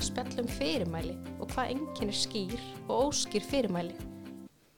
að 0.00 0.06
spjalla 0.06 0.40
um 0.40 0.48
fyrirmæli 0.48 1.14
og 1.42 1.50
hvað 1.52 1.74
enginn 1.74 2.08
er 2.08 2.16
skýr 2.16 2.60
og 2.86 3.10
óskýr 3.10 3.44
fyrirmæli. 3.44 3.92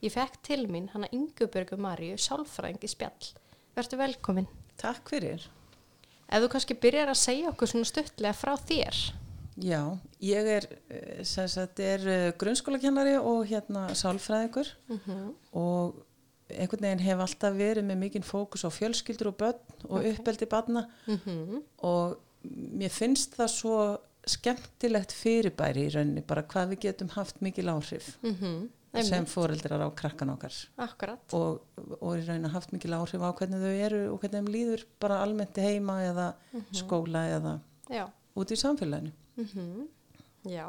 Ég 0.03 0.11
fekk 0.11 0.41
til 0.43 0.65
mín 0.67 0.89
hana 0.91 1.07
Ingubörgu 1.15 1.77
Maríu, 1.79 2.17
sálfræðingi 2.19 2.89
spjall. 2.91 3.29
Vertu 3.77 3.99
velkomin. 4.01 4.49
Takk 4.81 5.13
fyrir. 5.13 5.47
Ef 6.27 6.43
þú 6.43 6.51
kannski 6.51 6.75
byrjar 6.75 7.13
að 7.13 7.21
segja 7.21 7.53
okkur 7.53 7.71
svona 7.71 7.87
stuttlega 7.87 8.35
frá 8.35 8.57
þér. 8.59 9.01
Já, 9.63 9.81
ég 10.19 10.53
er, 10.57 10.67
eh, 10.91 11.23
er 11.77 12.07
eh, 12.09 12.33
grunnskólakennari 12.35 13.15
og 13.21 13.45
hérna 13.47 13.93
sálfræðingur 13.95 14.67
og 15.53 16.03
einhvern 16.49 16.83
veginn 16.83 17.07
hef 17.07 17.19
alltaf 17.19 17.53
verið 17.55 17.85
með 17.85 18.01
mikinn 18.01 18.27
fókus 18.27 18.65
á 18.67 18.69
fjölskyldur 18.73 19.31
og 19.31 19.37
börn 19.37 19.87
og 19.87 20.03
uppeldi 20.03 20.49
barna 20.49 20.89
og 21.77 22.17
mér 22.43 22.91
finnst 22.91 23.37
það 23.37 23.47
svo 23.47 23.77
skemmtilegt 24.29 25.11
fyrirbæri 25.15 25.87
í 25.87 25.91
rauninni, 25.93 26.23
bara 26.25 26.43
hvað 26.47 26.73
við 26.73 26.79
getum 26.87 27.11
haft 27.17 27.41
mikil 27.41 27.69
áhrif 27.73 28.15
Mm 28.23 28.69
sem 28.93 29.25
foreldrar 29.25 29.81
á 29.81 29.89
krakkan 29.89 30.29
okkar 30.29 30.53
og, 31.33 31.63
og 31.97 32.11
í 32.13 32.25
rauninni 32.27 32.51
haft 32.53 32.69
mikil 32.75 32.93
áhrif 32.93 33.23
á 33.25 33.33
hvernig 33.33 33.63
þau 33.63 33.71
eru 33.87 34.01
og 34.11 34.19
hvernig 34.21 34.37
þeim 34.37 34.51
líður 34.53 34.83
bara 35.01 35.17
almennt 35.23 35.57
heima 35.57 35.95
eða 36.05 36.27
skóla 36.77 37.23
eða 37.33 37.53
Já. 37.89 38.05
út 38.37 38.53
í 38.53 38.59
samfélaginu. 38.61 39.11
Mm 39.41 39.87
Já. 40.45 40.67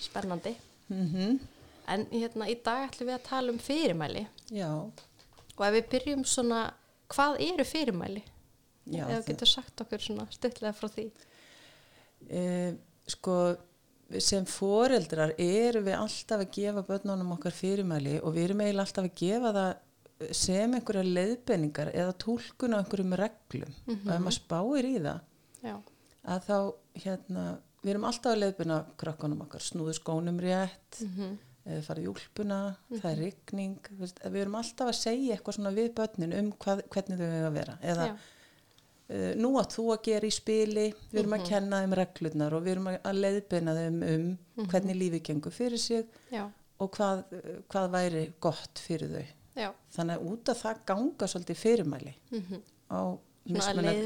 Spennandi. 0.00 0.56
Mm 0.88 1.38
En 1.88 2.04
hérna 2.12 2.48
í 2.48 2.56
dag 2.64 2.88
ætlum 2.88 3.08
við 3.08 3.14
að 3.18 3.28
tala 3.28 3.52
um 3.52 3.58
fyrirmæli 3.58 4.26
Já, 4.52 4.72
og 4.72 5.62
ef 5.66 5.72
við 5.76 5.86
byrjum 5.92 6.24
svona, 6.24 6.72
hvað 7.12 7.40
eru 7.44 7.64
fyrirmæli? 7.64 8.24
já. 8.88 9.04
Þú 9.04 9.24
getur 9.26 9.48
sagt 9.48 9.80
okkur 9.84 10.00
svona 10.00 10.26
stuttlega 10.32 10.72
frá 10.76 10.88
því. 10.92 11.10
E, 12.26 12.74
sko 13.08 13.38
sem 14.24 14.46
foreldrar 14.48 15.34
erum 15.36 15.84
við 15.84 15.98
alltaf 15.98 16.42
að 16.42 16.52
gefa 16.56 16.84
börnunum 16.88 17.34
okkar 17.36 17.52
fyrirmæli 17.52 18.16
og 18.22 18.34
við 18.36 18.48
erum 18.48 18.62
eiginlega 18.64 18.86
alltaf 18.86 19.08
að 19.08 19.18
gefa 19.20 19.52
það 19.58 20.32
sem 20.34 20.74
einhverja 20.74 21.04
leiðbenningar 21.06 21.92
eða 21.92 22.14
túlkun 22.18 22.74
á 22.74 22.80
einhverjum 22.80 23.16
reglum. 23.20 23.74
Og 23.86 24.08
ef 24.14 24.22
maður 24.24 24.38
spáir 24.38 24.88
í 24.88 24.94
það 24.96 25.20
Já. 25.62 25.74
að 26.34 26.48
þá 26.48 26.56
hérna 27.04 27.44
við 27.84 27.92
erum 27.92 28.08
alltaf 28.08 28.32
að 28.32 28.40
leiðbenna 28.42 28.78
krakkanum 28.98 29.44
okkar. 29.44 29.62
Snúðu 29.62 29.94
skónum 30.00 30.40
rétt 30.42 31.04
Mm 31.04 31.36
eða 31.68 31.84
farið 31.84 32.06
í 32.06 32.08
úlpuna, 32.08 32.58
það 32.94 33.08
er 33.10 33.18
rigning 33.20 33.88
veist, 34.00 34.20
við 34.24 34.42
erum 34.44 34.58
alltaf 34.60 34.90
að 34.90 34.98
segja 35.02 35.36
eitthvað 35.36 35.58
svona 35.58 35.72
við 35.76 35.88
börnin 35.98 36.34
um 36.38 36.50
hvað, 36.64 36.82
hvernig 36.94 37.20
þau 37.20 37.26
eiga 37.28 37.48
að 37.48 37.56
vera. 37.58 37.74
Eða 37.82 38.06
Já. 38.08 38.14
Uh, 39.10 39.34
nú 39.36 39.50
að 39.60 39.68
þú 39.74 39.84
að 39.94 40.02
gera 40.08 40.26
í 40.26 40.30
spili 40.34 40.86
við 41.12 41.20
erum 41.22 41.32
að 41.38 41.46
kenna 41.48 41.80
þeim 41.82 41.94
reglurnar 42.00 42.52
og 42.58 42.62
við 42.64 42.72
erum 42.76 42.88
að- 42.92 43.00
að 43.02 43.20
leiðbeina 43.24 43.74
þeim 43.78 44.02
um 44.14 44.66
hvernig 44.68 44.96
lífi 44.96 45.20
gengur 45.22 45.52
fyrir 45.52 45.78
sig 45.78 46.06
Já. 46.32 46.48
og 46.80 46.90
hvað, 46.96 47.24
hvað 47.68 47.90
væri 47.90 48.32
gott 48.40 48.78
fyrir 48.78 49.08
þau 49.08 49.26
Já. 49.56 49.72
þannig 49.96 50.16
að 50.18 50.26
út 50.32 50.48
af 50.48 50.62
það 50.62 50.84
ganga 50.86 51.26
svolítið 51.26 51.56
fyrirmæli 51.64 52.14
Mm 52.30 52.62
á 52.90 53.18
Svona 53.48 53.82
að 53.82 53.96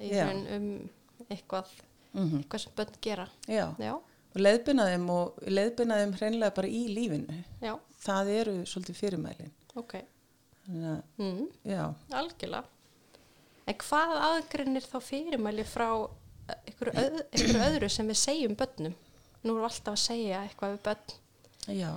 í 0.00 0.08
Já. 0.10 0.24
raun 0.24 0.46
um 0.56 0.90
eitthvað, 1.30 1.66
Mhm. 2.14 2.38
eitthvað 2.42 2.60
sem 2.60 2.72
börn 2.76 2.94
gera. 3.00 3.28
já, 3.48 3.74
Já. 3.78 3.92
og 3.94 4.36
leiðbeina 4.40 4.84
þeim 4.88 5.10
og 5.10 5.34
leiðbeina 5.46 5.94
þeim 6.00 6.12
hreinlega 6.16 6.54
bara 6.54 6.68
í 6.68 6.88
lífinu 6.88 7.44
Já. 7.60 7.78
það 8.00 8.28
eru 8.40 8.52
svolítið 8.64 8.96
fyrirmælin 8.96 9.50
Ok. 9.76 9.94
að, 10.68 11.02
Mm. 11.18 11.48
Algjörlega. 12.10 12.64
En 13.66 13.74
hvað 13.80 14.12
aðgreinir 14.28 14.84
þá 14.84 14.98
fyrirmæli 15.00 15.64
frá 15.64 15.88
eh, 16.48 16.58
einhverju, 16.68 16.92
öð, 17.00 17.18
einhverju 17.32 17.64
öðru 17.70 17.88
sem 17.90 18.10
við 18.12 18.18
segjum 18.20 18.54
börnum? 18.60 18.94
Nú 19.44 19.54
erum 19.54 19.62
við 19.62 19.68
alltaf 19.70 19.94
að 19.94 20.02
segja 20.04 20.42
eitthvað 20.44 20.74
við 20.76 20.82
börn. 20.90 21.18
já 21.80 21.90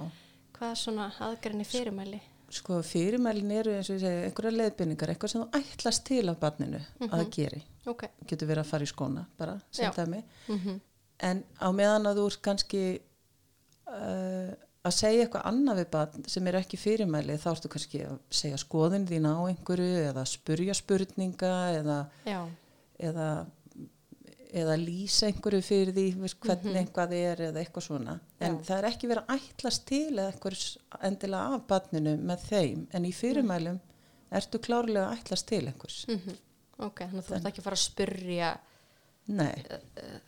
Hvað 0.57 0.72
er 0.73 0.79
svona 0.81 1.11
aðgreinir 1.28 1.67
fyrirmæli? 1.69 2.19
sko 2.50 2.78
fyrirmælin 2.88 3.50
eru 3.51 3.73
eins 3.75 3.89
og 3.91 3.97
ég 3.97 4.03
segi 4.05 4.19
einhverja 4.29 4.53
leiðbynningar, 4.55 5.09
eitthvað 5.11 5.31
sem 5.33 5.41
þú 5.41 5.59
ætlast 5.59 6.03
til 6.07 6.29
af 6.31 6.38
barninu 6.39 6.79
að 7.03 7.09
það 7.11 7.31
geri 7.35 7.59
Ok. 7.91 8.03
getur 8.29 8.47
verið 8.47 8.61
að 8.63 8.69
fara 8.69 8.88
í 8.88 8.91
skóna 8.94 9.23
bara 9.38 9.57
sem 9.72 9.85
Já. 9.85 9.91
dæmi 9.97 10.22
Mm 10.47 10.79
en 11.19 11.44
á 11.59 11.67
meðan 11.73 12.05
að 12.07 12.19
þú 12.22 12.25
ert 12.29 12.41
kannski 12.45 12.81
uh, 13.89 14.51
að 14.87 14.95
segja 14.97 15.25
eitthvað 15.25 15.49
annað 15.51 15.81
við 15.81 15.89
barn 15.95 16.25
sem 16.33 16.47
er 16.49 16.59
ekki 16.61 16.79
fyrirmæli 16.79 17.37
þá 17.41 17.49
ertu 17.53 17.71
kannski 17.73 18.01
að 18.07 18.17
segja 18.39 18.61
skoðin 18.61 19.07
þín 19.09 19.29
á 19.29 19.35
einhverju 19.49 20.01
eða 20.07 20.25
spurja 20.29 20.75
spurninga 20.77 21.53
eða, 21.77 21.99
eða 22.97 23.29
eða 24.57 24.77
lýsa 24.79 25.27
einhverju 25.27 25.63
fyrir 25.65 25.93
því 25.95 26.05
hvernig 26.39 26.79
eitthvað 26.81 27.13
er 27.17 27.41
eða 27.49 27.61
eitthvað 27.61 27.87
svona. 27.89 28.17
En 28.39 28.57
Já. 28.57 28.63
það 28.69 28.77
er 28.77 28.89
ekki 28.91 29.09
verið 29.11 29.23
að 29.27 29.43
ætlast 29.43 29.85
til 29.89 30.03
eða 30.13 30.27
eitthvað 30.31 30.57
endilega 31.09 31.57
af 31.57 31.65
barninu 31.69 32.15
með 32.29 32.45
þeim 32.47 32.85
en 32.95 33.07
í 33.07 33.13
fyrirmælum 33.15 33.79
ertu 34.39 34.61
klárlega 34.63 35.09
að 35.09 35.17
ætlast 35.19 35.49
til 35.51 35.63
einhvers. 35.65 36.03
Mm 36.07 36.43
Ok, 36.77 36.99
þannig 37.01 37.23
að 37.23 37.27
þú 37.27 37.35
ert 37.37 37.47
ekki 37.49 37.61
að 37.61 37.65
fara 37.65 37.77
að 37.77 37.83
spurja 37.83 38.49
nei, 39.27 39.63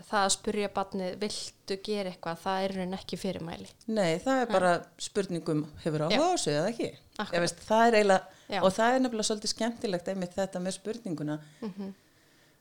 það 0.10 0.24
að 0.26 0.34
spurja 0.36 0.70
barnið 0.76 1.14
viltu 1.22 1.78
gera 1.86 2.10
eitthvað, 2.12 2.42
það 2.44 2.64
er 2.66 2.74
raun 2.76 2.94
ekki 2.98 3.18
fyrirmæli. 3.22 3.68
nei, 3.88 4.18
það 4.20 4.42
er 4.42 4.52
bara 4.52 4.74
spurningum 5.00 5.66
hefur 5.86 6.04
á 6.04 6.08
Já. 6.12 6.20
hósu 6.20 6.52
eða 6.52 6.70
ekki 6.74 6.90
veist, 7.40 7.64
það 7.68 7.88
er 7.88 7.98
eiginlega 8.00 8.24
Já. 8.50 8.62
og 8.64 8.72
það 8.76 8.94
er 8.96 9.00
nefnilega 9.06 9.30
svolítið 9.30 9.54
skemmtilegt 9.54 10.08
einmitt 10.12 10.36
þetta 10.36 10.60
með 10.60 10.78
spurninguna 10.80 11.40
Mhm. 11.62 11.94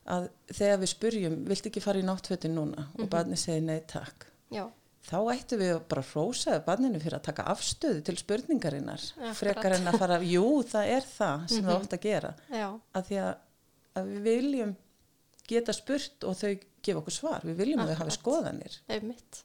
að 0.09 0.29
þegar 0.53 0.79
við 0.83 0.93
spurjum 0.95 1.39
viltu 1.49 1.69
ekki 1.73 1.83
fara 1.85 1.99
í 1.99 2.07
náttfötin 2.07 2.55
núna 2.55 2.87
Mhm. 2.87 3.03
og 3.03 3.09
barnið 3.11 3.39
segir 3.39 3.63
nei 3.63 3.81
takk 3.81 4.27
Já. 4.51 4.71
þá 5.11 5.17
ættum 5.35 5.59
við 5.59 5.75
að 5.75 5.89
bara 5.89 6.03
hrósaði 6.03 6.65
barninu 6.65 7.01
fyrir 7.01 7.19
að 7.19 7.23
taka 7.23 7.43
afstöðu 7.45 8.03
til 8.05 8.17
spurningarinnar 8.17 9.01
Akkurat. 9.17 9.37
frekar 9.37 9.73
en 9.75 9.87
að 9.87 9.99
fara, 9.99 10.19
jú 10.23 10.63
það 10.63 10.87
er 10.87 11.01
það 11.19 11.49
sem 11.49 11.65
það 11.65 11.81
ótt 11.83 11.93
að 11.99 12.01
gera 12.01 12.35
Já. 12.51 12.81
að 12.95 13.07
því 13.09 13.17
að, 13.27 13.35
að 13.97 14.05
við 14.15 14.23
viljum 14.23 14.77
geta 15.49 15.75
spurt 15.77 16.25
og 16.29 16.37
þau 16.39 16.53
gefa 16.85 17.01
okkur 17.03 17.15
svar 17.17 17.45
við 17.49 17.57
viljum 17.63 17.81
að 17.83 17.93
þau 17.93 17.97
Akkurat. 17.99 18.19
skoðanir 18.19 18.79
einmitt 18.89 19.43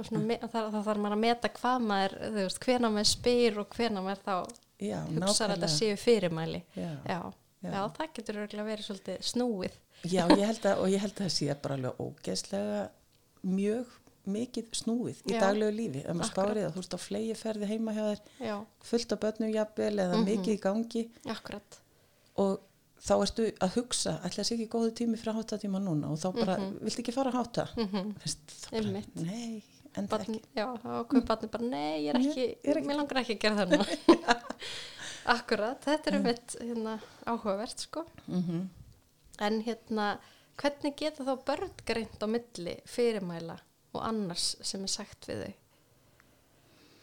og 0.00 0.06
svona, 0.08 0.24
me- 0.30 0.38
það, 0.40 0.70
það 0.72 0.84
þarf 0.88 1.00
maður 1.04 1.16
að 1.18 1.22
meta 1.26 1.48
hvað 1.58 1.86
maður 1.90 2.14
þú 2.24 2.32
veist, 2.40 2.60
hvena 2.64 2.90
maður 2.94 3.10
spyr 3.10 3.58
og 3.64 3.76
hvena 3.76 4.02
maður 4.06 4.22
þá 4.24 4.34
já, 4.80 4.98
hugsa 5.10 5.44
að 5.46 5.54
þetta 5.56 5.70
séu 5.74 5.96
fyrirmæli 6.00 6.62
Já. 6.76 6.90
já, 7.04 7.20
Já. 7.60 7.82
það 7.98 8.12
getur 8.16 8.38
örugglega 8.40 8.68
verið 8.70 8.88
svolítið 8.88 9.24
snúið 9.32 9.78
Já, 10.08 10.22
ég 10.32 10.46
held 10.48 10.64
að, 10.64 10.78
og 10.80 10.88
ég 10.88 11.02
held 11.04 11.12
að 11.18 11.26
það 11.26 11.34
sé 11.36 11.54
bara 11.60 11.74
alveg 11.76 11.98
ógeðslega 12.00 12.78
mjög 13.44 13.96
mikið 14.30 14.70
snúið 14.76 15.18
í 15.28 15.34
daglegu 15.40 15.72
lífi. 15.74 16.00
Ef 16.04 16.14
maður 16.14 16.30
Akkurat. 16.30 16.32
spárið 16.32 16.64
að 16.66 16.74
þú 16.76 16.80
ert 16.84 16.94
á 16.96 17.00
flegi 17.00 17.34
ferði 17.40 17.68
heima 17.70 17.92
hjá 17.96 18.02
þér, 18.06 18.20
já, 18.46 18.56
fullt 18.90 19.12
á 19.12 19.16
börnum 19.24 19.52
jafnvel 19.52 19.94
eða 20.04 20.16
Mhm. 20.16 20.24
mikið 20.30 20.52
í 20.54 20.60
gangi 20.64 21.02
akkurat 21.34 21.78
og 22.36 22.60
þá 23.00 23.12
ertu 23.24 23.46
að 23.64 23.74
hugsa, 23.78 24.12
ætla 24.26 24.42
að 24.42 24.48
sé 24.50 24.54
ekki 24.56 24.68
góðu 24.74 24.90
tími 25.00 25.16
fyrir 25.20 25.32
að 25.32 25.38
hátta 25.40 25.58
tíma 25.62 25.80
núna 25.80 26.10
og 26.12 26.18
þá 26.20 26.28
bara, 26.36 26.56
viltu 26.84 27.00
ekki 27.04 27.14
fara 27.16 27.30
að 27.32 27.38
hátta? 27.40 27.64
Mhm. 27.80 28.10
Veist, 28.24 28.42
þá 28.60 28.66
bara, 28.70 28.82
Einmitt. 28.82 29.14
nei, 29.16 29.62
en 29.94 30.04
það 30.06 30.10
Barn, 30.10 30.26
ekki. 30.26 30.42
já, 30.60 30.66
þá 30.82 30.90
komið 31.08 31.24
barnið 31.30 31.50
bara, 31.54 31.68
nei, 31.70 31.94
ég 32.04 32.10
er 32.14 32.20
ekki, 32.20 32.44
ég 32.50 32.68
er 32.74 32.76
ekki- 32.82 32.90
mér 32.90 33.00
langar 33.00 33.22
ekki 33.22 33.36
að 33.38 33.40
gera 33.46 33.56
það 33.56 33.72
núna. 33.76 34.36
Akkurat, 35.36 35.80
þetta 35.84 36.10
er 36.10 36.16
um 36.18 36.28
eitt 36.30 36.54
hérna, 36.60 36.98
áhugavert, 37.28 37.86
sko. 37.88 38.04
Mm 38.28 38.68
En 39.40 39.62
hérna, 39.64 40.18
hvernig 40.60 40.92
geta 41.00 41.24
þá 41.24 41.32
börn 41.48 41.70
greint 41.88 42.20
á 42.20 42.28
milli 42.28 42.74
fyrirmæla 42.84 43.54
og 43.96 44.02
annars 44.04 44.50
sem 44.60 44.82
er 44.84 44.90
sagt 44.92 45.24
við 45.30 45.38
þau? 45.46 45.54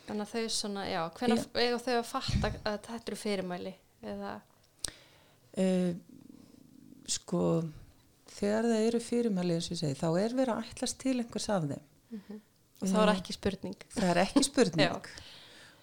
Þannig 0.08 0.22
að 0.28 0.34
þau 0.36 0.52
svona, 0.54 0.84
já, 0.86 1.00
hvernig 1.18 1.48
eiga 1.58 1.80
þau 1.82 1.96
að 1.98 2.06
fatta 2.12 2.52
að 2.62 2.78
þetta 2.86 3.00
eru 3.10 3.18
fyrirmæli? 3.24 3.74
Eða, 4.06 4.36
Uh, 5.58 5.94
sko, 7.10 7.44
þegar 8.38 8.68
það 8.70 8.90
eru 8.90 9.02
fyrirmæli 9.04 9.58
eins 9.58 9.70
og 9.72 9.78
ég 9.78 9.82
segi, 9.84 10.00
þá 10.00 10.10
er 10.12 10.38
verið 10.38 10.54
að 10.54 10.70
ætlast 10.74 11.00
til 11.02 11.16
einhvers 11.18 11.50
af 11.54 11.70
þeim. 11.72 11.88
og 12.78 12.92
þá 12.92 13.00
er 13.02 13.14
ekki 13.16 13.38
spurning. 13.38 13.88
Það 13.96 14.12
er 14.14 14.24
ekki 14.28 14.46
spurning. 14.48 15.12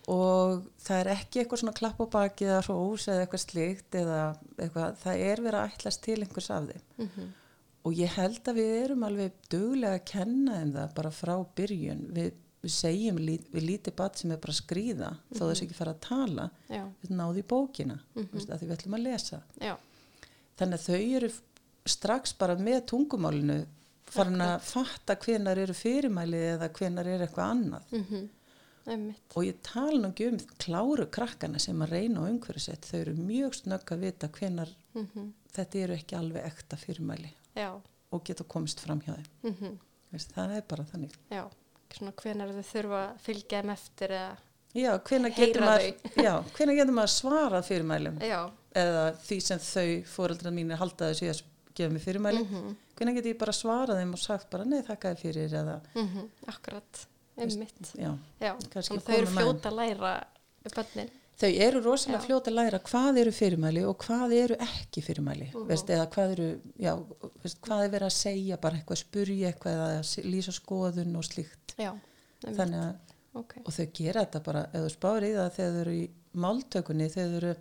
Og 0.04 0.66
það 0.84 0.98
er 0.98 1.08
ekki 1.14 1.40
eitthvað 1.40 1.60
svona 1.62 1.72
klapp 1.72 2.00
á 2.04 2.06
baki 2.12 2.44
eða 2.44 2.58
hrós 2.66 3.06
eða 3.08 3.22
eitthvað 3.22 3.40
slíkt 3.40 3.96
eða 3.96 4.18
eitthvað, 4.58 4.98
það 5.00 5.22
er 5.30 5.40
verið 5.40 5.56
að 5.62 5.70
ætlast 5.70 6.02
til 6.04 6.16
einhvers 6.18 6.48
af 6.52 6.66
þeim. 6.68 6.82
Mm 7.00 7.30
og 7.84 7.98
ég 7.98 8.14
held 8.16 8.48
að 8.48 8.58
við 8.60 8.74
erum 8.78 9.04
alveg 9.04 9.34
duglega 9.52 9.98
að 9.98 10.06
kenna 10.08 10.58
þeim 10.60 10.72
það 10.78 10.94
bara 10.96 11.12
frá 11.12 11.34
byrjun. 11.58 12.04
Við, 12.16 12.30
við 12.64 12.74
segjum 12.74 13.20
við 13.22 13.66
lítið 13.68 13.96
bat 13.98 14.20
sem 14.20 14.34
er 14.34 14.40
bara 14.42 14.54
að 14.54 14.60
skrýða 14.60 15.10
þó 15.30 15.42
þess 15.44 15.64
ekki 15.66 15.78
fara 15.78 15.94
að 15.94 16.04
tala 16.08 16.46
Já, 16.68 16.84
við 17.02 17.16
náðu 17.18 17.42
í 17.42 17.48
bókina 17.54 17.98
mm 18.00 18.22
-hmm. 18.22 18.46
að 18.48 18.58
því 18.58 18.68
við 18.68 18.76
ætlum 18.76 18.98
að 18.98 19.06
lesa. 19.08 19.40
Já, 19.60 19.74
þannig 20.58 20.78
að 20.78 20.86
þau 20.86 21.16
eru 21.18 21.32
strax 21.94 22.36
bara 22.38 22.56
með 22.56 22.80
tungumálinu 22.92 23.58
farin 24.14 24.40
að 24.40 24.60
fatta 24.64 25.16
hvenar 25.16 25.58
eru 25.58 25.74
fyrirmæli 25.74 26.40
eða 26.54 26.70
hvenar 26.72 27.06
er 27.06 27.26
eitthvað 27.26 27.50
annað. 27.50 27.92
Mm 27.92 28.30
einmitt. 28.84 29.32
og 29.34 29.46
ég 29.46 29.60
tala 29.64 29.96
nú 29.96 30.10
ekki 30.12 30.26
um 30.28 30.38
kláru 30.60 31.06
krakkana 31.08 31.58
sem 31.58 31.80
að 31.80 31.94
reyna 31.96 32.20
á 32.20 32.28
umhverfisett 32.28 32.84
þau 32.84 32.98
eru 32.98 33.14
mjög 33.16 33.54
snögg 33.54 33.92
að 33.94 34.04
vita 34.04 34.28
hvenar 34.28 34.76
Mm 34.94 35.32
þetta 35.54 35.78
eru 35.78 35.94
ekki 35.94 36.16
alveg 36.18 36.44
ekta 36.44 36.76
fyrirmæli 36.76 37.30
Já, 37.54 37.80
og 38.10 38.24
geta 38.26 38.44
komist 38.44 38.80
fram 38.82 39.00
hjá 39.04 39.14
þeim. 39.14 39.28
Mhm, 39.42 39.76
það 40.34 40.56
er 40.56 40.64
bara 40.68 40.84
þannig. 40.84 41.14
Já, 41.30 41.44
hvenar 42.20 42.52
þau 42.54 42.66
þurfa 42.70 43.00
að 43.04 43.22
fylgja 43.24 43.62
þeim 43.62 43.72
eftir 43.74 44.14
eða, 44.18 44.36
já, 44.74 44.90
Heyra 45.38 45.66
maður 45.68 46.22
já, 46.26 46.34
hvenær 46.56 46.78
getur 46.80 46.96
maður 46.98 47.12
svarað 47.14 47.66
fyrirmælum? 47.68 48.20
Já, 48.24 48.40
eða 48.84 49.04
því 49.24 49.40
sem 49.48 49.64
þau 49.64 49.88
fóreldrar 50.14 50.54
mínir 50.56 50.80
halda 50.80 51.10
þessu 51.12 51.30
að 51.32 51.42
gefa 51.74 51.94
mér 51.94 52.04
fyrirmæli 52.04 52.44
mhm, 52.44 52.76
hvenær 52.98 53.18
getur 53.18 53.34
ég 53.34 53.40
bara 53.40 53.56
svarað 53.56 54.00
þeim 54.02 54.14
og 54.16 54.22
sagt 54.22 54.48
bara 54.52 54.68
nei 54.68 54.80
þakka 54.86 55.12
þér 55.14 55.22
fyrir 55.24 55.58
eða 55.62 55.76
mhm, 55.94 56.30
akkurat, 56.52 57.04
einmitt, 57.38 57.92
já, 57.98 58.12
já, 58.42 58.52
að 58.54 58.90
þau 58.90 59.18
eru 59.18 59.32
fljóta 59.34 59.72
að 59.72 59.78
læra 59.80 60.14
bönnin, 60.74 61.12
þau 61.40 61.50
eru 61.66 61.80
rosalega 61.82 62.20
Já. 62.20 62.26
fljóta 62.28 62.50
að 62.50 62.54
læra 62.60 62.78
hvað 62.86 63.18
eru 63.20 63.32
fyrirmæli 63.34 63.82
og 63.88 63.96
hvað 64.04 64.32
eru 64.44 64.56
ekki 64.56 65.02
fyrirmæli 65.02 65.48
Mhm. 65.54 65.66
veist, 65.68 65.88
eða 65.90 66.06
hvað 66.14 66.32
eru 66.36 66.48
já, 66.78 66.92
veist, 67.42 67.60
hvað 67.60 67.84
er 67.84 67.90
verið 67.90 68.06
að 68.06 68.18
segja 68.18 68.56
bara 68.60 68.76
eitthvað 68.78 69.00
spurja 69.02 69.50
eitthvað 69.52 69.80
eða 69.80 70.24
lýsa 70.30 70.52
skoðun 70.54 71.16
og 71.16 71.24
slíkt 71.24 71.74
já, 71.78 71.92
þannig 72.44 72.80
að 72.84 72.94
ok, 73.34 73.54
og 73.66 73.72
þau 73.72 73.86
gera 73.92 74.24
þetta 74.24 74.42
bara, 74.44 74.66
í 75.26 75.34
það 75.34 75.50
þegar 75.58 75.72
þau 75.74 75.80
eru 75.80 75.90
í 75.98 76.10
máltökunni 76.34 77.08
þegar 77.10 77.40
þau 77.40 77.56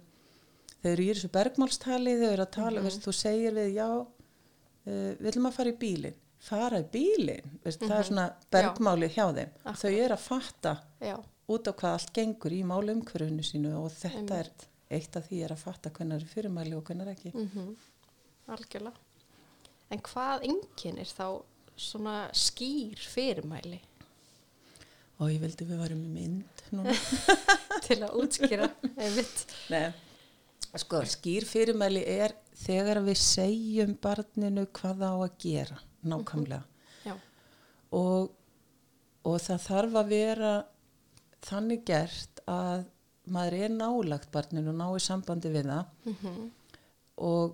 þau 0.83 0.91
eru 0.91 1.03
í 1.03 1.09
þessu 1.13 1.29
bergmálstali 1.31 2.13
þau 2.19 2.31
eru 2.33 2.43
að 2.43 2.51
tala, 2.51 2.79
Mhm. 2.79 2.83
veist, 2.83 3.01
þú 3.01 3.13
segir 3.13 3.53
við 3.53 3.73
já, 3.73 3.87
uh, 3.89 5.15
við 5.17 5.27
ætlum 5.31 5.47
að 5.49 5.53
fara 5.53 5.71
í 5.71 5.77
bílinn 5.79 6.15
fara 6.43 6.79
í 6.83 6.83
bílinn, 6.91 7.59
veist, 7.63 7.79
það 7.79 7.99
er 7.99 8.03
svona 8.03 8.33
bergmáli 8.51 9.07
hjá 9.09 9.31
þeim, 9.33 9.47
Mhm. 9.49 9.65
Akkurat. 9.65 9.79
þau 9.81 9.91
eru 10.05 10.13
að 10.13 10.19
fatta 10.19 10.79
já, 11.01 11.17
út 11.51 11.67
á 11.67 11.73
hvað 11.73 11.95
allt 11.97 12.13
gengur 12.15 12.53
í 12.55 12.61
málumkvörunu 12.67 13.43
sínu 13.43 13.73
og 13.81 13.89
þetta 13.91 14.37
er 14.39 14.49
Einmitt. 14.51 14.67
eitt 14.89 15.15
af 15.19 15.25
því 15.29 15.41
er 15.43 15.53
að 15.55 15.63
fatta 15.63 15.89
hvernig 15.89 16.21
er 16.21 16.29
fyrirmæli 16.33 16.75
og 16.77 16.83
hvernig 16.87 17.11
ekki. 17.13 17.31
Mhm, 17.35 17.73
algjörlega, 18.53 18.93
en 19.91 19.99
hvað 20.07 20.45
einkennir 20.49 21.09
þá 21.09 21.25
svona 21.75 22.29
skýr 22.37 22.99
fyrirmæli? 22.99 23.79
Og 25.21 25.29
ég 25.29 25.39
vildi 25.43 25.65
við 25.69 25.77
varum 25.79 26.03
í 26.03 26.09
mynd 26.09 26.63
núna. 26.73 26.93
Til 27.85 27.99
að 28.03 28.15
útskýra, 28.23 28.67
sko, 30.81 31.01
skýr 31.05 31.45
fyrirmæli 31.47 32.01
er 32.09 32.33
þegar 32.63 32.99
við 33.05 33.19
segjum 33.21 33.93
barninu 34.01 34.65
hvað 34.73 35.03
á 35.05 35.13
að 35.13 35.35
gera, 35.43 35.77
nákvæmlega. 36.03 36.63
já, 37.05 37.13
Og, 37.93 38.31
og 39.23 39.37
það 39.43 39.61
þarf 39.67 39.97
að 40.01 40.09
vera 40.15 40.51
þannig 41.43 41.83
gert 41.87 42.43
að 42.49 42.85
maður 43.33 43.57
er 43.65 43.73
nálagt 43.75 44.31
barninu 44.33 44.71
og 44.73 44.79
ná 44.79 44.87
í 44.97 45.01
sambandi 45.03 45.51
við 45.53 45.69
það. 45.71 45.91
Mhm, 46.11 46.39
og 47.23 47.53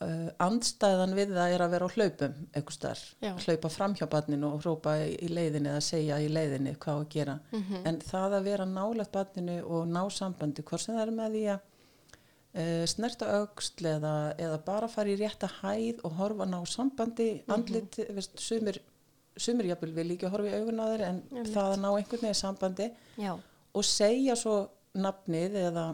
uh, 0.00 0.28
andstæðan 0.40 1.14
við 1.18 1.32
það 1.36 1.54
er 1.56 1.64
að 1.64 1.72
vera 1.74 1.88
á 1.90 1.94
hlaupum 1.96 2.36
eitthvað 2.54 2.76
starf, 2.76 3.02
hlaupa 3.44 3.70
fram 3.74 3.96
hjá 3.98 4.06
barninu 4.12 4.52
og 4.54 4.62
hrópa 4.64 4.94
í, 5.04 5.28
leiðinni 5.28 5.72
eða 5.72 5.82
segja 5.84 6.20
í 6.24 6.28
leiðinni 6.32 6.76
hvað 6.80 7.02
að 7.02 7.08
gera. 7.16 7.34
mhm, 7.52 7.82
En 7.90 7.98
það 8.00 8.38
að 8.38 8.46
vera 8.52 8.68
nálagt 8.70 9.12
barninu 9.12 9.58
og 9.66 9.88
ná 9.90 10.02
sambandi, 10.14 10.62
hvort 10.62 10.80
sem 10.86 10.94
það 10.96 11.06
er 11.06 11.12
með 11.18 11.36
því 11.36 11.42
að 11.56 11.60
uh, 12.54 12.86
snerta 12.94 13.32
auksl 13.40 13.90
eða, 13.96 14.14
eða 14.38 14.60
bara 14.70 14.88
fara 14.88 15.12
í 15.12 15.18
rétta 15.20 15.50
hæð 15.60 16.00
og 16.06 16.16
horfa 16.22 16.46
ná 16.48 16.60
sambandi, 16.66 17.28
andlit, 17.48 18.00
veist, 18.16 18.38
sumir, 18.40 18.80
sumir 19.40 19.68
jafnvel 19.70 19.92
vil 19.96 20.06
líka 20.12 20.30
horfa 20.32 20.50
í 20.52 20.58
augun 20.60 20.80
á 20.82 20.86
þeir 20.92 21.04
en 21.08 21.22
Einmitt. 21.30 21.50
það 21.54 21.72
að 21.72 21.80
ná 21.82 21.88
einhvern 21.96 22.22
veginn 22.26 22.38
sambandi. 22.42 22.90
Já, 23.20 23.32
og 23.74 23.84
segja 23.86 24.36
svo 24.36 24.54
nafnið 24.94 25.58
eða 25.66 25.84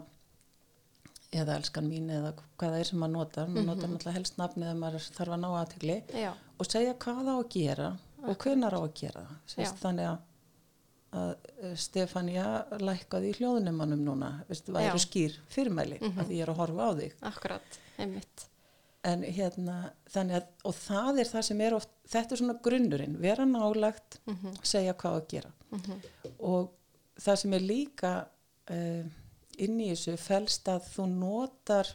eða 1.37 1.57
elskan 1.59 1.87
mín 1.91 2.07
eða 2.13 2.29
hvað 2.57 2.71
það 2.71 2.79
er 2.81 2.87
sem 2.87 2.99
maður 3.01 3.13
notar, 3.17 3.49
maður 3.51 3.65
notar 3.67 3.89
náttúrulega 3.91 4.15
helst 4.17 4.37
nafnið 4.39 4.69
ef 4.71 4.77
maður 4.79 5.07
þarf 5.17 5.33
að 5.35 5.41
ná 5.43 5.47
aðtegli 5.59 5.97
og 6.57 6.69
segja 6.71 6.93
hvað 7.03 7.27
á 7.27 7.35
að 7.35 7.49
gera 7.55 7.89
og 8.27 8.37
hvenar 8.43 8.73
á 8.73 8.79
að 8.79 8.93
gera 9.01 9.23
það. 9.27 9.35
Sest, 9.53 9.81
þannig 9.83 10.07
að, 10.07 10.17
að 11.19 11.33
eh, 11.67 11.75
Stefania 11.83 12.45
lækkaði 12.81 13.29
í 13.29 13.35
hljóðnumannum 13.37 14.01
núna. 14.07 14.31
Veist, 14.49 14.71
væri 14.73 14.87
Já. 14.89 15.03
skýr 15.03 15.35
fyrirmæli 15.53 15.99
Mhm. 16.01 16.17
að 16.23 16.31
því 16.31 16.39
ég 16.39 16.45
er 16.47 16.53
að 16.53 16.59
horfa 16.63 16.87
á 16.87 16.91
þig. 17.01 17.13
Akkurat, 17.29 17.77
einmitt, 17.99 18.47
en 19.05 19.23
hérna 19.23 19.77
þannig 20.11 20.39
að 20.39 20.65
og 20.67 20.75
það 20.77 21.21
er 21.21 21.29
það 21.29 21.45
sem 21.49 21.61
er 21.67 21.75
oft 21.77 21.93
þetta 22.07 22.33
er 22.33 22.41
svona 22.41 22.57
grunnurinn, 22.63 23.19
vera 23.21 23.45
nálagt 23.47 24.19
mhm, 24.25 24.57
segja 24.65 24.95
hvað 24.97 25.19
að 25.19 25.29
gera. 25.33 25.53
Mhm, 25.75 26.01
og 26.47 26.73
það 27.21 27.39
sem 27.41 27.55
er 27.57 27.65
líka 27.65 28.11
uh, 28.73 29.07
inn 29.65 29.79
í 29.81 29.89
þessu 29.91 30.17
felst 30.21 30.69
að 30.71 30.89
þú 30.93 31.07
notar 31.13 31.89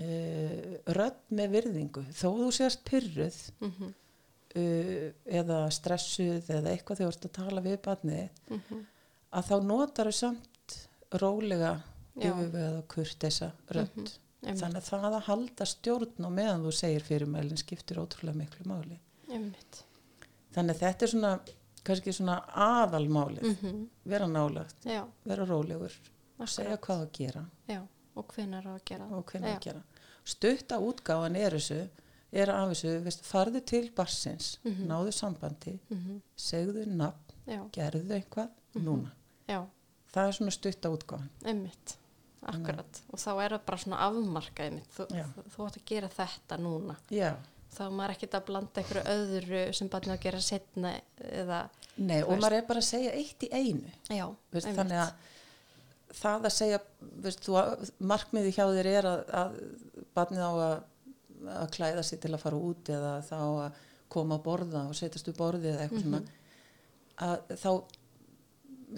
uh, 0.00 0.76
rödd 0.96 1.24
með 1.36 1.56
virðingu. 1.56 2.04
Þó 2.14 2.28
þú 2.42 2.50
sést 2.56 2.84
pyrruð 2.88 3.40
mhm, 3.66 3.92
uh, 4.54 5.06
eða 5.40 5.60
stressuð 5.74 6.50
eða 6.58 6.74
eitthvað 6.74 7.02
þegar 7.02 7.12
þú 7.12 7.16
ert 7.16 7.28
að 7.30 7.36
tala 7.40 7.66
við 7.66 7.78
barnið 7.86 8.42
mhm, 8.56 8.82
að 9.30 9.52
þá 9.52 9.56
notar 9.66 10.10
þau 10.10 10.18
samt 10.24 10.80
rólega 11.20 11.76
yfirvegað 12.20 12.80
og 12.80 12.90
kurteisa 12.90 13.52
rödd. 13.70 13.96
Mhm, 13.96 14.18
einmitt, 14.42 14.60
þannig 14.62 14.76
að 14.80 14.88
það 14.90 15.14
að 15.18 15.26
halda 15.28 15.64
stjórn 15.66 16.24
og 16.26 16.32
meðan 16.32 16.62
þú 16.64 16.72
segir 16.72 17.02
fyrirmælinn 17.06 17.58
skiptir 17.60 18.00
ótrúlega 18.00 18.36
miklu 18.40 18.66
máli. 18.70 18.98
Einmitt, 19.30 19.82
þannig 20.54 20.74
að 20.76 20.80
þetta 20.84 21.02
er 21.06 21.12
svona 21.14 21.32
kannski 21.84 22.12
svona 22.12 22.38
aðalmálið. 22.54 23.42
Mhm, 23.42 23.86
vera 24.04 24.26
nálagt, 24.26 24.84
já, 24.84 25.04
vera 25.24 25.44
rólegur 25.48 25.92
segja 26.46 26.72
akkurat, 26.76 26.80
hvað 26.86 27.02
að 27.06 27.12
gera. 27.18 27.44
Já, 27.68 27.80
og 28.16 28.26
hvenar 28.34 28.64
að 28.66 28.80
gera. 28.84 29.06
Já. 29.48 29.54
að 29.56 29.60
gera. 29.60 29.82
Stutta 30.24 30.78
útgáfan 30.78 31.36
er 31.36 31.50
þessu 31.56 31.88
er 32.32 32.50
af 32.50 32.68
þessu, 32.70 33.22
farðu 33.26 33.60
til 33.66 33.90
barsins 33.90 34.58
Mhm. 34.64 34.86
náðu 34.86 35.12
sambandi 35.12 35.78
Mhm, 35.90 36.20
segðu 36.36 36.86
nafn, 36.86 37.32
já, 37.46 37.64
gerðu 37.72 38.08
eitthvað 38.20 38.50
núna, 38.76 39.10
já, 39.48 39.66
það 40.12 40.28
er 40.28 40.32
svona 40.32 40.50
stutta 40.52 40.88
útgáfan. 40.88 41.28
Einmitt, 41.44 41.96
akkurat, 42.48 43.00
og 43.12 43.18
þá 43.20 43.30
er 43.44 43.54
það 43.54 43.64
bara 43.66 43.78
svona 43.84 43.98
afmarkað 44.06 44.66
einmitt, 44.70 44.92
þú, 44.96 45.06
þú, 45.54 45.64
átt 45.66 45.76
að 45.80 45.84
gera 45.90 46.08
þetta 46.14 46.56
núna, 46.60 46.96
já, 47.12 47.34
þá 47.76 47.82
maður 47.92 48.14
ekkert 48.16 48.34
að 48.38 48.46
blanda 48.48 48.80
einhverju 48.80 49.02
öðru 49.16 49.64
sem 49.76 49.88
á 49.92 50.14
að 50.16 50.22
gera 50.24 50.40
setna 50.40 50.94
eða, 51.30 51.58
nei, 51.96 52.22
og 52.22 52.30
veist. 52.32 52.40
maður 52.42 52.56
er 52.56 52.64
bara 52.70 52.82
að 52.82 52.88
segja 52.88 53.12
eitt 53.12 53.44
í 53.46 53.50
einu. 53.52 53.92
Já, 54.10 54.24
veist, 54.54 54.70
þannig 54.78 55.02
að 55.04 55.12
það 56.20 56.48
að 56.48 56.56
segja 56.56 56.80
veist, 57.22 57.44
þú, 57.46 57.58
markmiði 58.10 58.54
hjá 58.56 58.64
þér 58.74 58.88
er 58.96 59.10
að, 59.12 59.20
að 59.42 59.60
barnið 60.16 60.42
á 60.42 60.50
að, 60.50 60.74
að 61.60 61.70
klæða 61.76 62.02
sig 62.08 62.20
til 62.24 62.32
að 62.34 62.42
fara 62.42 62.58
út 62.70 62.90
eða 62.90 63.12
þá 63.28 63.36
að 63.68 63.78
koma 64.10 64.40
að 64.40 64.42
borða 64.48 64.82
og 64.90 64.96
setjast 64.98 65.28
upp 65.30 65.38
borðið 65.38 65.70
eða 65.76 65.84
eitthvað 65.86 66.02
Mhm. 66.02 66.10
svona 66.10 66.38
að 67.20 67.56
þá 67.60 67.70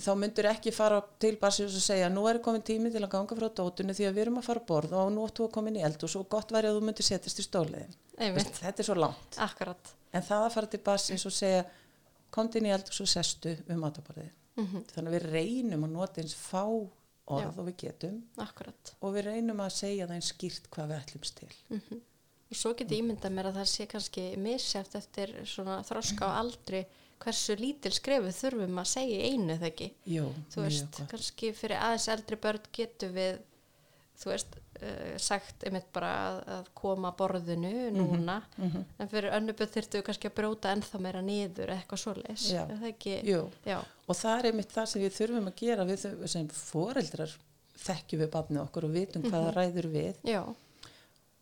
þá 0.00 0.12
myndur 0.16 0.49
ekki 0.49 0.72
fara 0.75 1.00
til 1.20 1.34
barsins 1.40 1.75
og 1.76 1.84
segja 1.84 2.08
nú 2.12 2.25
er 2.30 2.40
komin 2.44 2.64
tími 2.64 2.92
til 2.92 3.02
að 3.02 3.12
ganga 3.12 3.37
frá 3.38 3.49
dótunni 3.52 3.96
því 3.96 4.06
að 4.08 4.14
við 4.16 4.25
erum 4.25 4.38
að 4.40 4.46
fara 4.49 4.62
að 4.62 4.68
borða 4.70 5.02
og 5.02 5.12
nú 5.12 5.26
ættu 5.28 5.46
að 5.46 5.52
koma 5.56 5.72
inn 5.72 5.80
í 5.80 5.84
eld 5.87 6.04
og 6.06 6.12
svo 6.12 6.22
gott 6.32 6.54
væri 6.54 6.70
að 6.70 6.78
þú 6.78 6.84
myndir 6.87 7.08
setjast 7.08 7.42
í 7.42 7.46
stóliðin 7.46 7.96
þetta 8.16 8.72
er 8.72 8.88
svo 8.88 8.96
langt. 8.96 9.38
Akkurat, 9.42 9.92
en 10.12 10.26
það 10.26 10.46
að 10.46 10.54
fara 10.56 10.72
til 10.72 10.82
barsins 10.87 11.26
og 11.28 11.34
segja 11.37 11.64
komdu 12.32 12.61
inn 12.61 12.70
í 12.70 12.75
eld 12.75 12.88
og 12.88 12.96
svo 12.96 13.08
sestu 13.11 13.56
um 13.66 13.82
mataborðið 13.84 14.30
mhm, 14.62 14.87
þannig 14.94 15.12
að 15.12 15.16
við 15.18 15.28
reynum 15.37 15.87
að 15.88 15.94
nota 15.99 16.22
eins 16.22 16.37
fá 16.38 16.64
orð 16.64 17.44
Já. 17.44 17.52
og 17.52 17.66
við 17.68 17.76
getum 17.84 18.16
akkurat, 18.42 18.94
og 19.00 19.14
við 19.16 19.28
reynum 19.28 19.61
að 19.62 19.76
segja 19.76 20.08
það 20.08 20.16
eins 20.18 20.32
skýrt 20.32 20.72
hvað 20.72 20.90
við 20.90 21.04
ætlumst 21.04 21.38
til. 21.38 21.52
Mhm. 21.70 22.00
Og 22.52 22.58
svo 22.61 22.75
get 22.76 22.90
ég 22.92 23.00
ímyndað 23.00 23.32
mér 23.32 23.49
að 23.49 23.62
það 23.62 23.68
sé 23.70 23.87
kannski 23.88 24.25
misjæft 24.37 24.96
eftir 24.99 25.30
svona 25.49 25.78
þroska 25.88 26.26
á 26.28 26.37
aldri 26.37 26.82
hversu 27.23 27.57
lítil 27.61 27.93
skrefið 27.95 28.35
þurfum 28.41 28.81
að 28.83 28.91
segja 28.93 29.29
einu 29.31 29.55
þegar 29.59 29.71
ekki. 29.73 29.88
Jú, 30.17 30.26
Þú 30.55 30.64
veist, 30.67 31.00
kannski 31.12 31.52
fyrir 31.57 31.79
aðeins 31.79 32.09
eldri 32.17 32.37
börn 32.43 32.61
getum 32.76 33.12
við, 33.17 33.38
þú 34.23 34.31
veist, 34.33 34.57
uh, 34.83 35.12
sagt 35.23 35.64
einmitt 35.69 35.88
bara 35.95 36.11
að, 36.26 36.41
að 36.57 36.67
koma 36.75 37.12
borðinu 37.19 37.73
núna, 37.95 38.41
Mhm. 38.59 38.85
en 38.99 39.09
fyrir 39.09 39.33
önnu 39.38 39.52
börn 39.59 39.71
þyrftu 39.76 40.00
við 40.00 40.05
kannski 40.11 40.29
að 40.31 40.35
bróta 40.41 40.73
ennþá 40.75 41.00
meira 41.00 41.23
niður 41.23 41.73
eitthvað 41.76 42.02
svoleiðis. 42.05 42.49
Já. 42.52 42.62
Er 42.69 42.76
það 42.76 42.91
ekki? 42.93 43.14
Jú, 43.31 43.41
Já, 43.67 43.79
og 44.09 44.17
það 44.17 44.38
er 44.38 44.50
einmitt 44.52 44.73
það 44.75 44.87
sem 44.93 45.02
við 45.02 45.17
þurfum 45.21 45.47
að 45.52 45.57
gera 45.62 45.85
við 45.85 46.29
sem 46.29 46.49
foreldrar 46.49 47.37
þekkjum 47.83 48.21
við 48.21 48.31
barnið 48.31 48.62
okkur 48.67 48.85
og 48.85 48.93
vitum 48.95 49.23
hvað 49.23 49.47
það 49.47 49.55
ræður 49.57 49.88
við 49.91 50.14
já, 50.29 50.43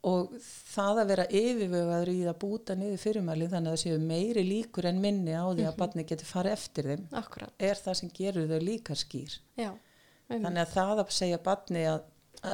og 0.09 0.31
það 0.73 0.99
að 1.03 1.09
vera 1.11 1.25
yfirvegaður 1.29 2.11
í 2.15 2.19
að 2.31 2.39
búta 2.41 2.77
niður 2.79 3.03
fyrirmæli 3.03 3.49
þannig 3.53 3.73
að 3.73 3.77
það 3.77 3.83
séu 3.83 3.99
meiri 4.05 4.45
líkur 4.47 4.89
en 4.89 5.01
minni 5.03 5.35
á 5.37 5.45
því 5.53 5.67
að 5.69 5.77
barnið 5.83 6.07
getur 6.13 6.31
farið 6.31 6.55
eftir 6.57 6.89
þeim 6.89 7.03
akkurat, 7.21 7.53
er 7.61 7.83
það 7.85 7.99
sem 8.01 8.13
gerur 8.17 8.49
þau 8.49 8.63
líka 8.65 8.97
skýr. 8.97 9.35
Já, 9.61 9.71
þannig 10.31 10.63
að 10.65 10.73
það 10.79 11.03
að 11.05 11.13
segja 11.19 11.41
barni 11.51 11.85
að 11.91 12.07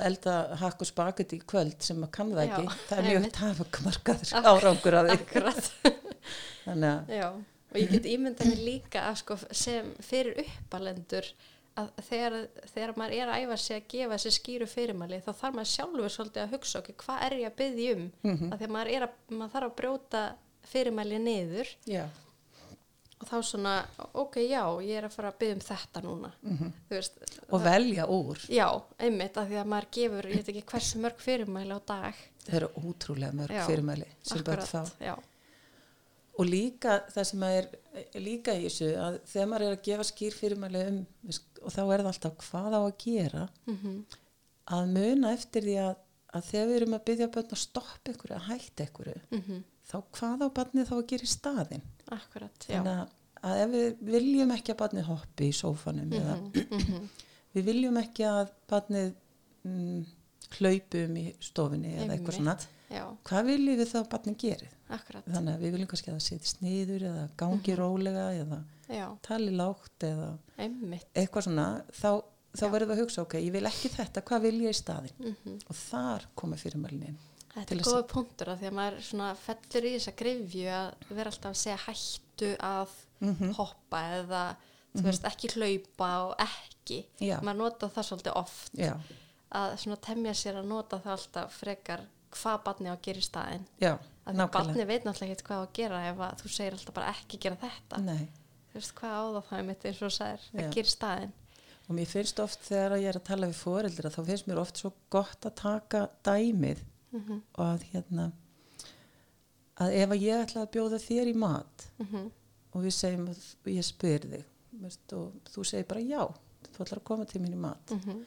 elda 0.09 0.37
hakk 0.59 0.81
og 0.83 0.89
spagetti 0.91 1.39
í 1.39 1.45
kvöld 1.47 1.85
sem 1.87 2.03
að 2.03 2.11
kann 2.17 2.33
það 2.35 2.49
Já, 2.49 2.55
ekki, 2.57 2.79
það 2.89 2.99
er 2.99 3.07
mjög 3.13 3.27
tafakmarkaður 3.37 4.33
Ak- 4.41 4.49
árangur 4.51 4.97
að 4.99 5.11
því. 5.13 5.93
þannig 6.67 6.89
að 6.91 7.13
Já, 7.21 7.29
og 7.71 7.79
ég 7.79 7.93
get 7.95 8.09
ímyndað 8.11 8.51
mér 8.51 8.65
líka 8.67 9.05
að 9.13 9.21
sko 9.23 9.37
sem 9.55 9.93
fyrir 10.03 10.43
uppalendur 10.43 11.29
að 11.77 11.89
þegar, 12.09 12.35
þegar 12.73 12.93
maður 12.97 13.15
er 13.21 13.31
að 13.33 13.43
æfa 13.47 13.57
sig 13.63 13.77
að 13.81 13.89
gefa 13.93 14.17
þessi 14.17 14.31
skýru 14.39 14.67
fyrirmæli 14.73 15.19
þá 15.25 15.33
þarf 15.41 15.57
maður 15.59 15.73
sjálfur 15.73 16.15
svolítið 16.15 16.43
að 16.47 16.55
hugsa 16.57 16.79
okkur 16.83 16.97
hvað 17.05 17.25
er 17.27 17.35
ég 17.43 17.51
að 17.51 17.57
byggja 17.63 17.97
um? 17.97 18.07
Að 18.51 18.55
því 18.63 18.69
að 18.69 18.75
maður, 18.77 18.93
er 18.97 19.07
að, 19.09 19.19
maður 19.37 19.53
þarf 19.57 19.69
að 19.71 19.77
brjóta 19.81 20.23
fyrirmæli 20.67 21.19
niður. 21.23 21.75
Já, 21.87 22.05
og 23.17 23.29
þá 23.31 23.37
svona, 23.49 23.75
ok, 24.21 24.35
já, 24.45 24.61
ég 24.85 24.99
er 24.99 25.07
að 25.09 25.15
fara 25.15 25.31
að 25.33 25.39
byggja 25.41 25.55
um 25.57 25.61
þetta 25.65 26.03
núna. 26.05 26.31
Mhm. 26.45 26.73
þú 26.89 26.97
veist, 26.99 27.15
og 27.49 27.63
velja 27.65 28.05
úr. 28.13 28.43
Já, 28.53 28.67
einmitt 29.01 29.39
af 29.41 29.47
því 29.49 29.61
að 29.63 29.71
maður 29.73 29.87
gefur, 29.97 30.29
ég 30.33 30.43
veit 30.43 30.51
ekki 30.53 30.65
hversu 30.73 31.01
mörg 31.01 31.23
fyrirmæli 31.25 31.73
á 31.73 31.81
dag. 31.89 32.19
Það 32.47 32.59
eru 32.61 32.69
ótrúlega 32.83 33.33
mörg 33.39 33.57
Já, 33.57 33.65
fyrirmæli 33.71 34.09
sem 34.23 34.45
börn 34.45 34.67
fá. 34.69 34.83
já, 35.01 35.15
og 36.37 36.49
líka 36.49 37.01
það 37.13 37.27
sem 37.31 37.43
er 37.49 37.69
líka 38.21 38.55
í 38.57 38.67
þessu 38.67 38.93
að 39.01 39.19
þegar 39.31 39.51
maður 39.51 39.67
er 39.67 39.77
að 39.77 39.85
gefa 39.89 40.07
skýr 40.11 40.37
fyrirmæli 40.37 40.87
um 40.91 41.03
og 41.67 41.73
þá 41.73 41.81
er 41.83 42.03
það 42.03 42.11
alltaf 42.13 42.35
hvað 42.45 42.77
á 42.77 42.81
að 42.83 42.97
gera? 43.03 43.49
Mm 43.67 44.01
að 44.75 44.89
muna 44.93 45.33
eftir 45.37 45.67
því 45.67 45.77
að, 45.83 45.93
að 46.37 46.49
þegar 46.49 46.69
við 46.69 46.79
erum 46.81 46.97
að 46.97 47.05
byggja 47.11 47.29
börn 47.37 47.55
að 47.55 47.63
stoppa 47.63 48.15
ykkur 48.15 48.35
að 48.37 48.49
hætta 48.49 48.87
ykkur 48.87 49.13
mhm, 49.13 49.61
þá 49.87 49.97
hvað 50.19 50.43
á 50.43 50.49
barnið 50.59 50.91
þá 50.91 50.97
að 50.97 51.07
gera 51.13 51.29
í 51.29 51.31
staðin 51.31 51.87
akkurat, 52.17 52.69
já. 52.71 52.81
Að, 52.81 53.15
að 53.47 53.63
ef 53.63 53.75
við 53.77 54.03
viljum 54.17 54.55
ekki 54.57 54.75
að 54.75 54.81
barnið 54.83 55.09
hoppi 55.11 55.51
í 55.51 55.57
sófanum 55.57 56.17
eða 56.19 56.37
mhm, 56.41 57.07
við 57.57 57.71
viljum 57.71 58.01
ekki 58.03 58.27
að 58.31 58.53
barnið 58.71 59.13
mm, 59.69 60.01
hlaupum 60.59 61.17
í 61.17 61.27
stofinni 61.41 61.95
eða 61.97 62.17
eitthvað 62.17 62.37
svona. 62.39 62.57
Já, 62.91 63.03
hvað 63.27 63.45
viljum 63.51 63.79
við 63.81 63.89
þá 63.91 63.97
að 63.99 64.09
barnið 64.13 64.37
gerir 64.39 64.75
akkurat, 64.95 65.25
þannig 65.27 65.55
að 65.57 65.63
við 65.65 65.73
viljum 65.75 65.89
kannski 65.91 66.11
að 66.13 66.17
það 66.17 66.27
setjast 66.29 66.61
niður 66.63 67.03
eða 67.11 67.25
gangi 67.37 67.73
Mhm. 67.73 67.79
rólega 67.81 68.27
eða 68.45 68.59
já, 68.89 69.07
tali 69.23 69.51
lágt 69.51 69.99
eða 70.07 70.39
einmitt. 70.59 71.07
eitthvað 71.15 71.43
svona 71.49 71.83
þá, 71.91 72.23
þá 72.55 72.63
Já. 72.63 72.71
verðum 72.71 72.89
við 72.89 72.97
að 72.97 73.03
hugsa 73.03 73.23
ok, 73.23 73.35
ég 73.43 73.53
vil 73.53 73.65
ekki 73.67 73.89
þetta, 73.91 74.23
hvað 74.23 74.41
vil 74.43 74.61
ég 74.63 74.71
í 74.71 74.79
staðin 74.83 75.17
mhm. 75.19 75.57
Og 75.69 75.75
þar 75.77 76.27
koma 76.37 76.57
fyrirmælinin 76.57 77.17
Þetta 77.57 77.73
er 77.75 77.79
góða 77.83 78.07
punktur 78.09 78.47
að 78.53 78.59
því 78.61 78.67
að 78.69 78.75
maður 78.77 79.01
svona 79.03 79.35
fellur 79.35 79.85
í 79.89 79.93
þessa 79.97 80.13
grifju 80.17 80.67
að 80.69 80.95
vera 81.17 81.31
alltaf 81.31 81.51
að 81.51 81.61
segja 81.65 81.79
hættu 81.87 82.57
að 82.61 82.89
Mhm. 83.21 83.53
hoppa 83.57 84.01
eða 84.23 84.57
þú 84.95 85.03
veist 85.03 85.25
ekki 85.25 85.49
hlaupa 85.57 86.11
og 86.29 86.35
ekki. 86.39 87.05
Já. 87.21 87.41
maður 87.41 87.57
nota 87.57 87.89
það 87.89 88.05
svolítið 88.11 88.37
oft. 88.37 88.73
Já, 88.77 88.95
að 89.51 90.01
temja 90.03 90.35
sér 90.35 90.57
að 90.61 90.67
nota 90.67 90.99
það 90.99 91.13
alltaf 91.13 91.53
frekar 91.61 92.01
hvað 92.37 92.63
barni 92.65 92.91
á 92.91 92.95
að 92.97 93.03
gera 93.07 93.19
í 93.19 93.23
staðinn 93.23 93.67
já, 93.81 93.93
að 94.27 94.51
barni 94.53 94.85
veit 94.85 95.05
náttúrulega 95.07 95.33
ekki 95.37 95.47
hvað 95.47 95.59
á 95.59 95.65
að 95.67 95.73
gera 95.79 96.01
ef 96.11 96.19
að 96.27 96.41
þú 96.43 96.49
segir 96.57 96.73
alltaf 96.77 96.95
bara 96.95 97.13
ekki 97.15 97.39
gera 97.39 97.57
þetta 97.63 98.01
Nei. 98.03 98.29
þú 98.73 98.81
veist 98.81 98.95
hvað 98.99 99.17
á 99.17 99.25
það 99.37 99.45
það 99.49 99.59
er 99.59 99.67
mitt 99.71 99.85
eins 99.85 100.03
og 100.03 100.13
sagðir 100.17 100.47
Já. 100.53 100.67
að 100.67 100.75
gera 100.75 100.87
í 100.91 100.95
staðinn 100.97 101.33
og 101.87 101.95
mér 101.95 102.11
finnst 102.11 102.41
oft 102.43 102.67
þegar 102.67 102.97
ég 102.99 103.09
er 103.13 103.17
að 103.21 103.27
tala 103.29 103.47
við 103.47 103.61
foreldra 103.63 104.11
þá 104.11 104.21
finnst 104.27 104.47
mér 104.51 104.59
oft 104.65 104.77
svo 104.83 104.93
gott 105.11 105.47
að 105.47 105.55
taka 105.63 106.09
dæmið 106.27 106.83
mm 107.13 107.43
og 107.57 107.63
að 107.65 107.87
hérna 107.93 108.33
að 109.81 109.95
ef 110.01 110.11
að 110.11 110.23
ég 110.25 110.43
ætla 110.43 110.65
að 110.65 110.73
bjóða 110.75 110.99
þér 111.01 111.31
í 111.31 111.35
mat 111.39 111.87
-hmm. 112.01 112.31
og 112.73 112.83
við 112.83 112.95
segjum 112.97 113.29
ég 113.71 113.85
spyr 113.85 114.21
þig 114.21 114.45
veist, 114.83 115.13
og 115.13 115.33
þú 115.53 115.65
segir 115.65 115.87
bara 115.89 116.01
já 116.01 116.23
þú 116.73 116.83
ætlar 116.85 116.99
að 117.01 117.05
koma 117.05 117.25
til 117.25 117.41
mín 117.41 117.55
í 117.55 117.61
mat 117.61 117.91
Mhm. 117.91 118.25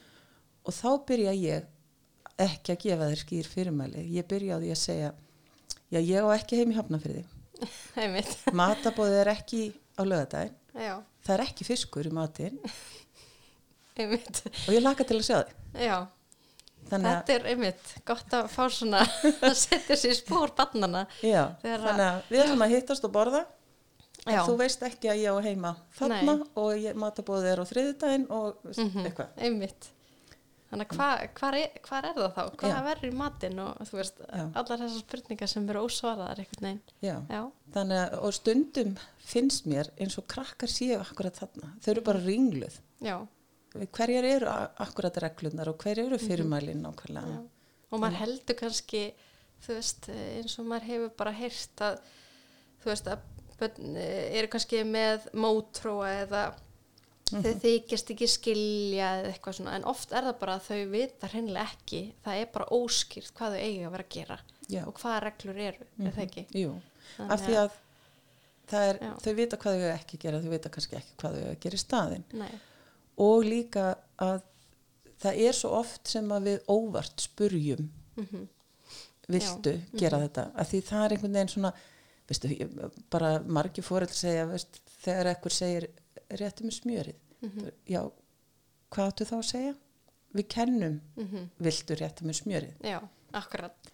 Og 0.66 0.74
þá 0.76 0.88
byrja 1.08 1.32
ég 1.36 1.68
ekki 2.40 2.72
að 2.74 2.80
gefa 2.84 3.08
þér 3.10 3.20
skýr 3.24 3.48
fyrirmæli. 3.54 4.04
Ég 4.16 4.26
byrja 4.30 4.56
á 4.56 4.62
því 4.62 4.70
að 4.74 4.80
segja 4.84 5.10
já 5.90 6.00
ég 6.00 6.24
á 6.24 6.28
ekki 6.36 6.60
heim 6.60 6.72
í 6.72 6.78
hafnafriði 6.78 7.24
matabóðið 8.60 9.18
er 9.20 9.30
ekki 9.34 9.62
á 10.00 10.02
lögadaginn 10.08 10.54
já, 10.80 10.94
það 11.26 11.34
er 11.34 11.42
ekki 11.44 11.66
fiskur 11.68 12.06
í 12.08 12.12
einmitt. 14.00 14.40
Og 14.68 14.72
ég 14.72 14.80
laka 14.84 15.04
til 15.04 15.18
að 15.20 15.26
sjá 15.26 15.38
þig. 15.44 15.56
Já. 15.84 15.96
Þannig 16.90 17.10
Þetta 17.10 17.34
er 17.34 17.48
einmitt 17.52 17.90
gott 18.08 18.32
að 18.38 18.46
fá 18.54 18.62
svona 18.72 19.02
að 19.50 19.56
setja 19.60 19.96
sér 20.00 20.14
spór 20.16 20.54
barnana. 20.56 21.02
já, 21.20 21.42
þannig 21.60 22.04
að 22.06 22.30
við 22.32 22.44
ætlum 22.46 22.64
að 22.64 22.72
hittast 22.76 23.04
og 23.04 23.12
borða. 23.14 23.42
En 24.28 24.40
þú 24.44 24.54
veist 24.60 24.82
ekki 24.84 25.08
að 25.12 25.20
ég 25.22 25.32
á 25.32 25.36
heima 25.44 25.74
þarna 25.96 26.34
Nei. 26.38 26.48
og 26.60 26.88
matabóðið 27.00 27.50
er 27.54 27.60
á 27.60 27.64
þriðudaginn 27.70 28.26
og 28.36 28.58
veist, 28.66 28.80
Mhm, 28.84 29.06
eitthvað. 29.08 29.30
Einmitt. 29.40 29.90
Þannig 30.70 30.92
að 30.92 30.96
hva, 31.00 31.06
hvar, 31.40 31.54
er, 31.58 31.70
er 31.74 32.14
það 32.14 32.34
þá? 32.36 32.42
Hvað 32.60 32.70
Já. 32.70 32.82
verður 32.86 33.08
í 33.10 33.16
matinn 33.18 33.58
og 33.58 33.80
þú 33.88 33.96
veist, 33.98 34.20
Já. 34.30 34.44
allar 34.60 34.78
þessar 34.84 35.00
spurningar 35.02 35.48
sem 35.50 35.64
eru 35.72 35.80
ósvaraðar 35.88 36.38
einhvern 36.44 36.66
veginn. 36.68 36.82
já. 37.02 37.16
Já, 37.30 37.40
þannig 37.74 37.98
að 38.04 38.14
og 38.28 38.34
stundum 38.36 38.92
finnst 39.32 39.66
mér 39.66 39.90
eins 39.98 40.18
og 40.18 40.28
krakkar 40.30 40.70
séu 40.70 41.00
akkurat 41.00 41.34
þarna 41.42 41.72
þau 41.82 41.90
eru 41.94 42.04
bara 42.06 42.22
ringluð 42.22 42.78
já, 43.02 43.16
hverjar 43.98 44.24
eru 44.30 44.46
akkurat 44.86 45.18
reglunar 45.26 45.68
og 45.72 45.78
hverjar 45.82 46.06
eru 46.06 46.18
fyrirmælinn 46.22 46.82
nákvæmlega 46.86 47.26
Mhm. 47.26 47.34
já. 47.34 47.48
Og 47.92 47.98
maður 48.00 48.20
heldur 48.22 48.54
kannski, 48.54 49.12
þú 49.66 49.74
veist, 49.74 50.08
eins 50.08 50.58
og 50.60 50.66
maður 50.70 50.86
hefur 50.86 51.10
bara 51.18 51.32
heyrt 51.32 51.80
að, 51.82 51.98
þú 52.84 52.84
veist, 52.92 53.06
að 53.10 53.18
börn 53.58 53.96
eh, 53.96 54.38
eru 54.38 54.46
kannski 54.46 54.84
með 54.86 55.26
mótróa 55.34 56.12
eða 56.24 56.54
Mhm. 57.30 57.42
þau 57.44 57.60
þykjast 57.64 58.10
ekki 58.14 58.28
skilja 58.30 59.10
eða 59.20 59.32
eitthvað 59.32 59.56
svona, 59.58 59.74
en 59.76 59.84
oft 59.90 60.12
er 60.12 60.26
það 60.26 60.38
bara 60.40 60.56
að 60.56 60.66
þau 60.66 60.80
vita 60.94 61.30
hreinlega 61.30 61.66
ekki, 61.68 62.00
það 62.24 62.40
er 62.40 62.48
bara 62.54 62.70
óskýrt 62.76 63.32
hvað 63.36 63.54
þau 63.54 63.60
eiga 63.60 63.86
að 63.86 63.94
vera 63.94 64.06
að 64.06 64.14
gera 64.16 64.38
Já. 64.70 64.82
og 64.86 64.98
hvaða 64.98 65.20
reglur 65.26 65.60
eru, 65.66 65.86
er 66.00 66.16
það 66.16 66.24
ekki? 66.26 66.44
Jú, 66.58 66.74
Þannig 67.16 67.32
af 67.34 67.46
því 67.46 67.56
að 67.60 67.78
er, 68.80 69.00
Já. 69.00 69.12
þau 69.24 69.34
vita 69.40 69.60
hvað 69.60 69.80
þau 69.80 69.92
ekki 69.94 70.20
gera, 70.24 70.40
þau 70.40 70.50
vita 70.54 70.72
kannski 70.74 70.98
ekki 71.00 71.16
hvað 71.22 71.38
þau 71.40 71.56
gera 71.64 71.78
í 71.80 71.84
staðinn 71.84 72.24
Nei, 72.40 72.50
og 73.20 73.44
líka 73.44 73.86
að 74.18 74.42
það 75.20 75.40
er 75.46 75.58
svo 75.58 75.72
oft 75.80 76.08
sem 76.08 76.30
að 76.32 76.50
við 76.50 76.68
óvart 76.72 77.24
spurjum 77.24 77.88
mhm, 78.16 78.48
viltu 79.30 79.74
gera 79.98 80.22
þetta, 80.24 80.50
af 80.58 80.70
því 80.70 80.82
það 80.88 81.04
er 81.04 81.14
einhvern 81.16 81.38
veginn 81.38 81.54
svona, 81.54 81.72
veistu, 82.30 82.52
bara 83.12 83.32
margir 83.46 83.86
fóreld 83.86 84.14
segja, 84.14 84.46
veist, 84.50 84.80
þegar 85.04 85.34
ekkur 85.34 85.54
segir 85.54 85.90
réttu 86.40 86.66
með 86.66 86.76
smjörið. 86.78 87.22
Mhm, 87.40 87.70
já, 87.88 88.02
hvað 88.90 89.12
áttu 89.12 89.28
þá 89.30 89.36
að 89.38 89.48
segja? 89.50 89.74
Við 90.36 90.46
kennum 90.54 91.00
mhm, 91.18 91.48
viltu 91.58 91.96
réttu 91.98 92.26
með 92.28 92.38
smjörið. 92.42 92.76
Já, 92.86 93.00
akkurat, 93.40 93.90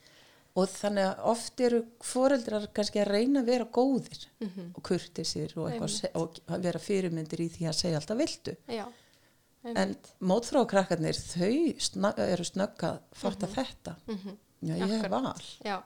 og 0.56 0.68
þannig 0.72 1.06
að 1.10 1.24
oft 1.32 1.62
eru 1.66 1.80
foreldrar 2.04 2.68
kannski 2.76 3.00
að 3.02 3.10
reyna 3.12 3.42
að 3.42 3.50
vera 3.50 3.66
góðir 3.76 4.22
mhm, 4.40 4.70
og 4.72 4.84
kurtisir 4.88 5.52
og, 5.60 5.74
og 6.16 6.38
vera 6.64 6.80
fyrirmyndir 6.80 7.42
í 7.44 7.50
því 7.52 7.68
að 7.70 7.76
segja 7.80 8.00
alltaf 8.00 8.20
viltu 8.20 8.54
já, 8.72 8.86
en 9.66 9.74
einmitt, 9.82 10.12
mótþrókrakkarnir 10.24 11.18
þau 11.18 11.52
sna, 11.82 12.12
eru 12.24 12.46
snögg 12.46 12.86
að 12.88 13.02
fatta 13.20 13.50
þetta. 13.52 13.96
Mhm, 14.08 14.38
já 14.70 14.74
ég 14.80 14.94
hef 14.96 15.10
val. 15.12 15.46
Já, 15.66 15.76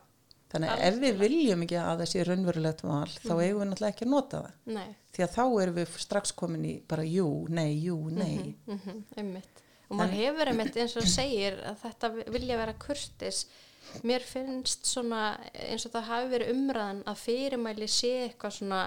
þannig 0.51 0.71
að 0.75 0.83
ef 0.89 0.99
við 1.05 1.19
viljum 1.21 1.63
ekki 1.67 1.77
að 1.79 2.01
það 2.03 2.09
sé 2.13 2.25
raunverulegt 2.27 2.83
val 2.83 3.07
þá 3.07 3.31
Mhm. 3.31 3.41
eigum 3.45 3.61
við 3.63 3.69
náttúrulega 3.71 3.93
ekki 3.95 4.07
að 4.07 4.11
nota 4.15 4.41
það 4.43 4.75
nei, 4.75 4.89
því 5.15 5.25
að 5.27 5.35
þá 5.37 5.45
erum 5.63 5.75
við 5.81 5.97
strax 6.05 6.33
komin 6.33 6.65
í 6.65 6.75
bara 6.89 7.03
jú, 7.07 7.27
nei, 7.49 7.73
jú, 7.85 7.97
nei 8.11 8.37
mhm, 8.67 8.77
mhm, 8.77 9.05
einmitt. 9.17 9.63
Og 9.91 9.97
maður 9.99 10.17
hefur 10.21 10.49
einmitt 10.53 10.77
eins 10.77 10.97
og 10.97 11.03
segir 11.11 11.57
að 11.67 11.77
þetta 11.83 12.11
vilja 12.31 12.57
vera 12.61 12.73
kurtis. 12.79 13.45
Mér 14.07 14.23
finnst 14.23 14.85
svona 14.87 15.23
eins 15.55 15.87
og 15.87 15.93
það 15.97 16.05
hafi 16.07 16.29
verið 16.31 16.51
umræðan 16.55 17.01
að 17.11 17.17
fyrirmæli 17.25 17.89
sé 17.91 18.11
eitthvað 18.29 18.53
svona 18.61 18.83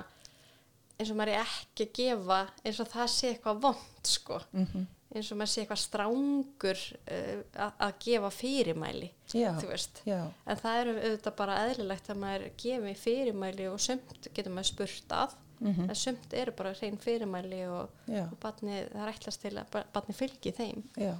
eins 1.00 1.10
og 1.12 1.18
maður 1.18 1.34
er 1.34 1.42
ekki 1.44 1.88
að 1.90 1.94
gefa 1.98 2.38
eins 2.64 2.80
og 2.80 2.88
það 2.94 3.08
sé 3.12 3.32
eitthvað 3.34 3.60
vond 3.66 4.04
sko. 4.04 4.40
mm 4.54 4.86
eins 5.14 5.30
og 5.32 5.38
maður 5.40 5.52
sé 5.54 5.62
eitthvað 5.64 5.82
strángur 5.84 6.80
uh, 7.00 7.42
að, 7.66 7.72
að 7.88 7.94
gefa 8.06 8.30
fyrirmæli 8.34 9.10
já, 9.34 9.52
þú 9.62 9.70
veist. 9.70 10.02
já, 10.10 10.20
En 10.50 10.58
það 10.64 10.80
er 10.82 10.92
auðvitað 10.94 11.36
bara 11.42 11.58
eðlilegt 11.68 12.10
að 12.14 12.22
maður 12.24 12.46
gefi 12.64 12.94
fyrirmæli 13.04 13.68
og 13.72 13.80
sumt 13.84 14.30
getur 14.34 14.56
maður 14.56 14.72
spurt 14.74 15.16
að. 15.24 15.36
Mm 15.64 15.86
en 15.88 15.96
sumt 15.96 16.34
eru 16.36 16.52
bara 16.58 16.74
hrein 16.76 16.98
fyrirmæli 17.00 17.62
og, 17.72 17.94
og 18.26 18.34
barni, 18.44 18.82
það 18.92 19.12
ætlast 19.14 19.42
til 19.46 19.54
að 19.62 19.70
ba- 19.72 19.86
barni 19.96 20.16
fylgi 20.18 20.52
þeim. 20.58 20.82
Já. 21.00 21.14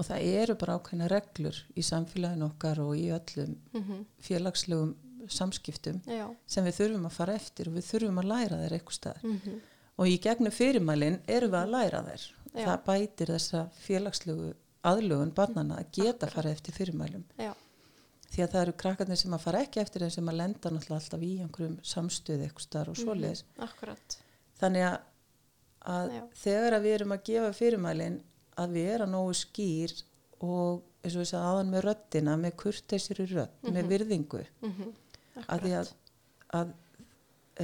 Og 0.00 0.06
það 0.08 0.24
eru 0.40 0.56
bara 0.58 0.74
ákveðna 0.80 1.06
reglur 1.12 1.58
í 1.78 1.84
samfélaginu 1.86 2.48
okkar 2.48 2.80
og 2.82 2.96
í 2.98 3.04
öllum 3.14 3.52
mm 3.76 4.00
félagslegum 4.24 4.96
samskiptum 5.30 6.00
Já, 6.10 6.24
sem 6.50 6.64
við 6.66 6.74
þurfum 6.80 7.04
að 7.06 7.14
fara 7.20 7.34
eftir 7.38 7.68
og 7.70 7.76
við 7.76 7.86
þurfum 7.92 8.18
að 8.24 8.30
læra 8.32 8.58
þeir 8.64 8.74
eitthvað 8.80 8.98
staðar. 8.98 9.28
Mm 9.30 9.60
og 10.00 10.08
í 10.08 10.14
gegnum 10.24 10.50
fyrirmælin 10.56 11.18
erum 11.28 11.50
við 11.52 11.58
að 11.60 11.72
læra 11.76 11.98
þeir 12.08 12.22
Já. 12.52 12.64
það 12.66 12.84
bætir 12.88 13.32
þessa 13.32 13.62
félagslegu 13.82 14.52
aðlugun 14.86 15.34
barnana 15.36 15.78
að 15.80 15.90
geta 15.98 16.26
Akkurat. 16.26 16.34
fara 16.34 16.50
eftir 16.52 16.76
fyrirmælum. 16.76 17.24
Já, 17.38 17.52
því 18.32 18.44
að 18.44 18.52
það 18.54 18.62
eru 18.64 18.76
krakkarnir 18.82 19.20
sem 19.20 19.36
að 19.36 19.44
fara 19.46 19.62
ekki 19.66 19.82
eftir 19.82 20.04
þeim 20.04 20.14
sem 20.16 20.30
að 20.32 20.38
lenda 20.40 20.72
náttúrulega 20.72 21.00
alltaf 21.00 21.26
í 21.26 21.32
einhverjum 21.44 21.78
samstöði 21.92 22.46
eitthvað 22.48 22.66
staðar 22.66 22.92
og 22.92 23.00
svoleiðis. 23.00 23.44
akkurat. 23.58 24.16
Þannig 24.62 24.86
að, 24.88 24.96
að 25.96 26.16
þegar 26.42 26.78
að 26.78 26.88
við 26.88 26.96
erum 26.98 27.16
að 27.16 27.26
gefa 27.30 27.52
fyrirmælin 27.58 28.18
að 28.62 28.74
við 28.78 28.90
erum 28.96 29.14
nógu 29.14 29.36
skýr 29.36 29.94
og 30.42 30.82
eins 31.02 31.14
og 31.16 31.22
við 31.22 31.30
sagði 31.32 31.46
aðan 31.52 31.72
með 31.72 31.84
röddina 31.86 32.34
með 32.38 32.56
kurteisir 32.62 33.22
í 33.22 33.26
rödd, 33.32 33.54
með 33.72 33.88
virðingu. 33.90 34.42
Mm 34.62 34.92
að 35.48 35.66
því 35.66 35.72
að, 35.78 35.90
að 36.58 36.72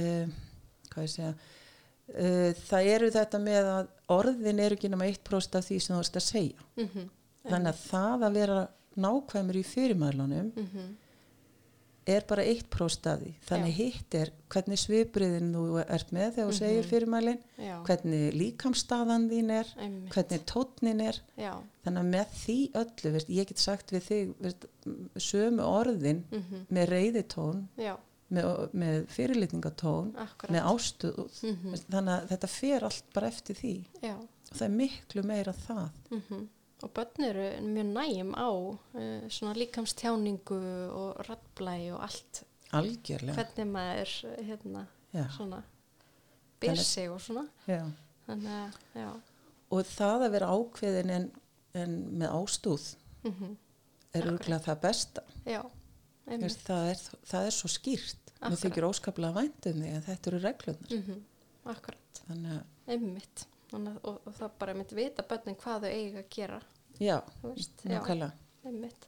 um, 0.01 0.33
hvað 0.89 1.05
ég 1.05 1.13
segja 1.13 1.31
uh, 1.33 2.51
það 2.69 2.91
eru 2.95 3.09
þetta 3.13 3.41
með 3.43 3.71
að 3.73 3.91
orðin 4.09 4.59
eru 4.59 4.75
ekki 4.75 4.89
nema 4.91 5.07
1% 5.09 5.55
af 5.59 5.65
því 5.65 5.79
sem 5.79 5.95
þú 5.95 6.01
veist 6.01 6.19
að 6.19 6.27
segja. 6.27 6.67
-hmm. 6.75 7.09
þannig 7.49 7.73
að 7.73 7.85
það 7.89 8.27
að 8.27 8.33
vera 8.41 8.67
nákvæmur 8.99 9.59
í 9.59 9.63
fyrirmælunum 9.63 10.51
mm 10.55 10.65
-hmm. 10.65 10.89
er 12.05 12.25
bara 12.27 12.43
eitt 12.43 12.69
próstaði 12.69 13.33
þannig 13.45 13.73
hitt 13.75 14.15
er 14.15 14.31
hvernig 14.49 14.79
svipriðin 14.79 15.53
þú 15.53 15.83
ert 15.83 16.11
með 16.11 16.33
þegar 16.35 16.49
þú 16.49 16.57
segir 16.57 16.89
fyrirmælin 16.89 17.39
já, 17.57 17.75
hvernig 17.85 18.33
líkamstaðan 18.33 19.29
þín 19.29 19.51
er 19.51 19.73
einmitt, 19.77 20.13
hvernig 20.13 20.45
tótnin 20.45 21.01
er. 21.01 21.21
Já, 21.37 21.53
þannig 21.83 22.01
að 22.01 22.11
með 22.15 22.27
því 22.43 22.59
öllu 22.81 23.11
veist, 23.13 23.29
ég 23.29 23.47
get 23.47 23.59
sagt 23.59 23.91
við 23.91 24.03
þig 24.09 24.33
veist, 24.39 24.65
sömu 25.17 25.63
orðin 25.63 26.25
mhm, 26.31 26.65
með 26.69 26.89
reyðitón 26.89 27.67
já, 27.77 27.95
með, 28.29 28.47
með 28.73 28.99
fyrirlitningatón 29.15 30.11
akkurat, 30.21 30.51
með 30.53 30.67
ástuð. 30.73 31.19
Mhm, 31.43 31.71
veist, 31.73 31.87
þannig 31.89 32.13
að 32.15 32.27
þetta 32.33 32.49
fer 32.53 32.83
allt 32.89 33.13
bara 33.13 33.27
eftir 33.33 33.55
því. 33.59 33.73
Já, 34.03 34.15
og 34.19 34.53
það 34.55 34.65
er 34.67 34.75
miklu 34.77 35.23
meira 35.23 35.53
það. 35.65 35.89
Mhm. 36.11 36.47
Og 36.83 36.93
börn 36.95 37.25
eru 37.27 37.47
mjög 37.65 37.89
nægjum 37.91 38.29
á 38.39 38.49
uh, 38.55 39.25
svona 39.27 39.53
líkamstjáningu 39.59 40.59
og 40.95 41.17
rattblæ 41.27 41.73
og 41.91 42.03
allt, 42.05 42.43
algjörlega. 42.71 43.35
Hvernig 43.35 43.67
maður 43.73 44.13
hérna, 44.47 44.85
já, 45.13 45.25
svona 45.35 45.63
Þannig- 46.61 46.85
sig 46.85 47.09
og 47.11 47.19
svona, 47.21 47.43
já. 47.67 47.83
þannig 48.27 48.79
að, 48.95 49.19
og 49.71 49.83
það 49.85 50.23
að 50.25 50.31
vera 50.31 50.47
ákveðin 50.55 51.09
en, 51.17 51.27
en 51.73 51.93
með 52.19 52.31
ástúð 52.39 52.95
mhm, 53.23 53.57
er 54.13 54.21
Akkurat. 54.21 54.33
örgulega 54.33 54.63
það 54.65 54.79
besta. 54.81 55.21
Já, 55.45 55.61
Veist, 56.25 56.59
það, 56.67 56.89
er, 56.89 57.03
það 57.25 57.45
er 57.45 57.51
svo 57.55 57.67
skýrt 57.69 58.33
Akkurat. 58.39 58.59
þykir 58.63 58.85
óskaplega 58.89 59.33
væntum 59.35 59.79
því 59.81 59.93
en 59.95 60.03
þetta 60.05 60.29
eru 60.31 60.39
reglunar 60.43 60.93
mhm, 60.99 61.21
akkurat, 61.65 62.21
þannig 62.27 62.51
að, 62.57 62.65
einmitt, 62.95 63.45
þannig 63.71 63.95
að, 63.95 64.01
og, 64.11 64.19
og 64.25 64.33
það 64.39 64.51
bara 64.59 64.71
einmitt 64.75 64.91
vita 64.97 65.23
börnin 65.29 65.55
hvað 65.63 65.85
þau 65.87 65.89
eiga 65.93 66.19
að 66.23 66.29
gera, 66.35 66.61
já, 66.99 67.17
nákvæmlega 67.85 68.31
Einmitt. 68.65 69.05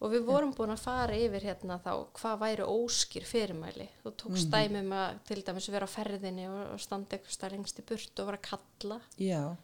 Og 0.00 0.12
við 0.14 0.22
vorum 0.24 0.52
búin 0.56 0.70
að 0.72 0.80
fara 0.80 1.16
yfir 1.16 1.44
hérna 1.44 1.76
þá 1.84 1.90
hvað 2.16 2.38
væri 2.40 2.64
óskýr 2.72 3.24
fyrirmæli. 3.28 3.86
Þú 4.02 4.12
tókst 4.22 4.46
Mhm. 4.48 4.52
dæmi 4.54 4.80
um 4.80 4.92
að 4.96 5.18
til 5.28 5.42
dæmis 5.44 5.68
vera 5.68 5.84
á 5.84 5.90
ferðinni 5.92 6.46
og, 6.48 6.80
standa 6.80 7.16
eitthvað 7.18 7.52
lengst 7.52 7.80
í 7.80 7.84
burt 7.84 8.20
og 8.20 8.26
vera 8.30 8.38
að 8.38 8.48
kalla. 8.48 9.00
já, 9.18 9.56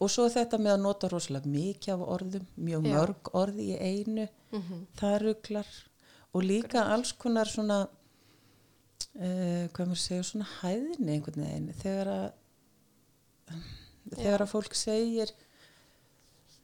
og 0.00 0.08
svo 0.10 0.26
þetta 0.32 0.58
með 0.58 0.72
að 0.76 0.82
nota 0.86 1.08
rosalega 1.12 1.50
mikið 1.52 1.92
af 1.94 2.04
orðum 2.16 2.46
mjög 2.56 2.86
Já. 2.88 2.92
mörg 2.96 3.32
orði 3.42 3.66
í 3.74 3.78
einu 3.80 4.28
Mm 4.50 4.86
það 4.98 5.16
ruglar 5.22 5.68
og 6.34 6.42
líka 6.46 6.82
alls 6.94 7.12
konar 7.18 7.46
svona 7.50 7.76
uh, 7.86 9.64
hvað 9.74 9.86
maður 9.90 10.00
segja 10.02 10.26
svona 10.26 10.48
hæðni 10.60 11.14
einhvern 11.16 11.44
veginn 11.44 11.72
þegar 11.82 12.10
að 12.14 12.28
þegar 14.16 14.44
að 14.44 14.50
fólk 14.54 14.74
segir 14.78 15.32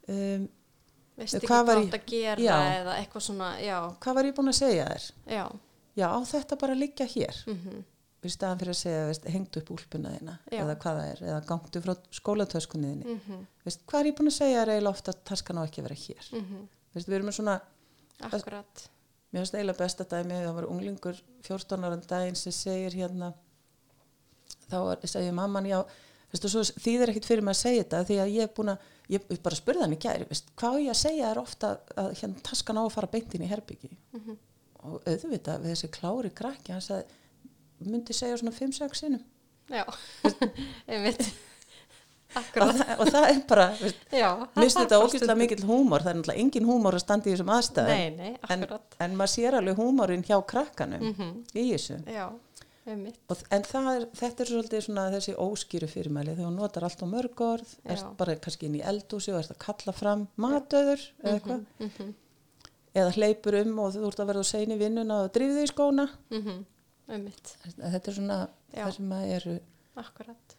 um, 0.07 0.47
Veist 1.17 1.33
ekki 1.39 1.47
Hvað 1.49 1.71
átt 1.73 1.95
að 1.97 2.03
gera 2.11 2.43
Já. 2.43 2.57
eða 2.77 2.97
eitthvað 2.99 3.23
svona, 3.25 3.47
já, 3.63 3.77
hvað 4.03 4.17
var 4.19 4.27
ég 4.29 4.35
búin 4.37 4.51
að 4.51 4.59
segja 4.59 4.83
þér? 4.91 5.05
já. 5.33 5.45
Já, 5.97 6.09
þetta 6.29 6.59
bara 6.61 6.75
liggja 6.77 7.07
hér 7.09 7.39
Mm 7.49 7.83
í 8.25 8.31
staðan 8.33 8.61
fyrir 8.61 8.73
að 8.73 8.79
segja, 8.79 9.05
veist, 9.07 9.27
hengdu 9.29 9.61
upp 9.61 9.71
úlpuna 9.75 10.13
þína 10.15 10.35
Já. 10.49 10.59
eða 10.63 10.75
hvað 10.81 10.99
það 10.99 11.09
er, 11.11 11.23
eða 11.27 11.41
gangdu 11.51 11.81
frá 11.83 11.93
skólatöskunni 12.17 12.91
þinni 12.93 13.15
Mm 13.15 13.45
veist, 13.67 13.81
hvað 13.85 13.99
er 13.99 14.09
ég 14.09 14.17
búin 14.17 14.31
að 14.31 14.37
segja 14.37 14.61
eiginlega 14.63 14.93
ofta 14.93 15.11
að 15.11 15.23
taskan 15.27 15.59
á 15.59 15.67
ekki 15.67 15.81
að 15.81 15.87
vera 15.87 15.99
hér 16.01 16.29
-hmm. 16.31 16.67
veist, 16.93 17.07
við 17.07 17.15
erum 17.17 17.27
með 17.27 17.37
svona, 17.37 17.55
Akkurat. 18.21 18.89
mér 19.31 19.41
finnst 19.41 19.55
eiginlega 19.55 19.83
besta 19.83 20.03
dæmi 20.03 20.33
það 20.33 20.53
var 20.55 20.69
unglingur 20.71 21.21
14 21.43 21.83
ára 21.85 22.01
daginn 22.07 22.35
sem 22.35 22.51
segir 22.51 22.93
hérna 22.93 23.33
þá 24.71 24.79
er, 24.91 25.07
segir 25.07 25.33
mamman, 25.33 25.65
já 25.65 25.83
svo 26.33 26.61
þýðir 26.63 27.09
ekkit 27.09 27.25
fyrir 27.25 27.43
mig 27.43 27.55
að 27.55 27.61
segja 27.61 27.83
þetta 27.83 28.03
því 28.03 28.17
að 28.19 28.33
ég 28.35 28.43
er 28.43 28.53
búin 28.55 28.69
að, 28.69 28.77
ég 29.09 29.21
ég 29.29 29.41
bara 29.43 29.55
spurði 29.55 29.81
hann 29.81 29.93
í 29.93 29.99
gæri 29.99 30.25
hvað 30.55 30.81
ég 30.81 30.89
að 30.89 31.01
segja 31.01 31.29
þér 31.29 31.39
ofta 31.39 31.79
að 31.95 32.09
hérna 32.19 32.43
taskan 32.43 32.77
á 32.77 32.83
að 32.83 32.93
fara 32.97 33.07
beintin 33.07 33.43
í 33.43 33.47
herbyggi 33.47 33.97
Mm 34.11 34.37
og 34.87 35.07
auðvitað 35.07 35.63
við 35.63 35.73
þessi 35.73 35.89
klári 35.91 36.31
krakki 36.35 36.71
hann 36.71 36.83
sagði, 36.85 37.17
myndi 37.85 38.15
segja 38.15 38.37
svona 38.37 38.55
5-6 38.55 39.03
sinnum. 39.03 39.23
Já, 39.69 39.83
einmitt. 40.87 41.21
og, 42.37 42.41
Akkurat. 42.41 42.75
það, 42.75 42.91
og 42.99 43.11
það 43.11 43.29
er 43.29 43.39
bara, 43.49 43.67
þarf 43.73 45.13
þetta 45.17 45.23
stundum- 45.23 45.39
mikill 45.41 45.65
húmor, 45.67 46.03
það 46.03 46.11
er 46.11 46.17
náttúrulega 46.19 46.43
engin 46.43 46.67
húmor 46.67 46.97
að 46.97 47.03
standa 47.03 47.29
í 47.29 47.33
þessum 47.33 47.53
aðstæðum. 47.55 48.01
Nei, 48.01 48.09
nei, 48.17 48.33
en, 48.53 48.65
en 49.05 49.15
maður 49.19 49.33
sér 49.33 49.57
alveg 49.59 49.79
húmorinn 49.79 50.25
hjá 50.27 50.37
krakkanum 50.45 51.01
Mm 51.01 51.15
í 51.55 51.65
þessu. 51.71 51.97
Já, 52.05 52.27
og, 53.27 53.41
en 53.51 53.65
er, 53.95 54.05
þetta 54.15 54.43
er 54.43 54.51
svolítið 54.51 54.85
svona 54.85 55.09
þessi 55.11 55.35
óskýru 55.35 55.89
fyrirmæli. 55.91 56.35
Þegar 56.37 56.47
hún 56.47 56.61
notar 56.61 56.85
allt 56.87 57.03
á 57.03 57.07
mörg 57.07 57.41
orð 57.43 57.73
Já. 57.83 57.91
er 57.91 58.05
bara 58.17 58.35
kannski 58.35 58.69
inn 58.69 58.79
í 58.79 58.83
eldúsi 58.83 59.33
og 59.33 59.41
er 59.41 59.51
að 59.51 59.59
kalla 59.65 59.93
fram 59.95 60.27
matöður 60.37 61.03
eða 61.23 61.33
eitthvað. 61.33 61.65
Mm 61.79 61.91
-hmm. 61.97 62.13
eða 62.95 63.11
hleypur 63.17 63.59
um 63.61 63.79
og 63.79 63.93
þú 63.93 64.07
ert 64.07 64.19
að 64.19 64.29
verða 64.31 64.43
segja 64.43 64.75
í 64.75 64.79
vinnuna 64.79 65.21
og 65.23 65.31
drifði 65.33 65.63
í 65.63 65.71
skóna. 65.73 66.07
Mm 66.31 66.65
Einmitt. 67.07 67.55
þetta 67.63 68.11
er 68.11 68.15
svona 68.17 68.37
Já. 68.73 68.83
það 68.83 68.95
sem 68.97 69.11
að 69.17 69.33
eru 69.39 69.57
Akkurat. 69.97 70.55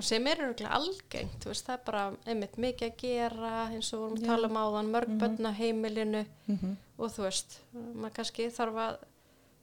Og 0.00 0.04
sem 0.04 0.26
er 0.28 0.40
örgulega 0.44 0.76
algengt, 0.76 1.44
veist, 1.44 1.64
það 1.66 1.74
er 1.76 1.84
bara 1.84 2.02
einmitt 2.28 2.56
mikið 2.60 2.86
að 2.90 2.98
gera, 3.00 3.52
eins 3.72 3.88
og 3.92 4.00
við 4.00 4.02
vorum 4.02 4.16
að 4.16 4.22
Já. 4.24 4.30
tala 4.30 4.50
um 4.50 4.58
áðan, 4.60 4.90
mörg 4.94 5.14
börn 5.20 5.48
á 5.48 5.52
heimilinu 5.56 6.22
mm 6.48 6.76
og 7.00 7.08
þú 7.14 7.24
veist, 7.24 7.54
maður 7.72 8.12
kannski 8.18 8.46
þarf 8.52 8.80
að 8.84 8.96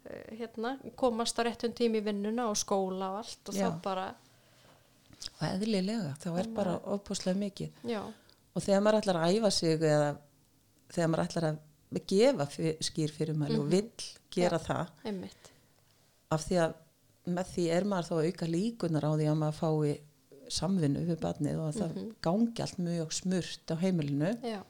eh, 0.10 0.38
hérna, 0.40 0.72
komast 0.98 1.38
á 1.38 1.46
réttum 1.46 1.74
tími 1.78 2.02
í 2.02 2.06
vinnuna 2.08 2.48
og 2.50 2.58
skóla 2.58 3.12
og 3.14 3.20
allt 3.22 3.52
og 3.52 3.58
Já. 3.58 3.68
þá 3.68 3.82
bara, 3.86 4.06
og 5.38 5.44
eðlilega, 5.52 6.16
þá 6.24 6.30
er 6.42 6.50
bara 6.56 6.78
ofbúslega 6.96 7.38
mikið 7.38 7.84
já, 7.92 8.02
og 8.58 8.66
þegar 8.66 8.82
maður 8.86 9.00
ætlar 9.02 9.20
að 9.22 9.36
æfa 9.38 9.52
sig 9.54 9.76
eða 9.78 10.10
þegar 10.96 11.12
maður 11.14 11.26
ætlar 11.28 11.48
að 11.52 11.62
gefa 12.10 12.50
fyr, 12.52 12.74
skýr 12.90 13.14
fyrirmæli 13.16 13.60
og 13.62 13.70
vill 13.72 14.10
gera 14.34 14.60
það 14.62 14.92
einmitt, 15.08 15.52
af 16.34 16.46
því 16.48 16.60
að 16.66 16.76
með 17.28 17.50
því 17.54 17.66
er 17.76 17.88
maður 17.92 18.08
þá 18.08 18.14
að 18.18 18.28
auka 18.30 18.48
líkunar 18.48 19.08
á 19.08 19.12
því 19.12 19.28
að 19.28 19.40
maður 19.42 19.60
fái 19.62 20.54
samvinnu 20.58 21.04
við 21.04 21.18
barnið 21.20 21.60
og 21.60 21.68
að 21.68 21.80
það 21.82 21.96
gangi 22.24 22.64
allt 22.64 22.78
mjög 22.80 23.16
smurt 23.18 23.74
á 23.74 23.76
heimilinu. 23.82 24.30
Já, 24.48 24.62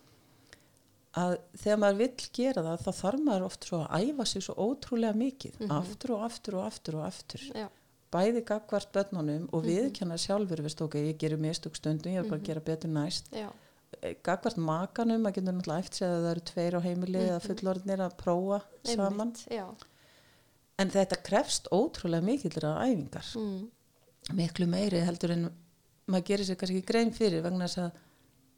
að 1.17 1.35
þegar 1.57 1.81
maður 1.81 1.99
vill 2.01 2.29
gera 2.37 2.63
það 2.65 2.81
þá 2.85 2.89
þarf 3.01 3.21
maður 3.27 3.45
oft 3.47 3.67
svo 3.67 3.81
að 3.83 4.07
æfa 4.07 4.25
sig 4.29 4.45
svo 4.45 4.55
ótrúlega 4.67 5.17
mikið 5.17 5.61
aftur 5.73 6.15
og 6.17 6.25
aftur 6.27 6.57
og 6.59 6.65
aftur 6.67 6.97
og 6.99 7.05
aftur. 7.07 7.45
Já, 7.53 7.67
bæði 8.13 8.43
gagvart 8.47 8.91
börnunum 8.95 9.47
og 9.53 9.65
viðkjanna 9.67 10.17
sjálfur 10.21 10.61
veist 10.65 10.81
ok, 10.85 10.99
ég 11.09 11.17
gerir 11.21 11.41
mistug 11.41 11.77
stundum 11.77 12.13
ég 12.13 12.21
er 12.21 12.29
bara 12.29 12.39
að 12.41 12.49
gera 12.49 12.63
betur 12.69 12.93
næst. 12.93 13.29
Já, 13.35 13.49
gagvart 14.25 14.57
makanum, 14.61 15.21
maður 15.23 15.39
getur 15.39 15.57
náttúrulega 15.57 15.85
eftir 15.85 16.07
að 16.07 16.17
það 16.23 16.31
eru 16.31 16.45
tveir 16.51 16.77
á 16.77 16.81
heimili 16.85 17.21
eða 17.25 17.43
fullorðnir 17.47 18.03
að 18.05 18.17
prófa 18.21 18.61
saman. 18.87 19.33
einmitt, 19.33 19.45
já, 19.51 19.67
en 20.79 20.89
þetta 20.93 21.17
krefst 21.25 21.67
ótrúlega 21.73 22.23
mikillir 22.23 22.65
að 22.69 22.81
æfingar. 22.87 23.29
Mm, 23.35 23.63
miklu 24.37 24.67
meiri 24.69 24.99
heldur 25.07 25.31
en 25.35 25.47
maður 26.07 26.25
gerir 26.31 26.45
sér 26.49 26.59
kannski 26.59 26.83
grein 26.87 27.11
fyrir 27.15 27.41
vegna 27.45 27.67
þess 27.67 27.77
að, 27.83 27.91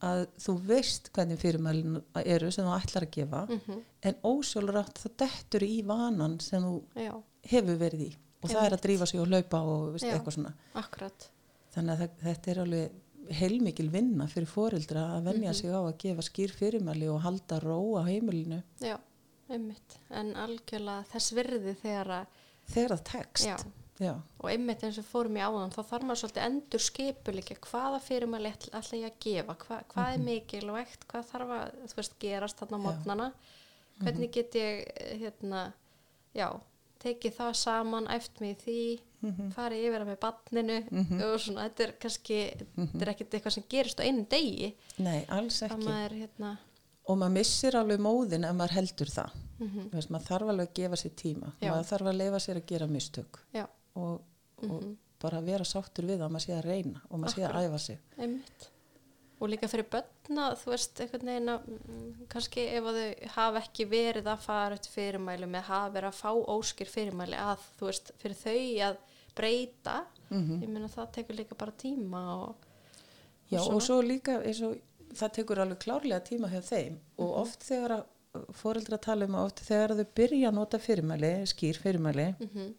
að 0.10 0.22
þú 0.46 0.56
veist 0.70 1.10
hvernig 1.16 1.40
fyrirmælin 1.42 1.98
eru 2.26 2.52
sem 2.52 2.66
þú 2.68 2.76
ætlar 2.78 3.06
að 3.08 3.14
gefa 3.18 3.46
mm 3.50 3.80
en 4.10 4.16
ósjálfrátt 4.24 5.02
það 5.04 5.16
dettur 5.20 5.64
í 5.68 5.82
vanan 5.84 6.38
sem 6.40 6.64
þú 6.64 6.78
já, 6.96 7.12
hefur 7.52 7.76
verið 7.82 8.04
í. 8.06 8.12
Og 8.40 8.48
það 8.54 8.66
er 8.70 8.76
að 8.78 8.84
drífa 8.86 9.06
sig 9.12 9.20
og 9.20 9.28
hlaupa 9.28 9.60
og 9.68 9.82
veist, 9.92 10.06
Já. 10.08 10.14
eitthvað 10.16 10.36
svona. 10.38 10.54
akkurat, 10.80 11.26
þannig 11.76 11.92
að 11.92 12.00
það, 12.00 12.14
þetta 12.24 12.52
er 12.54 12.62
alveg 12.64 13.36
heilmikil 13.42 13.90
vinna 13.92 14.28
fyrir 14.32 14.48
foreldra 14.48 15.04
að 15.18 15.26
venja 15.28 15.50
Mhm. 15.52 15.58
sig 15.60 15.70
á 15.76 15.80
að 15.84 15.98
gefa 16.00 16.24
skýr 16.30 16.54
fyrirmæli 16.56 17.10
og 17.12 17.20
halda 17.22 17.60
ró 17.60 18.00
á 18.00 18.02
heimilinu. 18.08 18.64
Já, 18.80 18.96
einmitt, 19.50 19.98
en 20.10 20.34
algjörlega 20.36 21.06
þess 21.12 21.34
virði 21.38 21.76
þegar 21.82 22.08
að, 22.08 22.26
þegar 22.74 22.96
það 22.96 23.04
tekst. 23.12 23.46
Já, 23.46 23.58
Já. 24.00 24.14
og 24.40 24.50
einmitt 24.50 24.84
eins 24.88 24.98
og 25.02 25.06
fórum 25.10 25.36
í 25.36 25.42
áðan 25.44 25.74
þá 25.76 25.82
þarf 25.90 26.04
maður 26.08 26.22
svolítið 26.22 26.46
endur 26.46 26.80
skipulikja 26.86 27.58
hvaða 27.66 28.00
fyrirmæli 28.06 28.52
ætl- 28.54 28.72
ætla 28.80 29.00
ég 29.02 29.10
að 29.10 29.20
gefa 29.26 29.56
hva, 29.66 29.82
hvað 29.94 30.14
er 30.14 30.24
mikilvægt, 30.24 31.08
hvað 31.12 31.26
þarf 31.34 31.50
að 31.58 31.96
veist, 31.98 32.20
gerast 32.20 32.58
þarna 32.62 32.78
Mhm. 32.78 32.86
Mótnana 32.88 33.32
hvernig 34.00 34.32
get 34.32 34.54
ég 34.56 34.86
hérna, 35.20 35.74
já, 36.34 36.48
tekið 37.04 37.34
það 37.36 37.54
saman 37.56 38.08
eftir 38.08 38.42
mig 38.42 38.58
því 38.64 39.00
Mhm. 39.22 39.52
farið 39.52 39.84
yfir 39.90 40.00
það 40.00 40.08
með 40.08 40.20
banninu 40.24 40.78
og 41.34 41.40
svona, 41.40 41.70
þetta 41.70 41.84
er 41.84 41.92
kannski 42.00 42.38
Mhm. 42.78 42.88
þetta 42.94 43.02
er 43.02 43.10
ekkert 43.14 43.34
eitthvað 43.34 43.52
sem 43.52 43.64
gerist 43.70 44.00
á 44.00 44.04
einu 44.08 44.26
degi. 44.30 44.74
Nei, 45.00 45.26
alls 45.28 45.60
það 45.62 45.70
ekki. 45.72 45.84
maður 45.84 46.16
hérna 46.22 46.58
og 47.10 47.18
maður 47.18 47.36
missir 47.40 47.76
alveg 47.80 48.02
móðin 48.06 48.46
ef 48.48 48.56
maður 48.60 48.76
heldur 48.80 49.12
það 49.18 49.38
mm 49.60 49.90
Veist, 49.92 50.10
maður 50.14 50.28
þarf 50.30 50.50
alveg 50.54 50.68
að 50.70 50.74
gefa 50.80 51.00
sér 51.02 51.14
tíma 51.20 51.54
Já. 51.60 51.72
maður 51.74 51.88
þarf 51.92 52.10
að 52.14 52.18
leifa 52.22 52.40
sér 52.46 52.60
að 52.62 52.66
gera 52.74 52.88
mistök 52.88 53.40
já, 53.54 53.66
og, 53.96 54.22
og 54.64 54.82
Mhm. 54.84 54.98
bara 55.22 55.42
vera 55.42 55.64
sáttur 55.68 56.06
við 56.08 56.22
að 56.24 56.32
maður 56.32 56.46
sé 56.46 56.54
að 56.58 56.66
reyna 56.70 57.02
og 57.10 57.20
maður 57.20 57.34
sé 57.36 57.42
að 57.44 57.50
Akkurat. 57.50 57.70
æfa 57.70 57.80
sig 57.80 57.98
einmitt 58.18 58.70
og 59.42 59.48
líka 59.50 59.68
fyrir 59.72 59.86
börna, 59.92 60.46
þú 60.60 60.72
veist 60.74 61.00
einhvern 61.00 61.30
veginn 61.32 61.50
að 61.54 61.68
mm, 61.68 62.28
kannski 62.28 62.64
ef 62.76 62.84
að 62.84 62.98
þau 63.00 63.28
hafa 63.36 63.60
ekki 63.64 63.86
verið 63.88 64.26
að 64.28 64.40
fara 64.44 64.76
eftir 64.76 64.92
fyrirmælum 64.98 65.54
eða 65.56 65.68
hafa 65.70 65.94
verið 65.96 66.10
að 66.10 66.18
fá 66.20 66.32
óskir 66.56 66.88
fyrirmæli 66.92 67.38
að 67.40 67.58
þú 67.80 67.86
veist, 67.88 68.12
fyrir 68.20 68.36
þau 68.36 68.58
að 68.90 68.98
breyta 69.36 69.98
Mhm. 70.30 70.62
ég 70.62 70.70
meina 70.70 70.88
það 70.88 71.12
tekur 71.14 71.36
líka 71.40 71.58
bara 71.58 71.72
tíma 71.72 72.24
og, 72.48 72.56
Já, 73.50 73.60
Og 73.66 73.74
og 73.76 73.82
svo 73.82 74.02
líka 74.06 74.44
eins 74.46 74.62
og 74.62 74.76
það 75.14 75.32
tekur 75.34 75.60
alveg 75.64 75.80
klárlega 75.80 76.22
tíma 76.26 76.50
hjá 76.52 76.62
þeim 76.62 76.98
og 77.18 77.30
Mhm. 77.30 77.42
oft 77.42 77.60
þegar 77.64 77.92
að 77.98 78.06
fóreldra 78.54 79.00
tala 79.02 79.26
um 79.26 79.36
oft 79.36 79.60
þegar 79.66 79.96
þau 79.98 80.06
byrja 80.16 80.50
að 80.50 80.54
nota 80.54 80.78
fyrirmæli, 80.78 81.32
skýr 81.50 81.78
fyrirmæli, 81.82 82.36
Mhm. 82.40 82.74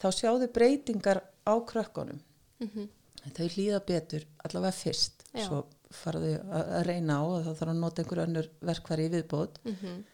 þá 0.00 0.06
sjáðu 0.10 0.48
breytingar 0.52 1.22
á 1.46 1.54
krökkunum. 1.66 2.18
Mhm. 2.60 2.88
Þau 3.34 3.48
líða 3.56 3.80
betur 3.86 4.24
allavega 4.44 4.72
fyrst, 4.72 5.22
Já. 5.34 5.46
svo 5.48 5.64
faraðu 5.92 6.42
að 6.50 6.86
reyna 6.86 7.20
á 7.20 7.22
og 7.22 7.44
þá 7.44 7.54
þarf 7.58 7.68
að 7.70 7.78
nota 7.78 8.02
einhver 8.02 8.26
önnur 8.26 8.48
verkfæri 8.62 9.08
í 9.08 9.10
viðbót. 9.22 9.56
Mhm. 9.64 10.04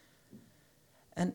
En 1.16 1.32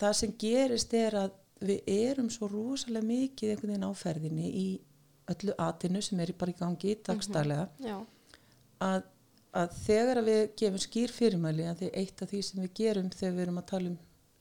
það 0.00 0.14
sem 0.14 0.32
gerist 0.32 0.92
er 0.94 1.12
að 1.12 1.30
við 1.60 1.82
erum 1.86 2.28
svo 2.28 2.48
rosalega 2.50 3.04
mikið 3.06 3.50
einhvern 3.50 3.70
veginn 3.70 3.88
áferðinni 3.90 4.50
í 4.54 4.80
öllu 5.28 5.54
atinu 5.58 6.02
sem 6.02 6.20
er 6.20 6.26
í- 6.26 6.38
bara 6.38 6.52
í 6.52 6.58
gangi 6.58 6.96
dagstælega 7.02 7.68
Já. 7.80 8.04
Að, 8.80 9.02
að 9.54 9.76
þegar 9.86 10.20
að 10.20 10.24
við 10.30 10.42
gefum 10.60 10.78
skýr 10.86 11.12
fyrirmæli 11.16 11.64
að 11.70 11.78
því 11.82 11.90
eitt 12.02 12.22
af 12.22 12.30
því 12.30 12.42
sem 12.42 12.62
við 12.64 12.72
gerum 12.80 13.10
þegar 13.10 13.36
við 13.38 13.44
erum 13.46 13.58
að 13.62 13.66
tala 13.72 13.88
um 13.92 13.98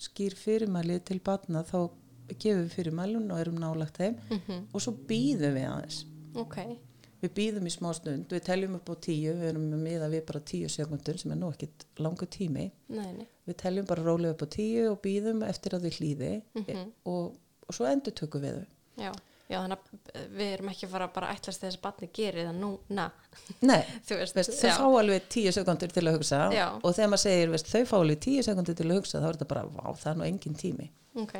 skýr 0.08 0.36
fyrirmæli 0.36 1.00
til 1.08 1.20
batna 1.24 1.64
þá 1.64 1.78
gefum 2.42 2.64
við 2.66 2.74
fyrirmælun 2.76 3.32
og 3.32 3.40
erum 3.40 3.60
nálagt 3.62 3.98
þeim 4.02 4.16
Mhm. 4.32 4.68
og 4.74 4.82
svo 4.82 4.92
býðum 5.08 5.54
við 5.56 5.68
aðeins 5.70 6.06
Ok. 6.36 6.58
við 7.22 7.32
býðum 7.38 7.66
í 7.66 7.72
smá 7.72 7.94
stund, 7.96 8.28
við 8.30 8.44
teljum 8.44 8.76
upp 8.76 8.90
á 8.92 8.96
tíu 9.00 9.34
við 9.34 9.50
erum 9.54 9.70
með 9.72 9.80
miða 9.88 10.10
við 10.12 10.26
bara 10.26 10.40
tíu 10.40 10.68
sekundur 10.70 11.18
sem 11.18 11.32
er 11.32 11.38
nú 11.38 11.52
ekkit 11.54 11.86
langu 11.98 12.26
tími 12.28 12.72
Nei, 12.90 13.14
nei. 13.14 13.28
við 13.48 13.56
teljum 13.58 13.86
bara 13.88 14.04
rólega 14.04 14.32
upp 14.36 14.42
á 14.44 14.48
tíu 14.52 14.92
og 14.92 15.02
býðum 15.02 15.44
eftir 15.48 15.72
að 15.78 15.86
við 15.88 16.00
hlýði 16.02 16.42
Mhm. 16.56 16.92
og, 17.06 17.38
og 17.70 17.74
svo 17.74 17.86
endur 17.88 18.12
tökum 18.14 18.42
við 18.42 18.60
þau 18.60 18.66
Já. 18.98 19.12
Já, 19.46 19.60
þannig 19.62 19.78
að 19.78 20.30
við 20.40 20.48
erum 20.56 20.70
ekki 20.72 20.88
að 20.88 20.94
fara 20.96 21.08
bara 21.14 21.28
að 21.30 21.36
ætlast 21.38 21.62
þess 21.62 21.78
að 21.78 21.82
batni 21.84 22.08
gerir 22.18 22.48
það 22.48 22.56
núna. 22.64 23.04
Nei, 23.62 23.82
Þú 24.08 24.16
veist, 24.22 24.36
veist, 24.40 24.56
þau 24.58 24.72
fá 24.80 24.88
alveg 25.02 25.28
tíu 25.36 25.52
sekundur 25.54 25.92
til 25.94 26.06
að 26.08 26.16
hugsa 26.18 26.40
Já. 26.56 26.66
og 26.82 26.96
þegar 26.98 27.12
maður 27.12 27.24
segir 27.28 27.52
veist, 27.54 27.70
þau 27.70 27.84
fá 27.92 27.96
alveg 28.00 28.24
tíu 28.26 28.46
sekundur 28.48 28.78
til 28.80 28.88
að 28.90 28.98
hugsa 28.98 29.22
þá 29.22 29.28
er 29.30 29.38
þetta 29.38 29.48
bara, 29.52 29.64
vá, 29.76 29.86
það 30.02 30.10
er 30.12 30.18
nú 30.22 30.26
engin 30.32 30.58
tími 30.58 30.88
Ok. 31.22 31.36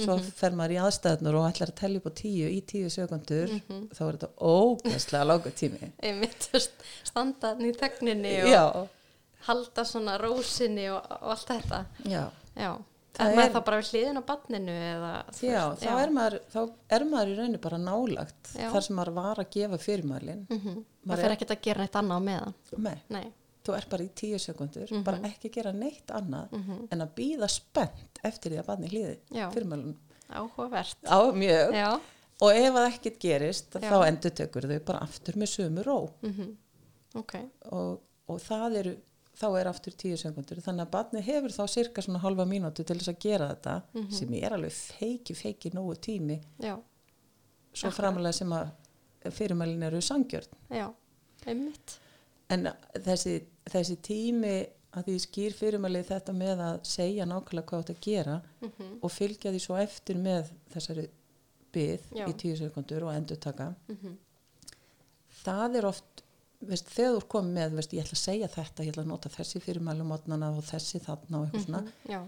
svo 0.00 0.16
fer 0.40 0.56
maður 0.56 0.72
í 0.72 0.78
aðstæðnur 0.86 1.36
og 1.42 1.44
ætlar 1.50 1.72
að 1.74 1.76
tellja 1.82 2.00
upp 2.00 2.08
á 2.08 2.12
tíu 2.22 2.48
í 2.48 2.60
tíu 2.72 2.88
sekundur 2.94 3.52
þá 3.92 4.00
er 4.06 4.16
þetta 4.16 4.30
ógæslega 4.48 5.28
lága 5.28 5.52
tími 5.60 5.90
Einmitt, 6.08 6.38
þú 6.48 6.56
veist, 6.56 6.86
standa 7.10 7.50
þarna 7.52 7.68
í 7.68 7.74
þögninni 7.82 8.32
og 8.46 8.48
já, 8.54 8.64
halda 9.50 9.84
svona 9.92 10.16
rósinni 10.22 10.88
og, 10.94 11.04
og 11.20 11.34
allt 11.36 11.52
þetta. 11.52 11.82
já, 12.08 12.24
Já. 12.56 12.72
Það 13.12 13.28
Er 13.28 13.36
maður 13.36 13.52
þá 13.52 13.64
bara 13.64 13.78
við 13.82 13.88
hliðin 13.92 14.16
á 14.18 14.22
batninu 14.24 14.72
eða? 14.72 15.12
já, 15.42 15.62
þá, 15.76 15.90
Er 16.02 16.10
maður, 16.16 16.36
þá 16.52 16.60
er 16.96 17.02
maður 17.04 17.28
í 17.32 17.36
rauninu 17.36 17.60
bara 17.60 17.78
nálagt 17.78 18.52
Já. 18.56 18.70
þar 18.72 18.82
sem 18.86 18.96
maður 18.96 19.12
var 19.18 19.36
að 19.42 19.50
gefa 19.52 19.78
fyrirmælin 19.78 20.46
Mhm. 20.48 20.84
Maður 21.04 21.06
Maður 21.06 21.18
er- 21.18 21.22
fer 21.28 21.34
ekkert 21.36 21.50
að 21.56 21.62
gera 21.62 21.80
neitt 21.82 21.92
annað 22.00 22.16
á 22.16 22.22
meðan. 22.22 22.54
Nei, 22.78 23.02
Nei. 23.10 23.32
þú 23.64 23.76
er 23.76 23.84
bara 23.90 24.02
í 24.04 24.08
tíu 24.14 24.38
sekundur 24.38 24.88
Mhm. 24.90 25.04
bara 25.04 25.18
ekki 25.18 25.50
gera 25.52 25.72
neitt 25.72 26.06
annað 26.06 26.48
en 26.90 26.98
að 27.00 27.10
býða 27.14 27.48
spennt 27.50 28.18
eftir 28.24 28.52
því 28.52 28.58
að 28.62 28.66
barni 28.66 28.88
hlýði 28.88 29.18
Já. 29.30 29.50
fyrirmælun 29.52 29.96
Áhugavert. 30.32 30.96
á 31.04 31.20
mjög 31.32 31.72
Já. 31.74 32.00
og 32.40 32.50
ef 32.50 32.72
að 32.74 32.88
ekkert 32.92 33.18
gerist 33.20 33.70
Já. 33.74 33.90
þá 33.90 34.06
endur 34.08 34.30
tekur 34.30 34.62
þau 34.62 34.84
bara 34.84 34.98
aftur 35.00 35.34
með 35.34 35.48
sömu 35.52 35.84
ró 35.84 36.10
Mm 36.22 36.56
Ok. 37.14 37.34
og, 37.70 38.00
og 38.28 38.40
það 38.40 38.76
eru 38.78 38.96
þá 39.40 39.46
er 39.60 39.66
aftur 39.70 39.92
tíu 39.96 40.16
sekundur 40.20 40.60
þannig 40.60 40.86
að 40.86 40.90
barni 40.90 41.22
hefur 41.22 41.50
þá 41.54 41.66
cirka 41.68 42.02
svona 42.04 42.20
halva 42.20 42.44
mínútu 42.44 42.84
til 42.84 42.96
þess 42.98 43.08
að 43.14 43.18
gera 43.20 43.48
þetta 43.54 43.82
Mhm. 43.94 44.10
sem 44.12 44.34
er 44.34 44.52
alveg 44.52 44.72
feiki 44.72 45.34
feiki 45.34 45.70
nógu 45.72 45.94
tími 45.96 46.40
Já. 46.60 46.76
svo 47.72 47.88
Akkurat. 47.88 47.94
framalega 47.96 48.32
sem 48.34 48.50
að 48.50 48.70
fyrirmælin 49.30 49.82
eru 49.82 50.00
sangjörn 50.00 50.48
Já. 50.70 50.92
Einmitt. 51.46 51.98
en 52.50 52.68
þessi, 52.94 53.42
þessi 53.64 53.96
tími 54.02 54.66
að 54.92 55.04
því 55.06 55.16
skýr 55.24 55.52
fyrirmæli 55.56 56.02
þetta 56.04 56.32
með 56.36 56.58
að 56.60 56.84
segja 56.84 57.24
nákvæmlega 57.24 57.64
hvað 57.64 57.84
þetta 57.84 58.00
gera 58.00 58.42
Mm 58.60 58.98
og 59.02 59.10
fylgja 59.10 59.50
því 59.50 59.60
svo 59.60 59.76
eftir 59.80 60.16
með 60.16 60.50
þessari 60.74 61.08
byð 61.72 62.00
Já. 62.14 62.26
í 62.28 62.32
tíu 62.36 62.56
sekundur 62.56 63.02
og 63.04 63.14
endur 63.14 63.40
taka 63.40 63.74
Mhm. 63.88 64.16
það 65.44 65.76
er 65.78 65.86
oft 65.86 66.22
veist, 66.68 66.88
þegar 66.94 67.12
þú 67.14 67.20
er 67.22 67.26
komið 67.34 67.52
með, 67.58 67.74
veist, 67.78 67.92
ég 67.96 68.04
ætla 68.04 68.16
að 68.18 68.22
segja 68.22 68.48
þetta 68.54 68.84
ég 68.86 68.92
ætla 68.92 69.02
að 69.04 69.10
nota 69.12 69.28
þessi 69.36 69.60
fyrirmæli 69.64 70.06
mótnana 70.06 70.50
og 70.56 70.64
þessi 70.68 71.00
þarna 71.04 71.40
og 71.40 71.46
eitthvað 71.48 71.64
svona 71.66 71.82
Já. 72.12 72.20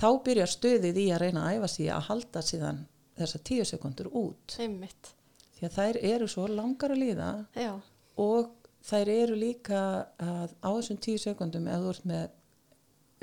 þá 0.00 0.08
byrjar 0.28 0.52
stuðið 0.54 1.00
í 1.02 1.06
að 1.14 1.22
reyna 1.24 1.44
að 1.48 1.56
æfa 1.58 1.68
sig 1.74 1.88
að 1.90 2.06
halda 2.10 2.42
síðan 2.46 2.82
þessar 3.20 3.42
tíu 3.50 3.64
sekundur 3.68 4.08
út 4.16 4.56
Einmitt. 4.62 5.12
því 5.58 5.66
að 5.68 5.76
þær 5.78 6.00
eru 6.14 6.28
svo 6.30 6.46
langar 6.48 6.94
að 6.94 7.02
líða 7.02 7.30
Já. 7.58 7.72
og 8.16 8.52
þær 8.90 9.08
eru 9.12 9.34
líka 9.36 9.80
að 10.16 10.54
á 10.64 10.70
þessum 10.78 11.00
tíu 11.04 11.18
sekundum 11.20 11.66
ef 11.68 11.82
þú 11.82 11.90
ert 11.94 12.06
með 12.08 12.28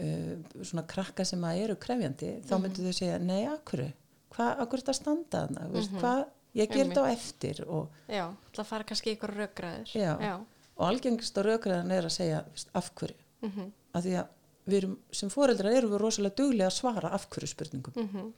uh, 0.04 0.34
svona 0.62 0.84
krakka 0.90 1.26
sem 1.26 1.44
að 1.48 1.62
eru 1.64 1.76
krefjandi 1.82 2.34
þá 2.46 2.54
myndu 2.62 2.86
þau 2.86 2.94
segja, 3.00 3.18
nei, 3.22 3.46
akkur 3.50 3.88
hvað, 4.36 4.52
akkur 4.62 4.78
er 4.78 4.84
þetta 4.84 4.94
að 4.94 5.00
standa 5.02 5.42
þarna 5.48 5.64
mm 5.68 5.78
Mhm. 5.78 6.02
hvað, 6.04 6.26
ég 6.54 6.72
ger 6.72 6.88
þetta 6.88 7.04
á 7.04 7.08
eftir 7.12 7.64
og, 7.68 7.92
Já. 8.08 8.26
Það 8.56 8.70
fara 8.72 8.84
kannski 8.84 9.16
ykkur 9.16 9.36
rökgræður. 9.42 9.92
Já. 9.94 10.14
Já. 10.22 10.36
og 10.78 10.88
algengist 10.88 11.38
á 11.38 11.42
raukræðan 11.42 11.92
er 11.92 12.06
að 12.06 12.16
segja 12.20 12.44
veist, 12.52 12.70
af 12.74 12.94
hverju, 12.96 13.20
Mm 13.42 13.74
af 13.98 14.04
því 14.04 14.18
að 14.20 14.34
við 14.68 14.78
erum, 14.82 14.98
sem 15.16 15.30
foreldrar 15.32 15.74
erum 15.74 15.94
við 15.94 16.02
rosalega 16.04 16.38
duglega 16.38 16.68
að 16.68 16.76
svara 16.76 17.10
af 17.16 17.30
hverju 17.32 17.48
spurningum 17.50 17.94
-hmm. 17.98 18.32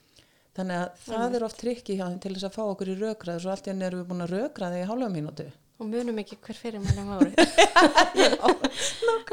þannig 0.56 0.78
að 0.84 0.89
það 1.06 1.36
er 1.36 1.43
oft 1.43 1.58
trikki 1.60 1.98
hjá 1.98 2.06
þeim 2.06 2.19
til 2.19 2.34
þess 2.36 2.48
að 2.50 2.56
fá 2.58 2.63
okkur 2.63 2.91
í 2.93 3.00
raukræð 3.00 3.41
svo 3.41 3.52
allt 3.52 3.67
í 3.67 3.72
henni 3.72 3.86
erum 3.86 4.04
við 4.04 4.10
búin 4.12 4.26
að 4.26 4.34
raukræða 4.36 4.80
í 4.80 4.88
hálfa 4.88 5.10
mínútu 5.10 5.48
Og 5.80 5.88
munum 5.88 6.17
ekki 6.19 6.36
hver 6.43 6.58
fyrir 6.60 6.82
mælum 6.84 7.13
ári. 7.15 7.30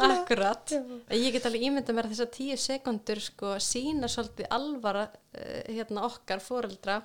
Akkurat. 0.06 0.74
Ég 1.10 1.32
get 1.34 1.48
alveg 1.48 1.64
ímynda 1.66 1.94
mér 1.96 2.06
að 2.06 2.12
þessar 2.14 2.28
tíu 2.36 2.58
sekundur 2.60 3.18
sko 3.18 3.56
sína 3.58 4.06
svolítið 4.06 4.46
alvara 4.54 5.08
uh, 5.10 5.62
hérna 5.66 6.04
okkar 6.06 6.38
foreldra 6.44 7.00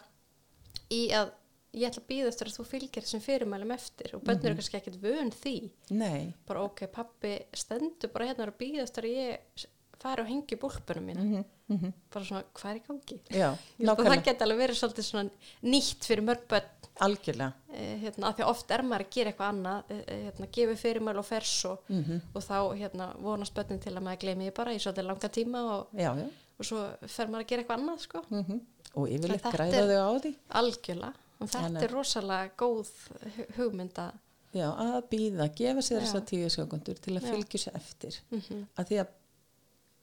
í 0.93 1.09
að 1.17 1.33
ég 1.73 1.87
ætla 1.87 2.01
að 2.03 2.07
býða 2.11 2.31
eftir 2.31 2.49
að 2.49 2.55
þú 2.57 2.65
fylgir 2.67 3.05
þessum 3.05 3.21
fyrirmælum 3.25 3.71
eftir 3.75 4.15
og 4.17 4.23
bönnur 4.27 4.49
eru 4.51 4.57
kannski 4.59 4.77
ekkert 4.79 5.01
vön 5.01 5.31
því. 5.31 5.55
nei, 5.91 6.33
Bara 6.47 6.63
ok, 6.67 6.87
pappi 6.91 7.37
stendur 7.53 8.11
bara 8.11 8.25
hérna 8.27 8.43
og 8.47 8.51
er 8.51 8.57
býða 8.59 8.83
eftir 8.83 9.07
að 9.07 9.15
ég 9.15 9.67
fari 10.01 10.23
og 10.23 10.27
hengi 10.31 10.57
búlpunum 10.57 11.05
mína. 11.05 11.21
mm 11.23 11.45
-hmm. 11.77 11.93
Bara 12.13 12.25
svona, 12.25 12.43
hvað 12.53 12.71
er 12.71 12.75
í 12.75 12.83
gangi? 12.87 13.19
já, 13.29 13.57
það 13.79 14.23
geti 14.23 14.43
alveg 14.43 14.57
verið 14.57 14.77
svolítið 14.81 15.05
svona 15.05 15.29
nýtt 15.63 16.05
fyrir 16.05 16.23
mörg 16.23 16.47
börn. 16.49 16.69
Algjörlega. 16.99 17.53
Eh, 17.73 17.97
hérna, 18.01 18.27
af 18.27 18.35
því 18.37 18.43
oft 18.45 18.71
er 18.71 18.81
maður 18.83 19.05
að 19.05 19.09
gera 19.09 19.29
eitthvað 19.31 19.49
annað 19.49 19.83
eh, 19.89 20.03
eh, 20.07 20.23
hérna, 20.25 20.47
gefi 20.51 20.75
fyrirmæl 20.75 21.17
og 21.17 21.25
fers 21.25 21.65
og, 21.65 21.79
mm 21.89 22.21
og 22.35 22.41
þá 22.43 22.75
hérna, 22.77 23.15
vonast 23.21 23.53
börnin 23.53 23.79
til 23.79 23.93
að 23.95 24.03
maður 24.03 24.19
gleymi 24.19 24.51
bara 24.51 24.73
í 24.73 24.77
svolítið 24.79 25.05
langa 25.05 25.29
tíma 25.29 25.79
og, 25.79 25.87
já, 25.93 26.15
já. 26.17 26.27
og 26.59 26.65
svo 26.65 26.89
fer 27.07 27.27
maður 27.27 27.43
að 27.43 27.47
gera 27.47 27.61
eitthvað 27.61 27.79
annað 27.79 27.99
sko. 27.99 28.21
mm 28.29 28.61
og 28.95 29.07
yfirleitt 29.07 29.43
græða 29.43 29.73
er- 29.73 29.87
þau 29.87 30.01
á 30.03 30.19
því. 30.19 30.35
algjörlega 30.49 31.13
og 31.41 31.47
þetta 31.49 31.63
Þannig- 31.67 31.83
er 31.87 31.95
rosalega 31.95 32.51
góð 32.57 32.91
hu- 33.37 33.47
hugmynd 33.57 33.93
að 34.03 34.11
já, 34.53 34.67
að 34.67 34.97
býða, 35.11 35.47
gefa 35.55 35.81
sér 35.81 36.01
þessar 36.03 36.25
tíu 36.27 36.49
sekundur 36.49 36.99
til 36.99 37.15
að 37.17 37.23
Já. 37.23 37.31
fylgja 37.31 37.59
sér 37.65 37.75
eftir 37.79 38.19
mm 38.31 38.65
að 38.77 38.85
því 38.91 38.99
að 39.03 39.07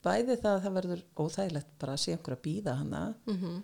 bæði 0.03 0.35
það 0.39 0.53
að 0.55 0.63
það 0.63 0.73
verður 0.79 1.01
óþægilegt 1.19 1.71
bara 1.79 1.93
að 1.93 2.01
sé 2.03 2.11
einhver 2.15 2.35
að 2.37 2.41
býða 2.47 2.73
hana 2.79 3.13
-hmm. 3.27 3.61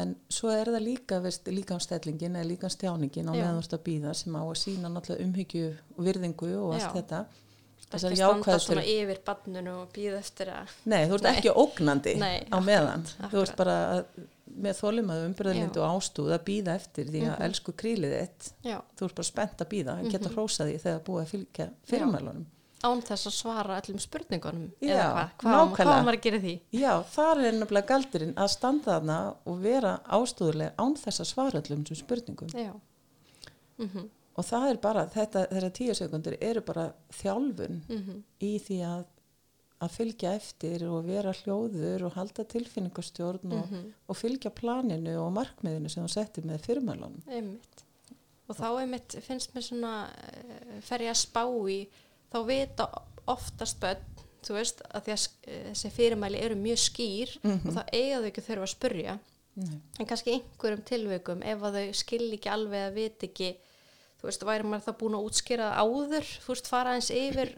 en 0.00 0.16
svo 0.30 0.48
er 0.54 0.66
það 0.70 0.82
líka 0.86 1.20
veist, 1.20 1.46
líkamstellingin 1.50 2.36
eða 2.38 2.48
líkamstjáningin 2.52 3.28
á 3.28 3.32
Já. 3.34 3.40
meðan 3.42 3.58
þú 3.58 3.64
ert 3.64 3.72
að 3.78 3.86
býða 3.88 4.14
sem 4.14 4.36
á 4.36 4.42
að 4.46 4.54
sína 4.64 4.88
náttúrulega 4.88 5.24
umhyggju 5.26 5.76
og 5.98 6.04
virðingu 6.04 6.50
og 6.62 6.74
allt 6.74 6.82
Já. 6.82 6.92
þetta 6.94 7.24
ekki 7.24 7.90
þessar 7.90 8.16
standa 8.16 8.22
jákvæðu 8.22 8.60
svona 8.60 8.82
fyrir 8.82 9.02
yfir 9.02 9.20
bannunu 9.26 9.70
og 9.82 9.88
býða 9.92 10.18
eftir 10.22 10.46
að 10.54 10.68
nei, 10.84 11.06
þú 11.08 11.14
ert 11.14 11.22
Nei. 11.22 11.32
ekki 11.36 11.50
ógnandi 11.64 12.14
Nei, 12.18 12.38
á 12.54 12.58
meðan 12.62 13.02
akkurat, 13.18 13.32
þú 13.32 13.42
ert 13.42 13.56
bara 13.56 13.76
að, 13.96 14.04
með 14.56 14.78
þólimaðu 14.80 15.26
umbyrðalindu 15.30 15.80
og 15.80 15.96
ástúð 16.00 16.32
að 16.34 16.44
býða 16.44 16.74
eftir 16.74 17.04
því 17.06 17.20
að 17.26 17.36
Mhm. 17.38 17.42
elsku 17.48 17.72
krílið 17.72 18.14
þitt 18.20 18.52
já, 18.64 18.80
þú 18.96 19.04
ert 19.04 19.14
bara 19.14 19.24
spennt 19.30 19.58
að 19.60 19.68
býða, 19.68 19.94
mm 20.02 20.10
geta 20.10 20.28
Mhm. 20.28 20.34
hrósaði 20.36 20.80
þegar 20.80 21.00
búið 21.04 21.22
að 21.22 21.30
fylgja 21.34 21.70
fyrirmælunum 21.86 22.46
án 22.82 23.02
þess 23.04 23.26
að 23.28 23.34
svara 23.36 23.80
öllum 23.82 23.98
spurningunum 24.00 24.70
Já, 24.80 24.88
eða 24.96 25.30
hvað, 25.36 25.38
hvað, 25.38 25.74
hvað 25.76 26.04
maður 26.04 26.16
að 26.16 26.22
gera 26.22 26.38
því 26.38 26.60
Já, 26.72 27.02
þar 27.02 27.38
er 27.44 27.52
nefnilega 27.52 27.86
galdurinn 27.86 28.34
að 28.34 28.48
standa 28.48 28.84
þarna 29.00 29.36
og 29.46 29.60
vera 29.62 30.00
ástúðuleg 30.08 30.72
án 30.78 30.94
þess 30.96 31.20
að 31.20 31.26
svara 31.26 31.60
þessum 31.60 31.96
spurningum. 31.96 32.48
mm 33.78 34.08
Og 34.38 34.44
það 34.46 34.70
er 34.70 34.76
bara, 34.80 35.06
þetta, 35.06 35.40
þeirra 35.50 35.70
tíu 35.74 35.94
sekundur 35.94 36.36
eru 36.40 36.60
bara 36.62 36.92
þjálfun 37.12 37.80
-hmm. 37.88 38.22
í 38.40 38.58
því 38.60 38.78
að, 38.86 39.04
að 39.80 39.90
fylgja 39.96 40.34
eftir 40.36 40.82
og 40.88 41.06
vera 41.06 41.32
hljóður 41.32 42.02
og 42.08 42.12
halda 42.18 42.44
tilfinningastjórn 42.44 43.52
og, 43.52 43.70
Mhm. 43.70 43.92
og 44.08 44.16
fylgja 44.16 44.50
planinu 44.50 45.14
og 45.22 45.32
markmiðinu 45.32 45.88
sem 45.90 46.04
þú 46.04 46.10
settir 46.12 46.44
með 46.44 46.60
fyrirmælunum. 46.66 47.22
einmitt 47.28 47.84
og 48.48 48.56
þá 48.56 48.80
einmitt 48.82 49.16
finnst 49.22 49.54
mér 49.54 49.62
svona 49.62 49.92
uh, 50.10 50.80
fer 50.82 50.98
ég 51.06 51.10
að 51.10 51.20
spá 51.22 51.44
í 51.70 51.86
þá 52.32 52.38
vita 52.46 52.88
oftast 53.26 53.80
börn 53.80 54.04
þú 54.42 54.54
veist 54.56 54.82
að 54.94 55.08
að 55.12 55.28
uh, 55.48 55.72
þessi 55.72 55.90
fyrirmæli 55.90 56.40
eru 56.42 56.54
mjög 56.56 56.78
skýr 56.78 57.38
Mhm. 57.42 57.68
og 57.68 57.74
þá 57.74 57.82
eiga 57.92 58.20
þau 58.20 58.26
ekki 58.30 58.46
þurfa 58.48 58.62
að 58.68 58.74
spurja 58.76 59.18
Nei. 59.56 59.80
en 59.98 60.06
kannski 60.06 60.32
einhverjum 60.36 60.84
tilveikum 60.84 61.42
ef 61.42 61.58
að 61.62 61.72
þau 61.80 61.94
skilji 61.94 62.36
ekki 62.38 62.50
alveg 62.52 62.90
að 62.90 62.94
vita 62.94 63.26
ekki 63.26 63.56
þú 64.20 64.28
veist, 64.28 64.42
væri 64.44 64.62
maður 64.68 64.84
það 64.84 64.98
búin 65.00 65.16
að 65.16 65.24
útskýra 65.30 65.72
áður 65.80 66.26
þú 66.44 66.48
veist, 66.52 66.66
fara 66.68 66.94
eins 66.94 67.10
yfir 67.10 67.54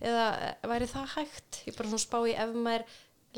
eða 0.00 0.26
væri 0.72 0.86
það 0.90 1.06
hægt 1.16 1.62
ég 1.66 1.76
bara 1.76 1.88
svona 1.88 2.04
spá 2.06 2.18
í 2.28 2.34
ef 2.34 2.54
maður 2.56 2.84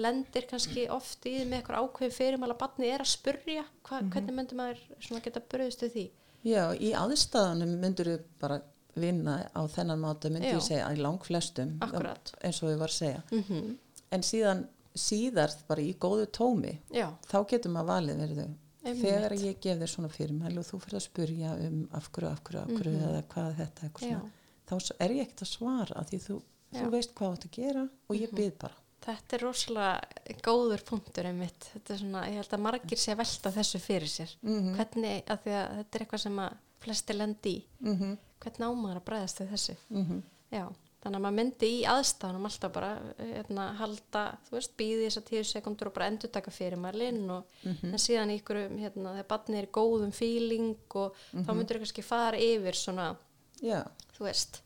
lendir 0.02 0.46
kannski 0.48 0.86
oft 0.90 1.24
í 1.28 1.34
því 1.36 1.46
með 1.50 1.58
eitthvað 1.60 1.82
ákveðin 1.84 2.16
fyrirmæla 2.16 2.56
barni 2.58 2.88
er 2.88 3.00
að 3.04 3.10
spurja 3.12 3.64
hva, 3.84 4.00
Mhm. 4.00 4.10
hvernig 4.14 4.34
myndi 4.38 4.54
maður 4.56 4.78
svona 5.00 5.22
geta 5.22 5.40
bröðist 5.40 5.82
við 5.82 5.92
því 5.96 6.10
Já, 6.44 6.72
í 6.74 6.92
aðstæðanum 6.98 7.74
myndur 7.78 8.08
þú 8.08 8.20
bara 8.40 8.60
vinna 8.96 9.48
á 9.54 9.62
þennan 9.68 10.00
máta 10.00 10.28
Já. 10.42 10.56
ég 10.56 10.62
segja 10.62 10.88
í 10.92 10.96
lang 11.00 11.18
flestum 11.22 11.78
Akkúrat. 11.80 12.32
eins 12.42 12.62
og 12.62 12.68
við 12.70 12.78
var 12.78 12.88
að 12.88 12.98
segja 13.00 13.22
mm 13.30 13.78
en 14.12 14.20
síðan 14.20 14.66
síðar 14.94 15.50
bara 15.68 15.80
í 15.80 15.94
góðu 15.96 16.26
tómi 16.26 16.78
já, 16.92 17.08
þá 17.24 17.46
getur 17.48 17.70
maður 17.72 17.86
valið 17.92 18.16
verðu 18.20 18.48
þegar 18.84 19.32
ég 19.38 19.60
gef 19.60 19.78
þér 19.78 19.88
svona 19.88 20.08
fyrirmæli 20.12 20.58
og 20.58 20.64
þú 20.68 20.80
fyrir 20.82 20.98
að 20.98 21.06
spurja 21.06 21.52
um 21.66 21.88
af 21.94 22.10
hverju, 22.12 22.28
af 22.32 22.42
hverju, 22.44 22.60
af 22.60 22.68
hverju 22.68 22.92
Mhm. 22.92 23.08
eða 23.08 23.22
hvað 23.22 23.56
þetta 23.56 23.80
eitthvað 23.88 24.08
svona 24.08 24.30
þá 24.68 24.92
er 25.00 25.08
ég 25.10 25.20
ekkert 25.26 25.42
að 25.42 25.52
svara 25.56 26.04
því 26.04 26.18
þú. 26.26 26.42
Þú 26.72 26.90
veist 26.90 27.14
hvað 27.14 27.32
átt 27.36 27.44
að 27.48 27.56
gera 27.58 27.88
og 28.08 28.16
ég 28.16 28.30
byrð 28.34 28.58
bara. 28.58 28.74
Þetta 29.02 29.34
er 29.36 29.42
rosalega 29.42 30.36
góður 30.46 30.84
punktur 30.86 31.26
einmitt. 31.26 31.64
Þetta 31.72 31.94
er 31.94 31.98
svona, 31.98 32.20
ég 32.30 32.36
held 32.38 32.52
að 32.54 32.60
margir 32.62 32.98
sé 33.02 33.12
að 33.12 33.18
velta 33.24 33.50
þessu 33.50 33.80
fyrir 33.82 34.08
sér. 34.08 34.36
Mhm. 34.42 34.74
hvernig, 34.76 35.22
af 35.30 35.42
því 35.42 35.50
að 35.58 35.74
þetta 35.78 35.94
er 35.98 36.04
eitthvað 36.06 36.20
sem 36.22 36.38
að 36.38 36.52
flesti 36.82 37.12
lendi 37.16 37.50
í, 37.56 37.64
mm 37.80 37.96
-hmm. 37.98 38.16
hvernig 38.42 38.68
ámaður 38.68 38.96
að 39.00 39.04
bregðast 39.04 39.40
við 39.40 39.50
þessu? 39.56 39.76
Mm 39.90 40.22
Já, 40.52 40.68
þannig 41.02 41.16
að 41.16 41.22
maður 41.22 41.34
myndi 41.38 41.66
í 41.80 41.84
aðstæðanum 41.88 42.44
alltaf 42.44 42.72
bara 42.72 42.88
hérna, 43.18 43.72
halda, 43.78 44.38
þú 44.46 44.50
veist, 44.52 44.76
býði 44.76 45.06
þessar 45.06 45.22
tíu 45.24 45.44
sekundur 45.44 45.86
og 45.88 45.94
bara 45.94 46.06
endur 46.10 46.28
taka 46.30 46.50
fyrir 46.50 46.76
mælinn 46.76 47.30
og 47.30 47.44
Mhm. 47.64 47.84
en 47.92 47.98
síðan 47.98 48.30
ykkur, 48.38 48.68
hérna, 48.78 49.14
þegar 49.16 49.26
barnið 49.28 49.58
er 49.62 49.66
góðum 49.66 50.12
fíling 50.12 50.76
og 50.94 51.14
Mhm. 51.32 51.44
þá 51.46 51.54
myndur 51.54 51.78
kannski 51.78 52.02
fara 52.04 52.36
yfir 52.36 52.74
svona, 52.74 53.16
Já, 53.62 53.82
þú 54.18 54.24
veist, 54.26 54.60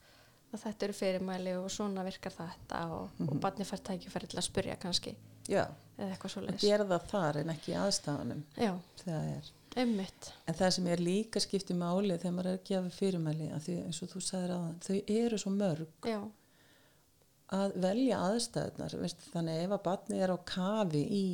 að 0.57 0.62
þetta 0.66 0.87
eru 0.88 0.97
fyrirmæli 1.01 1.53
og 1.61 1.69
svona 1.71 2.05
virkar 2.07 2.33
þetta 2.37 2.81
og, 2.92 3.11
Mhm. 3.21 3.29
og 3.31 3.40
barnið 3.45 3.71
fær 3.71 3.83
tækifæri 3.90 4.29
til 4.33 4.38
að 4.40 4.47
spurja 4.49 4.77
kannski. 4.83 5.14
Já, 5.49 5.66
eða 5.99 6.11
eitthvað 6.16 6.33
svo 6.33 6.42
að 6.83 6.88
það 6.90 7.11
þar 7.12 7.37
en 7.42 7.53
ekki 7.55 7.73
í 7.73 7.77
þegar 9.05 9.21
það 9.21 9.37
er 9.37 9.53
einmitt. 9.77 10.33
En 10.49 10.55
það 10.55 10.71
sem 10.73 10.87
er 10.87 10.97
líka 11.05 11.40
skipti 11.40 11.75
máli 11.77 12.16
þegar 12.19 12.33
maður 12.35 12.47
er 12.51 12.59
að 12.59 12.64
gefa 12.64 12.90
fyrirmæli 12.97 13.49
að 13.53 13.61
því 13.66 13.77
eins 13.85 14.03
og 14.03 14.09
þú 14.09 14.23
sagðir 14.27 14.55
aðan, 14.57 14.79
þau 14.81 15.03
eru 15.21 15.38
svo 15.38 15.51
mörg 15.53 15.87
Já, 16.11 16.21
að 17.57 17.77
velja 17.85 18.19
aðstæðunar, 18.27 18.97
veist, 19.01 19.21
þannig 19.33 19.64
ef 19.66 19.71
að 19.77 19.83
batni 19.85 20.21
er 20.25 20.33
á 20.35 20.38
kafi 20.45 21.03
í 21.07 21.25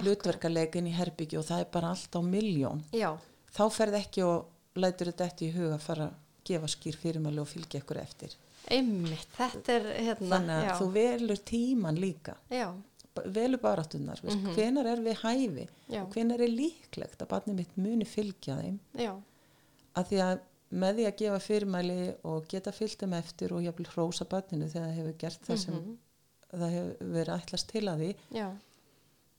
hlutverkaleikin 0.00 0.88
í 0.88 0.94
herbyggju 0.96 1.38
og 1.42 1.44
það 1.48 1.60
er 1.64 1.68
bara 1.76 1.90
allt 1.94 2.16
á 2.16 2.20
miljón, 2.24 2.82
já, 2.92 3.10
þá 3.54 3.62
ferð 3.72 3.98
ekki 4.00 4.24
og 4.26 4.46
lætur 4.76 5.10
þetta 5.12 5.26
eftir 5.30 5.48
í 5.50 5.56
huga 5.56 5.76
að 5.76 5.84
fara 5.86 6.06
að 6.10 6.14
gefa 6.50 6.70
skýr 6.72 6.96
fyrirmæli 7.02 7.40
og 7.42 7.48
fylgja 7.50 7.80
ykkur 7.82 8.00
eftir. 8.02 8.34
einmitt. 8.68 9.28
Þetta 9.38 9.74
er, 9.76 9.84
hérna, 10.02 10.28
Þannig 10.32 10.54
að 10.56 10.64
já, 10.66 10.72
þú 10.80 10.86
velur 10.96 11.40
tíman 11.46 11.98
líka, 12.02 12.32
já, 12.50 12.72
velur 13.36 13.60
baráttunar, 13.62 14.18
veist, 14.24 14.40
Mhm. 14.42 14.54
hvenar 14.56 14.86
er 14.90 15.02
við 15.04 15.20
hæfi, 15.22 15.68
já, 15.88 16.02
hvenar 16.10 16.40
er 16.40 16.48
líklegt 16.50 17.18
að 17.22 17.28
batni 17.28 17.54
mitt 17.54 17.76
muni 17.76 18.04
fylgja 18.04 18.56
þeim 18.60 18.78
já, 18.98 19.12
að 19.96 20.08
því 20.10 20.18
að 20.26 20.40
með 20.72 20.96
því 20.96 21.04
að 21.06 21.16
gefa 21.16 21.38
fyrirmæli 21.46 22.14
og 22.24 22.48
geta 22.48 22.72
fyllt 22.72 22.98
þeim 22.98 23.14
eftir 23.14 23.52
og 23.52 23.62
hrósa 23.94 24.26
barninu 24.28 24.66
þegar 24.68 24.88
það 24.90 24.96
hefur 24.98 25.18
gert 25.18 25.42
það 25.46 25.58
sem 25.58 25.74
Mhm. 25.74 25.96
það 26.52 26.70
hefur 26.74 26.96
verið 27.14 27.40
ætlast 27.40 27.66
til 27.68 27.82
að 27.86 27.98
því 28.02 28.14
já, 28.34 28.50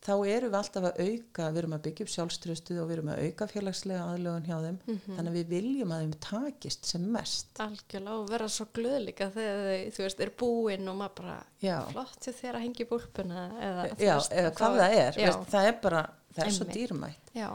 þá 0.05 0.11
erum 0.29 0.51
við 0.53 0.57
alltaf 0.59 0.85
að 0.87 0.99
auka 1.03 1.47
við 1.51 1.59
erum 1.61 1.73
að 1.75 1.81
byggja 1.87 2.05
upp 2.05 2.11
sjálfströstuð 2.13 2.79
og 2.81 2.87
við 2.87 2.95
erum 2.97 3.09
að 3.11 3.21
auka 3.25 3.47
félagslega 3.51 4.03
aðlögun 4.13 4.45
hjá 4.47 4.57
þeim. 4.63 4.77
Mhm. 4.85 5.15
þannig 5.17 5.31
að 5.31 5.37
við 5.37 5.47
viljum 5.55 5.93
að 5.95 6.03
þeim 6.03 6.13
takist 6.27 6.85
sem 6.91 7.07
mest. 7.15 7.61
Algjörlega 7.65 8.17
og 8.17 8.29
vera 8.29 8.47
svo 8.47 8.67
glöð 8.77 8.99
líka 9.07 9.29
þegar 9.33 9.91
þú 9.97 10.03
veist, 10.05 10.19
er 10.27 10.33
búinn 10.43 10.87
og 10.91 10.99
maður 11.01 11.15
bara 11.21 11.37
já, 11.61 11.77
flott 11.91 12.29
þér 12.29 12.59
að 12.59 12.65
hengja 12.67 12.85
í 12.85 12.89
búlpuna 12.91 13.45
eða, 13.69 13.87
já 13.97 14.13
veist, 14.15 14.35
eða 14.37 14.51
hvað 14.59 14.77
það 14.81 14.97
er 15.01 15.17
veist, 15.17 15.47
það 15.51 15.69
er 15.71 15.79
bara, 15.81 16.03
það 16.35 16.45
er 16.45 16.53
svo 16.57 16.67
Einmitt. 16.67 16.77
dýrmætt. 16.77 17.33
Já, 17.33 17.49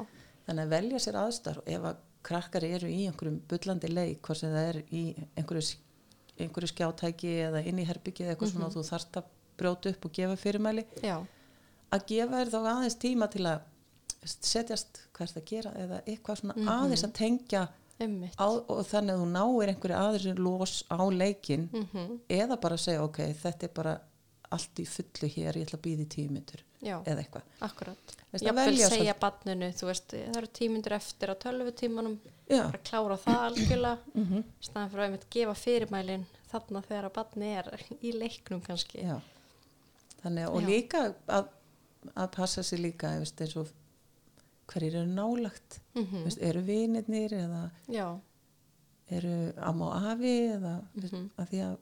þannig 0.49 0.65
að 0.67 0.75
velja 0.77 0.99
sér 1.07 1.21
aðstar 1.23 1.63
og 1.63 1.69
ef 1.77 1.87
að 1.93 2.03
krakkar 2.23 2.65
eru 2.67 2.89
í 2.91 3.07
einhverjum 3.09 3.39
bullandi 3.51 3.89
leik 3.91 4.21
hvort 4.23 4.39
sem 4.39 4.51
það 4.53 4.69
er 4.73 4.83
í 4.95 5.05
einhverju, 5.39 5.77
einhverju 6.43 6.71
skjátæki 6.71 7.33
eða 7.49 7.63
inn 7.67 7.79
í 7.83 7.87
herbyggi 7.87 8.27
eða 8.27 8.35
eitthvað 8.37 8.53
svona 8.53 8.69
og 8.69 8.77
þú 8.77 8.85
þarft 8.91 9.19
að 9.23 9.31
brjóta 9.59 9.91
upp 9.91 10.05
og 10.07 10.13
gefa 10.13 10.37
fyrirmæli. 10.39 10.85
Já, 11.03 11.17
að 11.93 12.07
gefa 12.13 12.41
þér 12.41 12.51
þá 12.55 12.59
aðeins 12.73 12.99
tíma 13.03 13.29
til 13.33 13.45
að 13.47 13.61
setjast 14.23 15.03
hvað 15.13 15.25
er 15.27 15.33
það 15.33 15.43
að 15.43 15.51
gera 15.51 15.73
eða 15.83 16.01
eitthvað 16.07 16.41
svona 16.41 16.55
Mhm. 16.57 16.69
aðeins 16.69 17.05
að 17.05 17.13
tengja 17.13 17.69
á, 18.39 18.47
og 18.47 18.87
þannig 18.87 19.15
að 19.15 19.21
þú 19.23 19.27
náir 19.33 19.69
einhverju 19.73 19.99
aðeins 19.99 20.39
los 20.39 20.85
á 20.91 20.99
leikin 21.11 21.69
mm 21.73 22.21
eða 22.29 22.61
bara 22.61 22.77
segja 22.77 23.03
ok, 23.05 23.19
þetta 23.43 23.65
er 23.65 23.75
bara 23.75 24.01
allt 24.53 24.81
í 24.83 24.85
fullu 24.87 25.29
hér, 25.33 25.57
ég 25.57 25.67
ætla 25.67 25.79
að 25.79 25.85
býða 25.87 26.03
í 26.05 26.09
tíu 26.13 26.31
myndur 26.31 26.61
já, 26.83 26.97
eða 27.07 27.23
eitthvað 27.23 27.43
að 28.33 28.43
jafnvel 28.43 28.67
velja 28.67 28.89
segja 28.89 29.15
barninu, 29.21 29.69
þú 29.73 29.87
veist, 29.87 30.09
það 30.13 30.37
eru 30.37 30.47
tímyndur 30.59 30.93
eftir 30.93 31.33
á 31.33 31.35
tölvutímanum, 31.45 32.19
bara 32.49 32.79
klára 32.85 33.17
það 33.17 33.41
algjörlega, 33.47 33.99
mm 34.15 34.25
-hmm. 34.25 34.45
staðan 34.61 34.91
fyrir 34.91 35.03
að 35.03 35.07
einmitt 35.07 35.31
gefa 35.31 35.55
fyrirmælin 35.55 36.27
þarna 36.53 36.83
þegar 36.83 37.05
að 37.05 37.13
barni 37.13 37.47
er 37.57 37.85
í 38.03 38.13
leiknum 38.13 38.61
kannski 38.61 38.99
já. 39.03 39.21
þannig 40.23 40.49
og 40.49 40.63
Já. 40.63 40.67
líka 40.69 41.15
að, 41.29 41.49
að 42.17 42.31
passa 42.37 42.63
sér 42.63 42.79
líka 42.83 43.19
veist, 43.19 43.41
eins 43.41 43.57
og 43.57 43.69
hverjir 44.73 44.95
eru 45.03 45.07
nálagt 45.13 45.81
mm 45.95 46.25
veist, 46.25 46.39
eru 46.43 46.61
vinirnir 46.67 47.33
eða 47.37 47.71
já, 47.89 48.09
eru 49.13 49.53
amma 49.61 49.87
og 49.91 50.11
afi 50.13 50.35
eða 50.57 50.75
Mhm. 50.97 51.31
að 51.39 51.49
því 51.51 51.63
að 51.67 51.77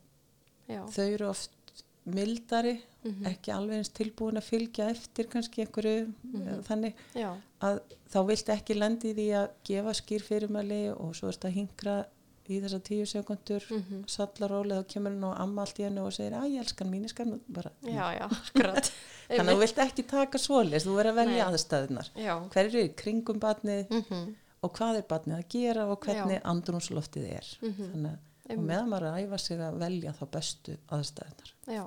já, 0.69 0.83
þau 0.97 1.09
eru 1.15 1.29
oft 1.29 1.51
mildari 2.07 2.81
Mhm. 3.05 3.27
ekki 3.27 3.53
alveg 3.53 3.77
eins 3.79 3.91
tilbúin 3.91 4.37
að 4.37 4.49
fylgja 4.51 4.91
eftir 4.91 5.27
kannski 5.29 5.65
einhverju 5.65 6.13
Mhm. 6.25 6.63
þannig 6.65 6.95
já, 7.15 7.37
að 7.61 7.81
þá 8.11 8.27
viltu 8.27 8.53
ekki 8.53 8.75
lendi 8.79 9.15
því 9.15 9.29
að 9.41 9.51
gefa 9.65 9.93
skýr 9.95 10.23
fyrirmæli 10.23 10.81
og 10.99 11.15
svo 11.15 11.29
erst 11.29 11.45
að 11.45 11.53
hingra 11.55 12.07
í 12.49 12.61
þessa 12.61 12.81
tíu 12.83 13.07
sekundur 13.07 13.63
mm 13.71 14.05
sallaróli 14.07 14.75
þá 14.75 14.85
kemur 14.89 15.11
hann 15.13 15.25
og 15.25 15.39
amma 15.39 15.63
allt 15.63 15.79
í 15.79 15.85
hennu 15.85 16.05
og 16.07 16.13
segir 16.13 16.33
að 16.33 16.51
ég 16.51 16.59
elskan 16.65 16.91
mín, 16.91 17.03
ég 17.05 17.11
skal 17.11 17.27
nú 17.27 17.39
bara 17.49 17.71
já, 17.85 18.19
já, 18.19 18.27
akkurat 18.29 18.91
þannig 19.37 19.53
að 19.53 19.57
þú 19.57 19.63
vilt 19.65 19.79
ekki 19.87 20.05
taka 20.11 20.39
svoleiðis 20.43 20.87
þú 20.89 20.95
verður 20.99 21.13
að 21.15 21.21
velja 21.23 21.47
aðstæðunar 21.51 22.11
já, 22.17 22.35
hver 22.55 22.65
eru 22.71 22.83
í 22.87 22.93
kringum 23.03 23.41
barnið 23.43 23.91
mm 23.97 24.37
og 24.61 24.75
hvað 24.77 24.99
er 25.01 25.05
barnið 25.09 25.37
að 25.39 25.45
gera 25.55 25.85
og 25.89 26.03
hvernig 26.05 26.37
Já. 26.37 26.43
andrúnsloftið 26.51 27.29
er. 27.33 27.47
Mhm. 27.65 27.87
þannig 27.95 28.11
að 28.51 28.59
meðan 28.69 28.91
maður 28.91 29.07
er 29.07 29.15
að 29.15 29.23
æfa 29.25 29.39
sig 29.41 29.61
að 29.65 29.79
velja 29.81 30.13
þá 30.19 30.25
bestu 30.35 30.75
aðstæðunar 30.97 31.53
já, 31.77 31.85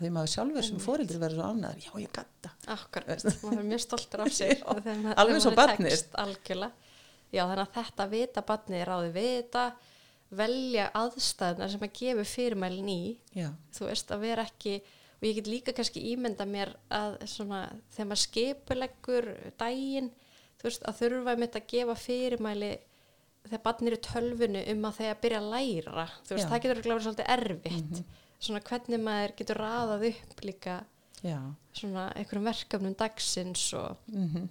því 0.00 0.10
maður 0.16 0.32
sjálfur 0.32 0.66
sem 0.66 0.80
fóreldri 0.82 1.20
verður 1.22 1.38
svo 1.38 1.50
ánæður 1.52 1.84
já 1.84 1.92
ég 2.02 2.12
gatta 2.18 2.50
akkurat. 2.74 3.24
Maður 3.44 3.58
er 3.62 3.68
mjög 3.70 3.82
stoltur 3.84 4.24
af 4.24 4.32
ma- 5.04 5.14
alveg 5.22 5.40
svo 5.44 5.52
algjörlega. 5.54 6.72
Já 7.30 7.42
þannig 7.46 7.62
að 7.62 7.74
þetta 7.78 8.08
vita 8.10 8.42
barnið 8.50 8.84
ráði 8.90 9.12
vita 9.14 9.64
velja 10.34 10.88
aðstæðnar 10.98 11.70
sem 11.70 11.86
að 11.86 11.94
gefa 12.00 12.24
fyrirmælin 12.26 12.90
í. 12.90 13.00
Já, 13.38 13.52
þú 13.76 13.86
veist 13.86 14.10
að 14.10 14.26
vera 14.26 14.42
ekki 14.50 14.80
og 15.24 15.28
ég 15.30 15.38
get 15.38 15.46
líka 15.48 15.72
kannski 15.72 16.02
ímynda 16.12 16.44
mér 16.44 16.74
að 16.92 17.14
svona 17.32 17.60
þegar 17.94 18.08
maður 18.10 18.22
skipuleggur 18.26 19.28
daginn 19.60 20.10
þú 20.60 20.66
veist 20.68 20.84
að 20.88 20.98
þurfa 21.00 21.36
mitt 21.40 21.56
að 21.56 21.68
gefa 21.72 21.94
fyrirmæli 21.96 22.72
þegar 23.44 23.62
barnið 23.64 23.90
er 23.90 23.96
í 23.96 24.02
tölvunu 24.04 24.64
um 24.72 24.84
að 24.88 24.98
þegar 24.98 25.18
byrja 25.22 25.40
að 25.40 25.48
læra. 25.54 26.04
Þú 26.24 26.34
veist 26.36 26.44
Já. 26.44 26.50
það 26.50 26.60
getur 26.64 26.74
örugglega 26.74 26.98
verið 26.98 27.06
svolítið 27.08 27.32
erfitt. 27.34 28.02
Svona 28.44 28.60
hvernig 28.68 29.02
maður 29.04 29.34
getur 29.40 29.60
raðað 29.60 30.04
upp 30.10 30.44
líka 30.44 30.76
já. 31.24 31.38
svona 31.72 32.04
einhverjum 32.16 32.48
verkefnum 32.50 32.96
dagsins 33.00 33.64
og 33.80 33.96
mm 34.12 34.48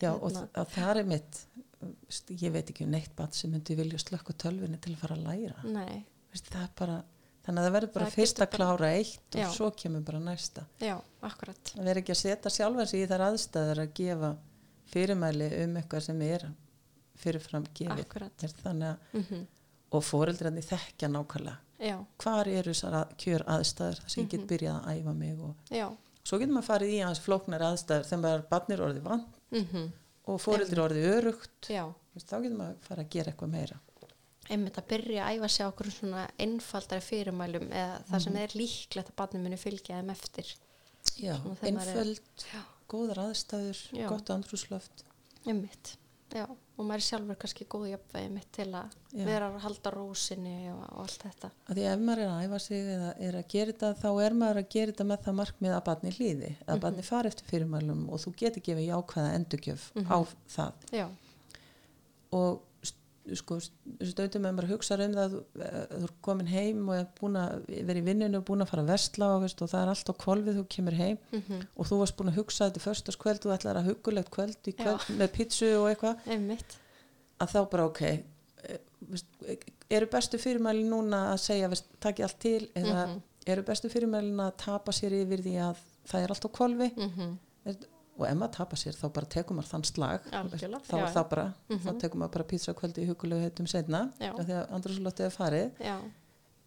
já 0.00 0.10
og 0.12 0.28
Hérna. 0.28 0.48
að 0.60 0.66
það 0.74 0.98
er 1.00 1.06
mitt 1.08 1.38
ég 2.28 2.52
veit 2.52 2.68
ekki 2.70 2.84
um 2.84 2.90
neitt 2.92 3.14
bat 3.16 3.34
sem 3.34 3.50
myndi 3.52 3.76
vilja 3.78 3.98
slökka 4.00 4.34
tölvunni 4.36 4.76
til 4.80 4.92
að 4.92 5.00
fara 5.00 5.16
að 5.16 5.24
læra. 5.24 5.62
Nei, 5.64 6.04
það 6.36 6.62
er 6.62 6.72
bara 6.76 6.96
þannig 7.46 7.60
að 7.62 7.66
það 7.66 7.74
verður 7.76 7.92
bara 7.96 8.06
Það 8.10 8.14
fyrst 8.18 8.40
að 8.42 8.50
klára 8.56 8.90
eitt 8.98 9.36
og 9.40 9.54
svo 9.54 9.70
kemur 9.78 10.04
bara 10.06 10.20
næsta. 10.26 10.64
Já, 10.82 10.96
akkurat. 11.22 11.72
Það 11.72 11.84
verður 11.88 12.00
ekki 12.02 12.14
að 12.16 12.20
setja 12.22 12.50
sjálfan 12.56 12.86
sig 12.90 13.02
í 13.04 13.10
þar 13.10 13.24
aðstæður 13.30 13.82
að 13.84 13.92
gefa 14.00 14.30
fyrirmæli 14.92 15.50
um 15.64 15.76
eitthvað 15.80 16.02
sem 16.08 16.22
er 16.26 16.46
fyrirfram 17.16 17.66
gefið. 17.74 18.02
Akkurat. 18.06 18.42
Er 18.46 18.56
þannig 18.62 18.90
að 18.94 19.20
mm 19.22 19.44
og 19.96 20.02
fóreldrarnir 20.02 20.64
þekkja 20.66 21.06
nákvæmlega 21.08 21.84
já, 21.86 21.94
hvar 22.18 22.48
eru 22.50 22.72
þessar 22.74 22.94
að, 22.98 23.10
kjör 23.22 23.44
aðstæður 23.54 24.00
þar 24.02 24.10
sem 24.10 24.24
ég 24.24 24.30
get 24.32 24.40
Mhm. 24.40 24.48
byrjað 24.50 24.78
að 24.80 24.96
æfa 24.98 25.12
mig 25.14 25.38
og 25.46 25.54
já. 25.70 25.86
Svo 26.26 26.38
getur 26.40 26.52
maður 26.56 26.66
farið 26.66 26.90
í 26.90 26.98
aðeins 27.06 27.20
flóknar 27.22 27.62
aðstæður 27.68 28.08
þegar 28.08 28.22
maður 28.24 28.42
barnir 28.50 28.82
orðið 28.82 29.02
vann 29.06 29.24
mm 29.52 29.92
og 30.26 30.40
fóreldri 30.42 30.82
orðið 30.82 31.06
örugt 31.14 31.68
já, 31.70 31.84
þá 32.18 32.34
getur 32.42 32.56
maður 32.58 32.80
farið 32.88 33.04
að 33.06 33.10
gera 33.14 33.30
eitthvað 33.32 33.52
meira 33.54 33.78
einmitt 34.50 34.78
að 34.80 34.88
byrja 34.92 35.26
að 35.26 35.36
æfa 35.40 35.48
sig 35.56 35.66
á 35.66 35.70
okkur 35.72 35.90
svona 35.94 36.24
einfaldari 36.42 37.04
fyrirmælum 37.04 37.68
eða 37.72 37.98
það 38.10 38.24
sem 38.26 38.38
er 38.42 38.56
líklegt 38.60 39.10
að 39.12 39.18
barnið 39.20 39.44
muni 39.46 39.58
fylgja 39.60 39.98
þeim 40.00 40.10
eftir. 40.14 40.54
Já, 41.22 41.34
er- 41.36 41.68
einföld, 41.70 42.46
já, 42.52 42.62
góðar 42.90 43.22
aðstæður 43.28 43.84
Já. 43.96 44.08
gott 44.10 44.30
andrúsloft 44.34 45.04
einmitt 45.46 45.96
já, 46.34 46.44
og 46.50 46.82
maður 46.84 46.98
er 46.98 47.04
sjálfur 47.06 47.38
kannski 47.40 47.64
góð 47.70 47.84
jafnvegi 47.92 48.30
mitt 48.34 48.48
til 48.52 48.66
að 48.74 48.94
Já. 49.14 49.24
vera 49.24 49.46
að 49.52 49.60
halda 49.62 49.92
rósinni 49.94 50.54
og, 50.72 50.80
og 50.90 51.04
allt 51.04 51.22
þetta. 51.22 51.50
Að 51.70 51.78
því 51.78 51.84
ef 51.92 52.00
maður 52.02 52.22
er 52.24 52.32
að 52.34 52.42
æfa 52.48 52.58
sig 52.64 52.88
eða 52.96 53.10
er 53.28 53.38
að 53.38 53.46
gera 53.54 53.72
þetta 53.72 53.90
þá 54.02 54.08
er 54.26 54.36
maður 54.42 54.60
að 54.62 54.68
gera 54.74 54.92
þetta 54.92 55.06
með 55.12 55.22
það 55.28 55.38
markmið 55.40 55.76
að 55.76 55.84
barni 55.86 56.12
hlýði, 56.18 56.50
að 56.66 56.82
barni 56.82 57.04
fari 57.06 57.30
eftir 57.32 57.48
fyrirmælum 57.52 58.02
og 58.10 58.22
þú 58.26 58.34
getur 58.42 58.66
gefið 58.66 58.88
jákvæða 58.90 59.34
endurgjöf 59.38 59.86
á 60.10 60.18
það. 60.56 60.84
Já, 60.98 61.06
og 62.36 62.60
sko 63.34 63.56
stöndum 63.60 64.44
með 64.46 64.52
maður 64.56 64.70
hugsa 64.74 64.96
um 65.02 65.14
það 65.16 65.24
að 65.24 65.32
þú, 65.34 65.40
er 66.06 66.12
komin 66.22 66.46
heim 66.50 66.82
og 66.88 66.94
er 67.00 67.06
búin 67.18 67.38
að 67.40 67.64
vera 67.88 67.98
í 67.98 68.04
vinninu 68.06 68.38
og 68.38 68.44
búin 68.46 68.62
að 68.62 68.70
fara 68.70 68.84
að 68.84 68.92
vestla 68.92 69.30
og, 69.34 69.42
veist, 69.42 69.62
og 69.64 69.70
það 69.72 69.82
er 69.82 69.92
allt 69.92 70.10
á 70.10 70.14
kvolfið 70.22 70.58
þú 70.60 70.64
kemur 70.76 70.96
heim 71.00 71.18
mhm, 71.32 71.62
og 71.76 71.88
þú 71.90 71.98
varst 72.02 72.16
búin 72.20 72.30
að 72.32 72.38
hugsa 72.40 72.68
þetta 72.68 72.84
förstaskvöld 72.86 73.42
þú 73.42 73.54
ætlar 73.56 73.80
að 73.80 73.88
hugulegt 73.90 74.30
kvöld 74.36 74.70
í 74.70 74.76
kvöld 74.78 75.08
með 75.18 75.32
pítsu 75.34 75.72
og 75.80 75.88
eitthvað. 75.90 76.22
Að 77.42 77.50
þá 77.52 77.58
bara 77.74 77.88
ok 77.90 78.02
eh, 78.06 78.78
veist, 79.10 79.26
eru 79.92 80.06
bestu 80.12 80.38
fyrirmæli 80.40 80.86
núna 80.88 81.24
að 81.34 81.42
segja 81.48 81.68
takk 82.00 82.22
allt 82.24 82.38
til 82.42 82.68
eða 82.74 83.08
Mhm. 83.08 83.18
eru 83.46 83.62
bestu 83.62 83.88
fyrirmælin 83.92 84.40
að 84.42 84.56
tapa 84.58 84.92
sér 84.92 85.12
yfir 85.22 85.42
því 85.44 85.58
að 85.66 85.82
það 86.06 86.22
er 86.24 86.32
allt 86.34 86.46
á 86.46 86.50
kvolfi 86.56 86.88
mhm, 86.96 87.36
veist, 87.66 87.84
og 88.16 88.24
ef 88.28 88.36
maður 88.38 88.54
tapa 88.56 88.78
sér 88.80 88.96
þá 88.96 89.06
bara 89.18 89.28
tekum 89.36 89.58
maður 89.58 89.70
þann 89.72 89.84
slag. 89.88 90.28
Algjörlega, 90.38 90.80
þá 90.88 90.94
er 90.98 91.12
það 91.16 91.28
bara, 91.32 91.44
þá 91.84 91.90
tekum 92.02 92.22
maður 92.22 92.34
bara 92.38 92.48
pizza 92.52 92.74
kvöldi 92.76 93.04
í 93.04 93.10
hugulegu 93.10 93.44
heitum 93.44 93.68
setna 93.70 94.00
Já. 94.20 94.30
af 94.32 94.40
því 94.44 94.56
að 94.56 94.72
andrúslottið 94.78 95.26
er 95.28 95.34
farið 95.34 95.82
já, 95.84 95.96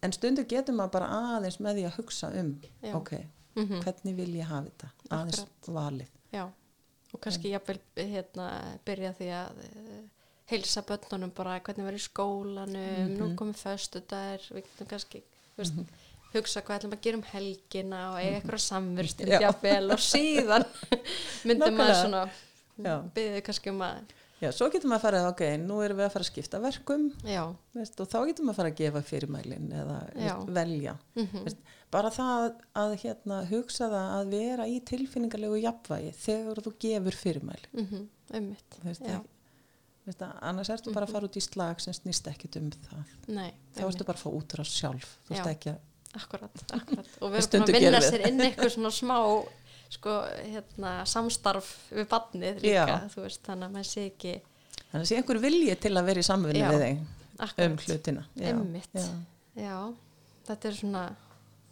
en 0.06 0.14
stundur 0.16 0.46
getur 0.50 0.78
maður 0.78 0.94
bara 0.98 1.10
aðeins 1.34 1.58
með 1.60 1.80
því 1.80 1.88
að 1.88 1.98
hugsa 1.98 2.30
um 2.40 2.54
Já. 2.62 2.94
ok, 3.00 3.12
mhm, 3.58 3.82
hvernig 3.84 4.16
vil 4.22 4.30
ég 4.38 4.48
hafa 4.52 4.70
þetta? 4.70 4.92
Aðeins 5.18 5.44
valið. 5.66 6.16
Já. 6.30 6.44
Og 7.10 7.18
kannski 7.24 7.50
jafnvel 7.50 7.80
hérna 7.98 8.48
byrja 8.86 9.10
því 9.18 9.28
að 9.34 9.62
uh, 9.66 10.00
heilsa 10.50 10.82
börnunum 10.86 11.32
bara 11.34 11.58
hvernig 11.58 11.86
verður 11.86 11.98
í 12.00 12.04
skólanum 12.06 13.16
nú 13.18 13.28
komið 13.38 13.58
föstu 13.64 14.02
dagar 14.10 14.46
við 14.50 14.66
getum 14.68 14.88
kannski 14.90 15.22
veist, 15.58 15.80
hugsa 16.34 16.62
hvað 16.62 16.78
ætlum 16.80 16.94
að 16.96 17.02
gera 17.06 17.18
um 17.20 17.26
helgina 17.32 18.00
og 18.12 18.20
eiga 18.22 18.38
eitthvað 18.40 18.64
samverst 18.66 19.24
Já. 19.26 19.40
jafnvel 19.48 19.90
og 19.96 20.02
síðan 20.04 20.64
myndum 21.48 21.76
maður 21.78 21.92
Nákvæmlega. 21.92 22.00
svona 22.04 22.24
Já. 22.80 22.96
byggðu 23.16 23.42
kannski 23.48 23.72
um 23.74 23.82
að 23.84 24.12
já, 24.40 24.48
svo 24.56 24.70
getur 24.72 24.88
maður 24.88 25.00
að 25.00 25.04
fara, 25.04 25.22
ok, 25.34 25.42
nú 25.60 25.80
erum 25.84 25.98
við 26.00 26.06
að 26.06 26.12
fara 26.14 26.24
að 26.24 26.30
skipta 26.30 26.60
verkum 26.62 27.02
veist, 27.76 27.98
og 28.00 28.08
þá 28.08 28.18
getur 28.30 28.46
maður 28.46 28.54
að 28.54 28.60
fara 28.62 28.70
að 28.72 28.78
gefa 28.78 29.02
fyrirmælin 29.10 29.66
eða 29.82 29.98
veist, 30.14 30.54
velja. 30.60 30.94
Mhm, 31.18 31.42
veist, 31.44 31.60
bara 31.92 32.12
það 32.14 32.46
að 32.84 32.94
hérna, 33.02 33.40
hugsa 33.50 33.90
það 33.92 34.14
að 34.20 34.32
vera 34.38 34.68
í 34.70 34.78
tilfinningarlegu 34.88 35.60
jafnvægi 35.60 36.14
þegar 36.22 36.62
þú 36.64 36.72
gefur 36.86 37.18
fyrirmæli. 37.24 37.70
Mhm, 37.82 38.08
ekki, 38.40 38.82
veist, 38.86 40.24
að 40.24 40.40
annars 40.48 40.70
ertu 40.72 40.94
bara 40.94 41.06
að 41.06 41.12
fara 41.18 41.28
út 41.28 41.36
í 41.36 41.42
slag 41.44 41.80
sem 41.84 41.92
snýst 41.94 42.26
ekkit 42.32 42.56
um 42.62 42.70
það. 42.88 43.12
Nei, 43.36 43.50
þá 43.76 43.84
ertu 43.90 44.06
bara 44.08 44.16
að 44.18 44.24
fá 44.24 44.30
útrás 44.40 44.72
sjálf. 44.72 45.18
Þú 45.28 45.34
veist 45.36 45.50
ekki 45.52 45.74
að 45.74 45.78
akkurat, 46.18 46.62
akkurat 46.74 47.16
og 47.20 47.32
við 47.32 47.40
erum 47.40 47.64
búin 47.64 47.76
að 47.76 47.84
vinna 47.84 48.02
sér 48.04 48.26
inn 48.28 48.42
eitthvað 48.44 48.72
svona 48.74 48.92
smá 48.94 49.16
sko, 49.90 50.16
hérna, 50.42 50.92
samstarf 51.08 51.70
við 51.90 52.06
badnið 52.10 52.60
líka, 52.64 52.84
Já. 52.86 53.08
þú 53.14 53.24
veist, 53.24 53.42
þannig 53.46 53.68
að 53.68 53.74
maður 53.76 53.88
sé 53.90 54.04
ekki 54.10 54.36
þannig 54.90 55.00
að 55.00 55.08
sé 55.10 55.18
einhver 55.18 55.40
vilji 55.42 55.74
til 55.82 55.92
að 55.94 56.08
vera 56.10 56.22
í 56.22 56.26
samvinni 56.26 56.62
Já. 56.62 56.68
við 56.70 56.84
þig 56.84 57.00
um 57.00 57.08
akkurat, 57.46 57.84
hlutina 57.86 58.24
já, 58.36 58.48
Einmitt. 58.52 58.94
já. 58.94 59.08
já, 59.64 59.76
þetta 60.50 60.70
er 60.70 60.78
svona 60.80 61.04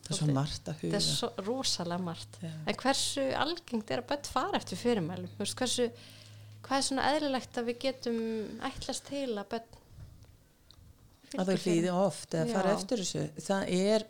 það 0.08 0.12
er 0.14 0.20
svo 0.20 0.28
margt 0.38 0.70
að 0.70 0.84
huga 0.84 0.98
er 0.98 1.06
svo 1.06 1.30
rosalega 1.46 2.06
margt 2.08 2.38
Já. 2.42 2.52
en 2.54 2.78
hversu 2.82 3.26
algengt 3.42 3.90
er 3.92 4.02
að 4.02 4.08
börn 4.12 4.30
fara 4.32 4.60
eftir 4.62 4.80
fyrirmælum, 4.80 5.34
hversu 5.38 5.88
hvað 6.64 6.78
er 6.78 6.86
svona 6.88 7.08
eðlilegt 7.14 7.58
að 7.60 7.68
við 7.70 7.82
getum 7.86 8.22
ætlast 8.70 9.10
til 9.10 9.30
að 9.34 9.50
börn 9.54 9.74
að 11.38 11.50
þau 11.50 11.58
hlýði 11.66 11.90
oft 11.92 12.34
eða 12.34 12.54
fara 12.56 12.76
eftir 12.78 13.02
þessu 13.04 13.26
það 13.44 13.74
er 13.78 14.06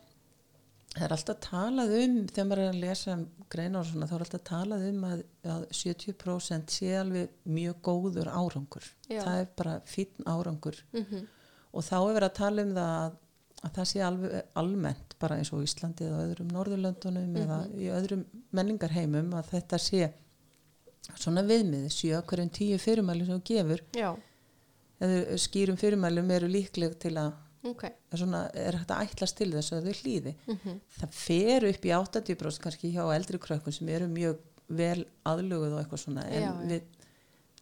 það 0.99 1.07
er 1.07 1.15
alltaf 1.17 1.41
talað 1.45 1.97
um 2.03 2.21
þegar 2.29 2.47
maður 2.51 2.63
er 2.65 2.71
að 2.73 2.83
lesa 2.83 3.15
um 3.15 3.25
greinar 3.49 3.81
og 3.81 3.89
svona 3.89 4.09
þá 4.11 4.15
er 4.17 4.25
alltaf 4.27 4.45
talað 4.49 4.87
um 4.91 5.09
að, 5.09 5.25
að 5.55 5.65
70% 5.79 6.75
sé 6.75 6.93
alveg 6.99 7.35
mjög 7.49 7.81
góður 7.89 8.31
árangur. 8.35 8.87
Já. 9.09 9.23
það 9.23 9.41
er 9.41 9.51
bara 9.57 9.81
fínn 9.89 10.29
árangur. 10.29 10.81
Mm 10.93 11.27
og 11.73 11.85
þá 11.85 11.97
er 11.99 12.15
verið 12.17 12.29
að 12.29 12.39
tala 12.39 12.63
um 12.65 12.71
það 12.77 12.93
að, 12.99 13.19
að 13.59 13.75
það 13.77 13.89
sé 13.91 14.05
alveg 14.07 14.55
almennt 14.63 15.17
bara 15.21 15.37
eins 15.39 15.51
og 15.55 15.65
Íslandi 15.67 16.07
eða 16.07 16.23
öðrum 16.29 16.55
Norðurlöndunum 16.55 17.37
eða 17.43 17.59
í 17.77 17.91
öðrum 17.93 18.25
menningarheimum 18.57 19.35
að 19.39 19.53
þetta 19.53 19.81
sé 19.83 20.09
svona 21.15 21.45
viðmið 21.47 21.91
sjö 21.93 22.23
hverjum 22.29 22.55
tíu 22.55 22.79
fyrirmæli 22.83 23.27
sem 23.27 23.39
þú 23.39 23.45
gefur. 23.53 23.85
Já, 23.97 24.11
eða 25.05 25.39
skýrum 25.41 25.79
fyrirmælum 25.81 26.33
eru 26.35 26.51
líkleg 26.51 26.97
til 27.01 27.15
að 27.21 27.37
ok. 27.65 27.83
Er, 27.85 28.17
svona, 28.19 28.45
er 28.55 28.77
hægt 28.79 28.91
að 28.91 29.03
ætlast 29.09 29.37
til 29.37 29.51
þess 29.53 29.73
að 29.73 29.89
þau 29.89 29.97
hlýði. 30.03 30.35
Mm 30.47 30.81
það 30.99 31.11
fer 31.13 31.65
upp 31.69 31.85
í 31.85 31.93
80% 31.97 32.61
kannski 32.63 32.93
hjá 32.95 33.05
eldri 33.17 33.39
krökkum 33.39 33.73
sem 33.73 33.89
eru 33.89 34.07
mjög 34.09 34.39
vel 34.69 35.07
aðluguð 35.25 35.73
og 35.75 35.81
eitthvað 35.83 36.03
svona 36.05 36.27
en 36.29 36.43
Já, 36.43 36.53
já. 36.53 36.69
við 36.69 36.83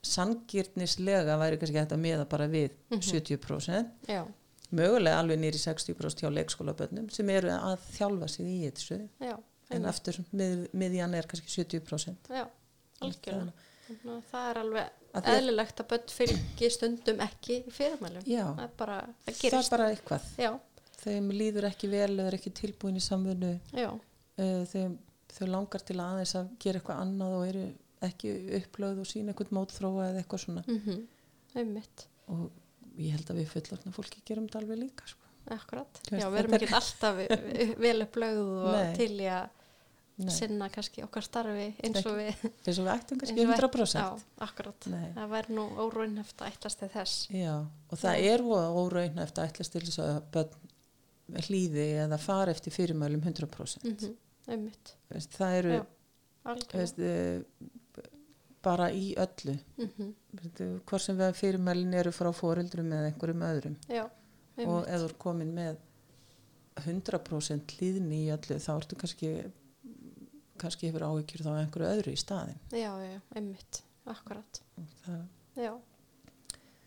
sangirnislega 0.06 1.36
væri 1.40 1.58
kannski 1.60 1.78
hægt 1.80 1.94
að 1.94 2.02
miða 2.02 2.24
bara 2.28 2.46
við 2.50 2.70
Mhm. 2.90 3.00
70% 3.02 3.90
já, 4.08 4.24
mögulega 4.72 5.18
alveg 5.20 5.38
nýri 5.40 5.58
60% 5.58 6.20
hjá 6.22 6.30
leikskólabönnum 6.30 7.10
sem 7.10 7.28
eru 7.30 7.48
að 7.50 7.78
þjálfa 7.96 8.28
sig 8.28 8.46
í 8.46 8.70
þessu. 8.70 9.08
Já, 9.20 9.36
en 9.70 9.84
aftur 9.84 10.18
mið, 10.32 10.68
miðjan 10.72 11.14
er 11.14 11.26
kannski 11.26 11.48
70% 11.64 12.16
já, 12.30 12.46
algjörlega. 13.00 13.52
Ná, 14.04 14.22
það 14.32 14.50
er 14.50 14.58
alveg 14.58 14.90
eðlilegt 15.24 15.80
að 15.80 15.88
börn 15.92 16.08
fylgi 16.12 16.70
stundum 16.70 17.20
ekki 17.20 17.62
fyrirmælum. 17.70 18.22
Það 18.26 18.62
er 18.66 18.70
bara, 18.76 18.98
það 19.26 19.58
er 19.60 19.70
bara 19.70 19.88
eitthvað. 19.94 20.22
Já, 20.38 20.52
þeim 21.02 21.30
líður 21.32 21.68
ekki 21.70 21.88
vel 21.90 22.12
eða 22.18 22.26
er 22.26 22.34
ekki 22.38 22.52
tilbúin 22.52 22.96
í 22.96 23.04
samfunnu 23.04 23.54
þeim, 24.72 24.98
þau 25.36 25.46
langar 25.48 25.80
til 25.86 25.96
aðeins 26.00 26.34
að 26.38 26.48
gera 26.62 26.80
eitthvað 26.80 27.00
annað 27.04 27.36
og 27.38 27.46
eru 27.48 27.66
ekki 28.06 28.32
upplöð 28.60 29.00
og 29.02 29.06
sína 29.08 29.32
eitthvað 29.32 29.54
mótþróa 29.56 30.08
eða 30.10 30.22
eitthvað 30.22 30.42
svona. 30.44 30.64
Mhm, 30.68 31.06
einmitt. 31.56 32.06
Og 32.28 32.50
ég 32.98 33.12
held 33.16 33.30
að 33.32 33.40
við 33.40 33.48
fullorðna 33.54 33.92
fólki 33.96 34.22
gerum 34.24 34.46
þetta 34.48 34.60
alveg 34.62 34.78
líka 34.84 35.06
sko. 35.08 35.22
akkurat, 35.46 36.00
já, 36.10 36.26
við 36.26 36.38
erum 36.40 36.54
er- 36.56 36.62
ekki 36.64 36.74
alltaf 36.74 37.18
vel 37.78 38.00
upplögð 38.02 38.38
og 38.66 38.72
Nei. 38.74 38.94
til 38.96 39.12
í 39.20 39.28
að 39.30 39.48
Nei, 40.16 40.32
sinna 40.32 40.70
kannski 40.72 41.02
okkar 41.04 41.22
starfi 41.26 41.66
eins 41.84 42.06
og 42.08 42.14
við 42.16 42.38
eins 42.46 42.78
og 42.80 42.86
við 42.86 42.92
ættum 42.94 43.18
kannski 43.20 43.34
eins 43.36 43.42
og 43.42 43.50
við- 43.50 43.58
100% 43.60 43.98
já, 44.00 44.22
akkurat, 44.46 44.86
Nei. 44.88 45.08
það 45.12 45.28
væri 45.34 45.56
nú 45.58 45.64
óraunhæft 45.84 46.40
að 46.40 46.54
ætlast 46.54 46.78
til 46.80 46.88
þess. 46.94 47.16
Já, 47.36 47.56
og 47.92 47.98
það 48.00 48.22
er 48.30 48.44
voða 48.46 48.70
óraun 48.80 49.18
eftir 49.26 49.42
að 49.44 49.50
ætlast 49.52 49.72
til 49.76 49.82
þess 49.84 49.98
að 50.00 50.56
hlýði 51.48 51.84
eða 52.06 52.18
fara 52.22 52.54
eftir 52.54 52.72
fyrirmælum 52.72 53.20
100%. 53.26 53.84
mhm, 53.84 54.14
einmitt, 54.48 54.94
Veist, 55.12 55.36
það 55.36 55.58
eru 55.58 55.74
já, 55.74 55.84
veist, 56.72 56.98
uh, 56.98 58.06
bara 58.62 58.88
í 58.94 59.12
öllu. 59.20 59.58
Veist, 59.76 60.60
uh, 60.64 60.78
hvort 60.86 61.02
sem 61.04 61.18
við 61.18 61.34
fyrirmælin 61.42 61.92
eru 62.00 62.10
frá 62.14 62.32
foreldrum 62.34 62.88
eða 62.94 63.10
einhverjum 63.12 63.44
öðrum. 63.50 63.76
já, 63.90 64.06
Og 64.64 64.86
ef 64.88 65.00
þú 65.02 65.04
er 65.10 65.14
komin 65.20 65.50
með 65.52 65.76
100% 66.86 67.74
hlýðni 67.76 68.22
í 68.24 68.32
öllu 68.32 68.56
þá 68.62 68.70
ertu 68.80 68.96
kannski, 68.96 69.30
kannski 70.62 70.90
hefur 70.90 71.04
áhyggjur 71.08 71.44
þá 71.46 71.50
einhverju 71.60 71.90
öðru 71.90 72.14
í 72.14 72.20
staðin. 72.20 72.58
já, 72.72 72.90
já, 73.02 73.20
einmitt, 73.36 73.82
akkurat 74.06 74.60
Það, 75.06 75.22
Já, 75.56 75.72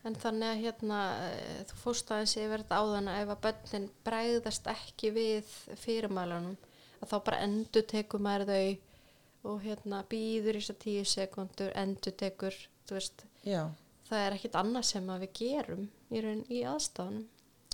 en 0.05 0.15
þannig 0.21 0.49
að 0.51 0.62
hérna 0.63 0.99
eh, 1.29 1.62
þú 1.69 1.79
fórst 1.84 2.12
aðeins 2.13 2.36
yfir 2.38 2.62
þetta 2.63 2.82
áðan 2.84 3.10
að 3.12 3.21
ef 3.23 3.32
að 3.34 3.41
börnin 3.47 3.88
bregðast 4.05 4.69
ekki 4.71 5.12
við 5.15 5.54
fyrirmælanum 5.81 6.58
að 7.00 7.10
þá 7.13 7.17
bara 7.29 7.41
endur 7.48 7.85
tekur 7.89 8.21
maður 8.23 8.52
þau 8.54 9.50
og 9.50 9.62
hérna 9.63 10.02
býður 10.12 10.60
í 10.60 10.62
þess 10.62 10.73
að 10.73 10.79
tíu 10.83 11.04
sekundur, 11.08 11.71
endur 11.79 12.15
tekur, 12.19 12.56
þú 12.89 12.98
veist, 12.98 13.23
já, 13.48 13.62
það 14.10 14.25
er 14.25 14.35
ekkit 14.35 14.58
annað 14.60 14.87
sem 14.89 15.10
að 15.13 15.23
við 15.23 15.31
gerum 15.39 15.85
í, 16.12 16.21
raun, 16.25 16.41
í 16.52 16.60
aðstáðunum. 16.67 17.27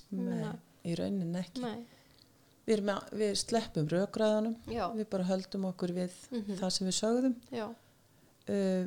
Ég 0.06 0.20
nei, 0.20 0.28
meina, 0.30 0.52
í 0.86 0.94
raunin 1.00 1.40
ekki. 1.42 1.64
Nei, 1.66 1.82
Við, 2.66 2.82
með, 2.82 3.10
við 3.14 3.36
sleppum 3.38 3.88
rökræðanum, 3.88 4.56
já, 4.74 4.88
við 4.98 5.10
bara 5.10 5.24
höldum 5.24 5.66
okkur 5.70 5.92
við 5.94 6.12
Mhm. 6.32 6.56
það 6.58 6.70
sem 6.72 6.88
við 6.88 6.96
sögðum. 7.02 7.36
já, 7.52 7.68
Uh, 8.48 8.86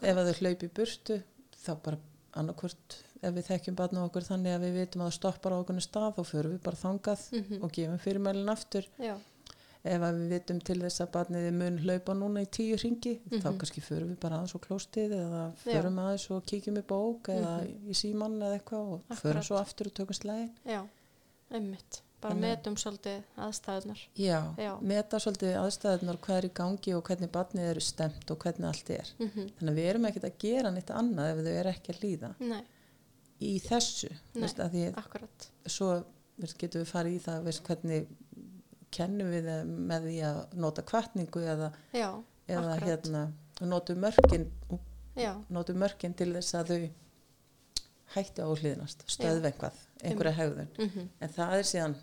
ef 0.00 0.16
að 0.16 0.28
þau 0.32 0.38
hlaupi 0.40 0.68
burtu, 0.72 1.22
þá 1.62 1.74
bara 1.82 1.98
annarkvört, 2.40 2.94
ef 3.22 3.34
við 3.34 3.44
þekkjum 3.50 3.76
barna 3.76 4.04
okkur 4.08 4.22
þannig 4.24 4.54
að 4.56 4.62
við 4.64 4.72
vitum 4.80 5.02
að 5.02 5.10
það 5.10 5.16
stoppar 5.18 5.52
á 5.52 5.60
okkur 5.60 5.80
stað, 5.84 6.14
þá 6.16 6.22
förum 6.24 6.52
við 6.54 6.62
bara 6.62 6.76
þangað 6.76 7.20
Mhm. 7.32 7.62
og 7.62 7.72
gefum 7.72 7.98
fyrirmælinn 7.98 8.48
aftur. 8.48 8.86
já, 8.98 9.18
Ef 9.84 10.00
að 10.00 10.14
við 10.14 10.28
vitum 10.30 10.60
til 10.64 10.78
þess 10.78 11.00
að 11.02 11.10
barnið 11.10 11.46
er 11.48 11.50
mun 11.50 11.78
hlaupa 11.78 12.14
núna 12.14 12.40
í 12.40 12.46
tíu 12.48 12.76
ringi, 12.78 13.18
þá 13.28 13.50
Mhm. 13.50 13.58
kannski 13.58 13.80
förum 13.82 14.08
við 14.14 14.20
bara 14.20 14.36
aðeins 14.38 14.54
á 14.54 14.58
klóstið 14.62 15.10
eða 15.10 15.52
Já. 15.66 15.82
förum 15.82 15.98
aðeins 15.98 16.30
og 16.30 16.46
kíkjum 16.46 16.78
í 16.78 16.82
bók 16.82 17.22
eða 17.28 17.66
í 17.66 17.90
símann 17.92 18.38
eða 18.40 18.60
eitthvað 18.60 18.92
og 18.92 19.00
förum 19.10 19.36
Akkurat. 19.36 19.44
svo 19.44 19.56
aftur 19.58 19.86
og 19.88 19.94
tökum 19.94 20.14
slæðin. 20.14 20.50
já, 20.64 20.86
einmitt, 21.50 22.00
bara 22.22 22.34
Þannig- 22.34 22.52
metum 22.56 22.76
svolítið 22.78 23.22
aðstæðunar 23.46 24.02
Já, 24.22 24.38
Já. 24.62 24.70
meta 24.92 25.18
svolítið 25.24 25.56
aðstæðunar 25.62 26.18
hvað 26.24 26.36
er 26.40 26.46
í 26.48 26.52
gangi 26.60 26.94
og 26.96 27.02
hvernig 27.08 27.30
barnið 27.34 27.70
eru 27.72 27.80
stemt 27.84 28.30
og 28.30 28.38
hvernig 28.44 28.68
allt 28.70 28.90
er. 28.94 29.10
mm 29.18 29.32
Þannig 29.58 29.72
að 29.72 29.78
við 29.80 29.88
erum 29.92 30.06
ekkert 30.10 30.28
að 30.30 30.38
gera 30.46 30.70
neitt 30.76 30.90
annað 30.94 31.32
ef 31.32 31.42
þau 31.46 31.52
eru 31.58 31.72
ekki 31.74 31.92
að 31.96 32.02
líða 32.06 32.32
Nei, 32.40 32.62
í 33.42 33.52
þessu. 33.66 34.10
Nei. 34.34 34.42
Veist, 34.46 34.62
því 34.72 34.84
akkurat 35.02 35.48
svo 35.66 35.90
veist, 36.38 36.58
getum 36.62 36.82
við 36.84 36.92
farið 36.94 37.18
í 37.18 37.22
það 37.26 37.44
veist, 37.50 37.62
hvernig 37.66 38.06
kennum 38.92 39.30
við 39.32 39.46
með 39.66 40.06
því 40.10 40.16
að 40.28 40.40
nota 40.62 40.82
kvartningu 40.82 41.42
eða, 41.48 41.72
Já, 41.96 42.08
eða 42.48 42.74
hérna, 42.84 43.22
notum 43.60 43.98
mörkin, 44.04 44.46
Já, 45.16 45.32
notum 45.50 45.78
mörkin 45.80 46.14
til 46.16 46.32
þess 46.36 46.54
að 46.60 46.72
þau 46.72 46.90
hætti 48.12 48.44
á 48.44 48.48
hlýðnast, 48.52 49.04
stöðve 49.08 49.48
einhvað, 49.52 49.76
einhverja 50.04 50.32
hegðun. 50.36 50.68
mm 50.78 51.06
En 51.24 51.28
það 51.32 51.54
er 51.58 51.62
síðan 51.68 51.94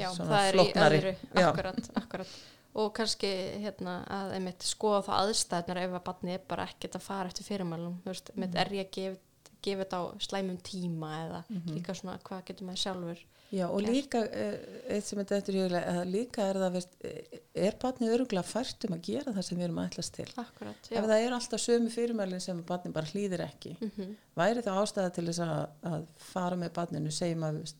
Já, 0.00 0.08
það 0.18 0.48
er 0.48 0.58
flóknari. 0.58 0.96
í 0.98 1.00
öðru, 1.04 1.14
akkurat, 1.44 1.90
akkurat. 2.02 2.34
Og 2.74 2.88
kannski 2.96 3.28
hérna 3.62 4.00
að 4.10 4.32
einmitt 4.34 4.64
skoða 4.66 5.04
það 5.06 5.20
aðstæðnar 5.28 5.82
ef 5.84 5.92
að 5.94 6.04
barnið 6.08 6.34
er 6.34 6.40
bara 6.48 6.64
ekkert 6.66 6.96
að 6.98 7.04
fara 7.06 7.28
eftir 7.30 7.46
fyrirmælum, 7.46 8.00
þú 8.02 8.10
veist, 8.10 8.30
einmitt 8.34 8.56
er 8.58 8.72
ég 8.74 8.88
að 8.88 8.90
gefa, 8.96 9.20
gefa 9.62 9.84
þetta 9.84 10.00
á 10.02 10.04
slæmum 10.26 10.58
tíma 10.66 11.12
eða 11.28 11.44
Mhm. 11.48 11.70
líka 11.78 11.94
svona 11.94 12.18
hvað 12.26 12.44
getur 12.50 12.66
maður 12.66 12.82
sjálfur. 12.82 13.22
Já, 13.54 13.68
og 13.70 13.80
Gert. 13.84 13.92
líka, 13.94 14.18
eh, 14.34 14.58
eitt 14.96 15.04
sem 15.04 15.18
þetta 15.20 15.36
eftir 15.38 15.54
huglega, 15.54 16.04
líka 16.10 16.38
er 16.50 16.54
það, 16.58 16.86
eh, 17.04 17.38
er 17.54 17.72
barnið 17.78 18.14
öruglega 18.16 18.42
fært 18.42 18.84
um 18.88 18.96
að 18.96 19.02
gera 19.02 19.32
það 19.32 19.44
sem 19.44 19.58
við 19.58 19.64
erum 19.64 19.78
að 19.78 19.90
ætlast 19.90 20.12
til. 20.12 20.26
Akkurat, 20.36 20.90
Ef 20.90 21.04
það 21.04 21.26
er 21.26 21.30
alltaf 21.30 21.60
sömu 21.60 21.90
fyrirmælinn 21.94 22.40
sem 22.42 22.62
barnið 22.64 22.92
bara 22.92 23.06
hlýðir 23.06 23.44
ekki, 23.46 23.76
Mm 23.80 24.16
væri 24.36 24.62
það 24.64 24.80
ástæða 24.82 25.12
til 25.14 25.24
þess 25.26 25.38
að, 25.38 25.68
að 25.84 26.06
fara 26.16 26.56
með 26.56 26.70
barninu, 26.72 27.12
segjum 27.12 27.44
að 27.44 27.72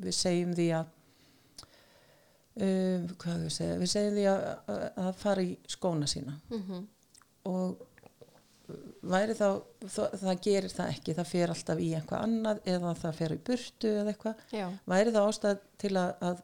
við 0.00 0.12
segjum 0.14 0.54
því 0.56 0.68
að, 0.80 0.86
um, 2.66 3.06
hvað 3.22 3.44
við 3.44 3.54
segja, 3.56 3.78
við 3.80 3.92
segjum 3.92 4.18
því 4.18 4.26
að, 4.32 4.48
að, 5.04 5.12
fara 5.20 5.46
í 5.46 5.54
skóna 5.70 6.10
sína. 6.10 6.36
Mhm, 6.50 6.84
og 7.50 7.86
væri 9.10 9.34
þá, 9.34 9.48
það, 9.86 10.14
það 10.20 10.44
gerir 10.44 10.74
það 10.74 10.94
ekki, 10.94 11.16
það 11.16 11.30
fer 11.32 11.52
alltaf 11.54 11.82
í 11.82 11.90
eitthvað 11.96 12.24
annað 12.26 12.62
eða 12.70 12.94
það 13.00 13.18
fer 13.18 13.34
í 13.34 13.40
burtu 13.48 13.92
eða 14.02 14.14
eitthvað, 14.14 14.46
Já, 14.54 14.66
væri 14.92 15.14
það 15.16 15.28
ástæð 15.32 15.66
til 15.80 15.92
að, 15.98 16.10
að 16.28 16.42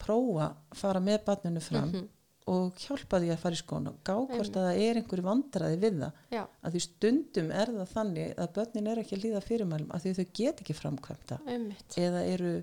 prófa 0.00 0.48
að 0.50 0.80
fara 0.80 1.02
með 1.04 1.22
barninu 1.26 1.62
fram 1.64 1.88
mhm, 1.90 2.08
og 2.50 2.80
hjálpa 2.82 3.20
því 3.20 3.30
að 3.30 3.42
fara 3.42 3.56
í 3.56 3.60
skóna 3.60 3.92
gá 4.06 4.14
hvort 4.16 4.56
að 4.58 4.66
það 4.66 4.82
er 4.82 4.98
einhverju 5.00 5.26
vandræði 5.26 5.78
við 5.82 5.98
það. 6.00 6.20
Já, 6.34 6.40
að 6.64 6.74
því 6.74 6.82
stundum 6.86 7.50
er 7.54 7.72
það 7.76 7.92
þannig 7.94 8.32
að 8.42 8.52
börnin 8.56 8.90
er 8.90 9.00
ekki 9.02 9.16
að 9.16 9.24
líða 9.26 9.42
fyrirmælum 9.44 9.92
að 9.94 10.06
því 10.06 10.14
þau 10.16 10.24
get 10.40 10.62
ekki 10.64 10.76
framkvæmta 10.78 11.38
einmitt. 11.44 11.98
eða 12.00 12.24
eru, 12.32 12.54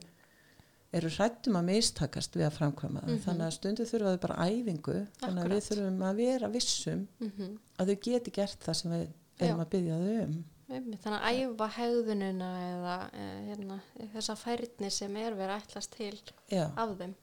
eru 0.94 1.10
hrættum 1.10 1.58
að 1.60 1.66
mistakast 1.68 2.36
við 2.36 2.46
að 2.48 2.56
framkvæma 2.58 3.02
það. 3.02 3.10
Mhm. 3.12 3.24
þannig 3.26 3.46
að 3.48 3.56
stundum 3.58 3.86
þurfa 3.86 4.12
þau 4.14 4.22
bara 4.28 4.38
æfingu 4.48 4.98
þannig 5.22 5.44
að 5.44 5.52
við 5.52 5.66
þurfum 5.68 6.04
að 6.10 6.16
vera 6.16 6.48
vissum 6.54 7.08
Mm 7.20 7.58
að 7.78 7.88
þau 7.92 7.98
geti 8.08 8.32
gert 8.32 8.60
það 8.66 8.74
sem 8.74 8.92
við 8.92 9.02
erum 9.40 9.60
Já. 9.60 9.66
að 9.66 9.70
byggja 9.70 9.98
þau 9.98 10.24
um. 10.24 10.46
Þannig 10.68 11.06
að 11.06 11.36
æfa 11.38 11.68
hegðunina 11.78 12.48
eða 12.72 12.96
e, 13.14 13.26
hérna, 13.48 13.78
þessa 14.16 14.36
færni 14.36 14.90
sem 14.92 15.16
er 15.16 15.36
verið 15.38 15.54
að 15.54 15.62
ætlast 15.62 15.92
til 15.96 16.20
já, 16.52 16.66
af 16.76 16.90
þeim. 17.00 17.14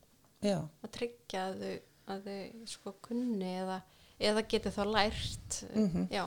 Já, 0.44 0.58
að 0.84 0.90
tryggja 0.96 1.42
að 1.48 1.58
þau, 1.64 1.74
að 2.14 2.22
þau 2.28 2.66
sko 2.66 2.94
kunni 3.02 3.50
eða, 3.60 3.82
eða 4.20 4.46
geti 4.48 4.70
þá 4.70 4.82
lært 4.94 5.58
Mhm. 5.74 6.08
já, 6.10 6.24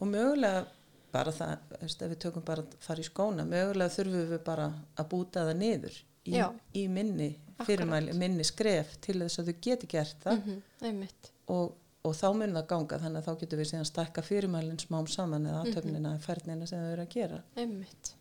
og 0.00 0.06
mögulega 0.06 0.66
bara 1.12 1.32
það, 1.32 1.58
veist, 1.80 2.02
ef 2.02 2.10
við 2.10 2.18
tökum 2.18 2.44
bara 2.44 2.62
að 2.62 2.74
fara 2.80 3.00
í 3.00 3.04
skóna, 3.08 3.44
mögulega 3.48 3.90
þurfum 3.96 4.28
við 4.30 4.44
bara 4.44 4.72
að 4.96 5.08
búta 5.08 5.46
það 5.48 5.56
niður 5.56 6.02
í, 6.26 6.38
í 6.78 6.86
minni 6.88 7.30
fyrirmæli, 7.66 8.12
minni 8.18 8.44
skref 8.46 8.96
til 9.04 9.18
þess 9.22 9.38
að 9.42 9.50
þau 9.52 9.56
geti 9.68 9.86
gert 9.90 10.16
það. 10.24 10.42
Mm 10.46 10.62
einmitt. 10.88 11.30
Og, 11.52 11.74
og 12.02 12.14
þá 12.18 12.26
mun 12.34 12.54
það 12.56 12.66
ganga 12.72 12.98
þannig 12.98 13.20
að 13.22 13.26
þá 13.28 13.40
getum 13.42 13.60
við 13.62 13.68
síðan 13.70 13.88
stækka 13.90 14.22
fyrirmælinn 14.26 14.80
smám 14.82 15.06
saman 15.10 15.46
eða 15.46 15.60
Mhm. 15.62 15.66
aðtöfnina, 15.72 16.14
mm 16.16 16.22
færnina 16.26 16.66
sem 16.66 16.78
þau 16.82 16.92
eru 16.92 17.02
að 17.06 17.12
gera. 17.14 17.42
Einmitt, 17.56 18.14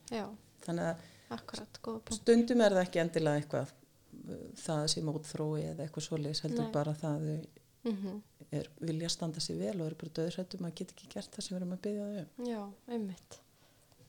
þannig 0.65 0.89
að 0.91 1.07
akkurat, 1.37 1.79
stundum 2.13 2.61
er 2.61 2.75
það 2.75 2.83
ekki 2.85 2.99
endilega 3.01 3.41
eitthvað 3.41 3.71
uh, 3.71 4.43
það 4.61 4.87
sem 4.93 5.05
mótþrói 5.07 5.61
eða 5.71 5.85
eitthvað 5.87 6.05
svoleiðis 6.09 6.41
heldur 6.45 6.67
Nei. 6.67 6.71
bara 6.75 6.93
það 6.93 7.15
að 7.15 7.29
þau 7.31 7.91
mm 7.91 8.21
er, 8.51 8.67
vilja 8.83 9.09
standa 9.09 9.39
sér 9.39 9.57
vel 9.61 9.77
og 9.81 9.85
eru 9.87 9.95
bara 9.95 10.11
döðrættum 10.19 10.65
að 10.67 10.73
geta 10.75 10.93
ekki 10.93 11.07
gert 11.13 11.31
það 11.31 11.41
sem 11.45 11.55
við 11.55 11.61
erum 11.61 11.71
að 11.77 11.81
byggja 11.85 12.07
þau 12.11 12.19
um. 12.21 12.49
Já, 12.51 12.61
einmitt. 12.93 13.37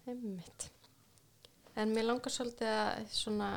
Einmitt. 0.06 0.70
En 1.76 1.94
mér 1.94 2.04
langar 2.10 2.34
svolítið 2.34 2.72
að 2.74 3.06
svona 3.14 3.50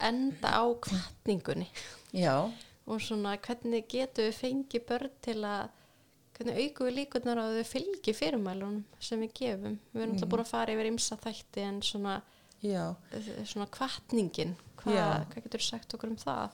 enda 0.00 0.48
á 0.54 0.64
kvartningunni 0.80 1.66
og 2.86 3.00
svona 3.00 3.36
hvernig 3.38 3.88
getum 3.88 4.24
við 4.28 4.36
fengið 4.38 4.84
börn 4.88 5.10
til 5.22 5.40
að 5.44 5.68
hvernig 6.38 6.58
aukum 6.62 6.86
við 6.86 6.94
líkurnar 7.00 7.38
að 7.42 7.56
þau 7.58 7.64
fylgi 7.72 8.14
fyrirmælunum 8.14 8.84
sem 9.00 9.20
við 9.20 9.32
gefum? 9.34 9.78
Við 9.92 10.02
erum 10.02 10.12
alltaf 10.14 10.28
Mhm. 10.28 10.30
búin 10.30 10.44
að 10.44 10.52
fara 10.52 10.72
yfir 10.72 10.86
ymsa 10.92 11.16
þætti 11.18 11.64
en 11.68 11.80
svona, 11.82 12.22
eh, 13.12 13.44
svona 13.44 13.66
kvartningin 13.66 14.54
Hva, 14.78 15.26
hvað 15.26 15.42
getur 15.42 15.58
þú 15.58 15.62
sagt 15.68 15.94
okkur 15.94 16.10
um 16.10 16.16
það? 16.16 16.50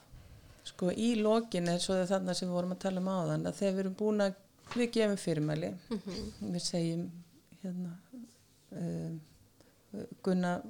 Sko 0.65 0.87
í 0.91 1.15
lokin 1.21 1.69
er 1.69 1.79
svo 1.79 1.95
þarna 2.07 2.35
sem 2.35 2.49
við 2.49 2.53
vorum 2.55 2.73
að 2.73 2.79
tala 2.81 3.01
um 3.01 3.07
áðan 3.13 3.47
að 3.47 3.53
þegar 3.61 3.73
við 3.75 3.81
erum 3.85 3.95
búin 3.95 4.21
að 4.25 4.35
við 4.75 4.91
gefum 4.93 5.17
fyrirmæli. 5.17 5.75
Mm 5.91 6.53
við 6.55 6.61
segjum 6.65 7.11
hérna 7.63 7.99
um, 8.73 9.21
Gunna 10.23 10.63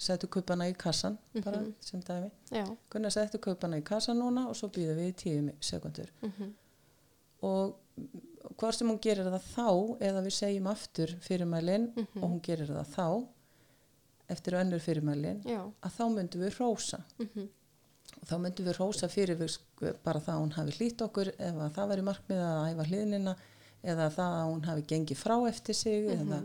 settu 0.00 0.28
kuppana 0.32 0.66
í 0.70 0.74
kassan 0.76 1.18
bara 1.44 1.60
Mhm. 1.60 1.74
sem 1.80 2.00
dæmi. 2.00 2.30
Já, 2.50 2.64
Gunna 2.90 3.10
settu 3.10 3.38
kuppana 3.38 3.76
í 3.78 3.82
kassan 3.84 4.16
núna 4.18 4.46
og 4.48 4.56
svo 4.56 4.68
býðum 4.72 4.96
við 4.96 5.12
í 5.12 5.14
tíu 5.22 5.52
sekundur 5.60 6.10
mm 6.22 6.54
og 7.42 7.76
hvort 8.58 8.74
sem 8.76 8.88
hún 8.88 8.98
gerir 9.00 9.24
það 9.24 9.44
þá 9.54 9.68
eða 10.00 10.20
við 10.26 10.34
segjum 10.36 10.66
aftur 10.68 11.08
fyrirmælin 11.24 11.86
Mhm. 11.96 12.22
og 12.22 12.30
hún 12.30 12.40
gerir 12.42 12.66
það 12.68 12.86
þá 12.96 13.26
eftir 14.28 14.52
önnur 14.60 14.80
fyrirmælin 14.80 15.42
já. 15.44 15.72
að 15.82 15.90
þá 15.98 16.04
myndum 16.14 16.40
við 16.44 16.58
rósa 16.60 17.00
mm 17.18 17.48
og 18.20 18.26
þá 18.28 18.36
myndum 18.40 18.66
við 18.66 18.76
rósa 18.78 19.08
fyrir 19.08 19.36
við 19.38 19.58
bara 20.04 20.20
það 20.20 20.34
að 20.34 20.40
hún 20.42 20.52
hafi 20.52 20.72
hlýtt 20.78 21.00
okkur 21.06 21.28
ef 21.38 21.54
að 21.54 21.72
það 21.74 21.88
væri 21.90 22.02
markmið 22.02 22.40
að 22.44 22.74
æfa 22.74 22.84
hliðnina 22.90 23.34
eða 23.84 24.06
það 24.10 24.32
að 24.40 24.48
hún 24.52 24.64
hafi 24.64 24.82
gengið 24.82 25.16
frá 25.16 25.48
eftir 25.48 25.74
sig 25.74 26.06
eða 26.10 26.42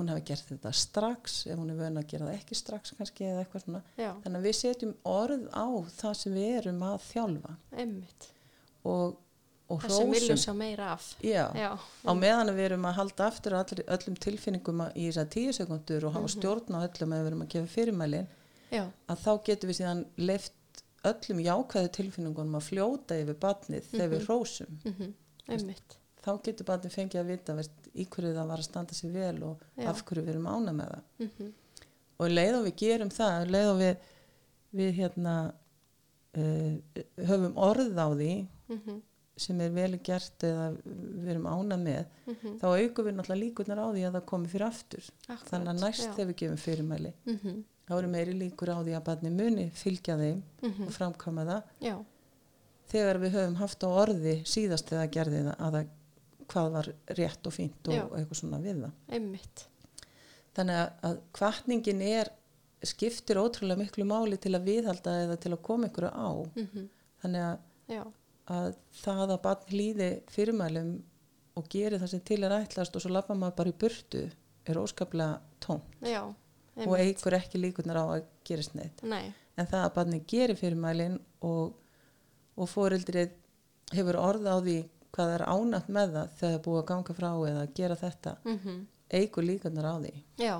hún 0.00 0.10
hafi 0.12 0.24
gert 0.30 0.48
þetta 0.50 0.72
strax 0.80 1.38
ef 1.52 1.58
hún 1.60 1.70
er 1.72 1.78
vöna 1.80 2.02
að 2.02 2.10
gera 2.12 2.26
það 2.28 2.36
ekki 2.40 2.58
strax 2.58 2.94
kannski 2.98 3.26
eða 3.28 3.44
eitthvað 3.44 3.64
svona. 3.66 3.80
Já, 4.00 4.10
þannig 4.24 4.38
að 4.40 4.46
við 4.50 4.56
setjum 4.60 4.94
orð 5.14 5.48
á 5.52 5.66
það 6.00 6.14
sem 6.24 6.36
við 6.40 6.54
erum 6.60 6.82
að 6.90 6.96
þjálfa. 7.10 7.54
Einmitt. 7.84 8.28
Og, 8.90 9.16
og 9.70 9.82
það 9.84 9.94
sem 9.98 10.12
viljum 10.16 10.40
sjá 10.40 10.52
meira 10.56 10.86
af. 10.96 11.08
Já, 11.22 11.44
já, 11.54 11.70
á 11.78 12.12
meðan 12.16 12.50
að 12.50 12.58
við 12.58 12.68
erum 12.70 12.86
að 12.90 12.96
halda 13.00 13.26
aftur 13.30 13.56
allir, 13.60 13.82
öllum 13.96 14.16
tilfinningum 14.26 14.80
að- 14.86 14.96
í 14.96 15.08
þessar 15.10 15.28
tíu 15.36 15.52
sekundur 15.54 16.06
og 16.08 16.16
hafa 16.16 16.32
stjórn 16.34 16.74
á 16.74 16.80
öllum 16.88 17.12
ef 17.14 17.20
við 17.22 17.30
erum 17.30 17.44
að 17.46 17.52
gefa 17.54 17.72
fyrirmælin 17.76 18.26
að 19.10 19.22
þá 19.24 19.30
getum 19.50 19.70
við 19.70 19.78
síðan 19.80 20.04
leift 20.16 20.82
öllum 21.04 21.38
jákvæðu 21.44 21.90
tilfinningunum 21.96 22.58
að 22.58 22.66
fljóta 22.70 23.16
yfir 23.22 23.38
barnið 23.42 23.86
þegar 23.92 24.10
við 24.16 24.26
hrósum. 24.28 24.80
Mm 24.84 25.14
einmitt 25.50 25.96
þá 26.24 26.30
getur 26.44 26.66
barnið 26.68 26.92
fengið 26.94 27.20
að 27.20 27.30
vita 27.32 27.54
veist, 27.56 27.90
í 27.94 28.04
hverju 28.06 28.34
það 28.36 28.48
var 28.52 28.58
að 28.62 28.68
standa 28.68 28.94
sér 28.94 29.12
vel 29.14 29.42
og 29.42 29.62
Já. 29.76 29.88
af 29.90 30.02
hverju 30.04 30.22
við 30.26 30.34
erum 30.34 30.46
ána 30.52 30.72
með 30.72 30.94
það 30.94 31.26
mm 31.26 31.52
og 32.20 32.26
um 32.26 32.34
leið 32.36 32.54
og 32.58 32.64
við 32.66 32.74
gerum 32.76 33.10
það 33.10 33.46
leið 33.54 33.68
og 33.70 33.78
við, 33.80 33.94
við 34.76 34.90
hérna 35.00 35.34
uh, 36.36 37.04
höfum 37.30 37.54
orð 37.56 37.94
á 37.96 38.06
því 38.12 38.32
mm 38.74 38.98
sem 39.40 39.56
er 39.64 39.70
vel 39.72 39.94
gert 40.04 40.42
eða 40.44 40.66
við 40.84 41.28
erum 41.32 41.46
ána 41.48 41.76
með 41.80 42.02
Mhm. 42.28 42.58
þá 42.60 42.64
aukum 42.76 43.06
við 43.06 43.14
náttúrulega 43.16 43.40
líkurnar 43.40 43.78
á 43.80 43.86
því 43.88 44.02
að 44.04 44.12
það 44.18 44.24
komi 44.28 44.48
fyrir 44.52 44.66
aftur 44.66 45.06
þannig 45.48 45.70
að 45.72 45.80
næst 45.80 46.10
þegar 46.12 46.26
við 46.28 46.36
gefum 46.42 46.58
fyrirmæli 46.60 47.12
mm 47.24 47.38
-hmm. 47.38 47.62
þá 47.88 47.92
eru 47.98 48.08
meiri 48.12 48.34
líkur 48.36 48.68
á 48.68 48.76
því 48.84 48.92
að 48.98 49.04
barni 49.06 49.30
muni 49.30 49.70
fylgja 49.74 50.16
þeim 50.20 50.42
Mhm. 50.62 50.82
og 50.86 50.92
framkama 50.92 51.44
það 51.48 51.62
já, 51.80 51.96
þegar 52.92 53.18
við 53.24 53.30
höfum 53.38 53.56
haft 53.56 53.80
á 53.80 53.88
orði 53.88 54.34
síðast 54.44 54.86
þegar 54.92 55.08
gerði 55.16 55.40
það 55.48 55.56
að 55.56 55.72
það, 55.72 55.86
hvað 56.50 56.70
var 56.76 56.92
rétt 57.18 57.46
og 57.46 57.54
fínt 57.54 57.90
og, 57.90 57.96
og 58.10 58.16
eitthvað 58.18 58.40
svona 58.42 58.62
við 58.62 58.84
það. 58.84 58.94
Einmitt. 59.16 59.66
Þannig 60.58 60.80
að, 60.82 60.94
að 61.06 61.18
kvartningin 61.38 62.06
er 62.06 62.32
skiptir 62.90 63.38
ótrúlega 63.38 63.78
miklu 63.82 64.06
máli 64.08 64.38
til 64.40 64.54
að 64.56 64.66
viðhalda 64.70 65.18
eða 65.26 65.36
til 65.42 65.52
að 65.54 65.62
koma 65.66 65.90
ykkur 65.90 66.08
á. 66.10 66.30
Mm 66.56 66.88
þannig 67.20 67.46
að, 67.46 68.12
að 68.50 68.68
það 69.00 69.24
að 69.26 69.40
barn 69.44 69.72
hlýði 69.72 70.10
fyrirmælum 70.32 70.92
og 71.58 71.66
geri 71.72 71.98
það 72.00 72.12
sem 72.12 72.22
til 72.30 72.40
er 72.46 72.56
ætlast 72.60 72.96
og 72.96 73.04
svo 73.04 73.12
lappa 73.12 73.36
maður 73.36 73.58
bara 73.58 73.72
í 73.72 73.78
burtu 73.80 74.22
er 74.70 74.80
óskaplega 74.80 75.40
tóm 75.62 75.82
já, 76.06 76.22
og 76.86 76.94
eigur 77.00 77.36
ekki 77.36 77.60
líkunar 77.60 78.00
á 78.00 78.04
að 78.04 78.24
gerist 78.46 78.76
neitt. 78.78 79.02
Nei, 79.02 79.32
en 79.56 79.68
það 79.68 79.84
að 79.84 79.94
barni 79.98 80.22
gerir 80.30 80.58
fyrirmælin 80.58 81.18
og, 81.46 81.76
og 82.56 82.70
fóreldrið 82.70 83.34
hefur 83.96 84.20
orð 84.20 84.48
á 84.48 84.56
því 84.60 84.78
hvað 85.10 85.30
það 85.30 85.36
er 85.36 85.46
ánætt 85.50 85.88
með 85.88 86.16
það 86.16 86.32
þegar 86.38 86.40
það 86.40 86.56
er 86.58 86.64
búið 86.66 86.80
að 86.80 86.88
ganga 86.90 87.16
frá 87.18 87.30
eða 87.50 87.68
gera 87.74 88.00
þetta. 88.04 88.36
Mm 88.44 88.86
eigur 89.10 89.42
líkunar 89.42 89.86
á 89.90 89.94
því. 89.98 90.12
Já, 90.38 90.56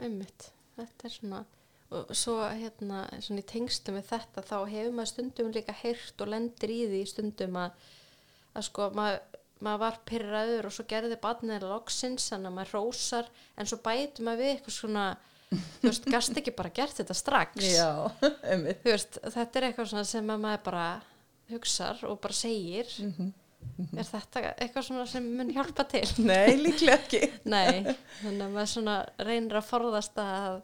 einmitt. 0.00 0.46
Þetta 0.78 1.04
er 1.04 1.12
svona 1.12 1.40
og 1.90 2.12
svo 2.14 2.36
hérna 2.46 3.00
svona 3.18 3.42
í 3.42 3.46
tengstum 3.50 3.96
við 3.98 4.06
þetta 4.12 4.44
þá 4.46 4.56
hefur 4.70 4.92
maður 4.94 5.10
stundum 5.10 5.50
líka 5.54 5.74
heyrt 5.74 6.22
og 6.22 6.30
lendir 6.30 6.70
í 6.70 6.84
því 6.86 7.00
stundum 7.10 7.58
að, 7.58 7.88
að 8.54 8.66
sko 8.68 8.86
maður 8.94 9.18
maður 9.60 9.82
var 9.82 9.98
pyrraður 10.08 10.68
og 10.68 10.72
svo 10.72 10.84
gerði 10.88 11.18
barnið 11.20 11.66
loksins, 11.68 12.30
þannig 12.30 12.48
að 12.48 12.56
maður 12.56 12.76
rósar 12.78 13.26
en 13.58 13.68
svo 13.68 13.80
bætum 13.84 14.28
maður 14.30 14.40
við 14.40 14.52
eitthvað 14.54 14.76
svona 14.76 15.04
þú 15.50 15.90
veist, 15.90 16.08
gast 16.14 16.40
ekki 16.40 16.54
bara 16.56 16.72
gert 16.78 16.96
þetta 16.96 17.16
strax? 17.18 17.66
Já, 17.66 17.90
veist, 18.86 19.18
þetta 19.20 19.60
er 19.60 19.68
eitthvað 19.68 20.06
sem 20.08 20.32
að 20.32 20.44
maður 20.46 20.64
bara 20.70 20.86
hugsar 21.50 22.00
og 22.06 22.20
bara 22.22 22.36
segir. 22.38 22.88
Mhm. 23.02 23.32
Er 23.96 24.06
þetta 24.08 24.42
eitthvað 24.56 24.86
svona 24.86 25.06
sem 25.08 25.26
mun 25.36 25.50
hjálpa 25.54 25.84
til? 25.90 26.04
Nei, 26.30 26.56
líklega 26.60 26.98
ekki. 26.98 27.20
nei, 27.44 27.84
þannig 28.20 28.44
að 28.46 28.54
maður 28.56 28.70
svona 28.74 28.96
reynir 29.26 29.60
að 29.60 29.68
forðast 29.70 30.20
að 30.22 30.60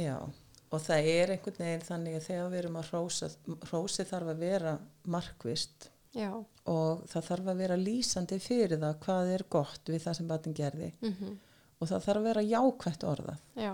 Já, 0.00 0.16
og 0.70 0.82
það 0.84 1.08
er 1.12 1.32
einhvern 1.34 1.58
veginn 1.64 1.86
þannig 1.88 2.16
að 2.20 2.26
þegar 2.28 2.50
við 2.52 2.60
erum 2.62 2.76
að 2.80 2.90
hrósa, 2.92 3.28
hrósi 3.70 4.06
þarf 4.06 4.32
að 4.34 4.42
vera 4.44 4.74
markvist 5.10 5.88
já, 6.14 6.30
og 6.70 7.02
það 7.10 7.26
þarf 7.30 7.50
að 7.52 7.62
vera 7.64 7.78
lýsandi 7.80 8.38
fyrir 8.42 8.80
það 8.82 8.98
hvað 9.04 9.32
er 9.34 9.44
gott 9.50 9.90
við 9.90 10.04
það 10.06 10.18
sem 10.20 10.30
batn 10.30 10.54
gerði. 10.56 10.90
Mhm, 11.02 11.34
og 11.80 11.90
það 11.90 12.04
þarf 12.06 12.20
að 12.20 12.28
vera 12.30 12.46
jákvætt 12.46 13.06
orðað 13.10 13.44
já, 13.66 13.72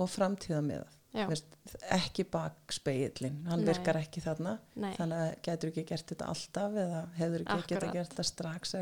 og 0.00 0.10
framtíða 0.12 0.60
með 0.66 0.82
já, 0.82 0.86
það. 1.12 1.42
Ekki 1.96 2.24
bakspeillin, 2.30 3.40
hann 3.50 3.64
Nei. 3.64 3.68
virkar 3.72 3.96
ekki 4.00 4.20
þarna, 4.24 4.58
nei, 4.76 4.92
þannig 4.96 5.22
að 5.24 5.32
getur 5.48 5.70
ekki 5.72 5.84
gert 5.90 6.06
þetta 6.12 6.28
alltaf 6.32 6.76
eða 6.84 7.00
hefur 7.18 7.40
ekki 7.44 7.56
geta 7.66 7.76
Akkurat. 7.76 7.92
gert 7.98 8.10
þetta 8.14 8.26
strax 8.30 8.74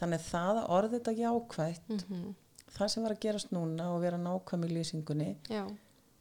Þannig 0.00 0.20
að 0.20 0.28
það 0.30 0.60
að 0.62 0.70
orða 0.78 0.92
þetta 0.96 1.16
jákvætt, 1.20 1.88
mhm, 1.96 2.34
það 2.76 2.88
sem 2.94 3.02
var 3.02 3.12
að 3.16 3.20
gerast 3.26 3.50
núna 3.52 3.90
og 3.94 4.00
vera 4.02 4.16
nákvæm 4.20 4.64
í 4.64 4.72
lýsingunni 4.76 5.30
já, 5.48 5.64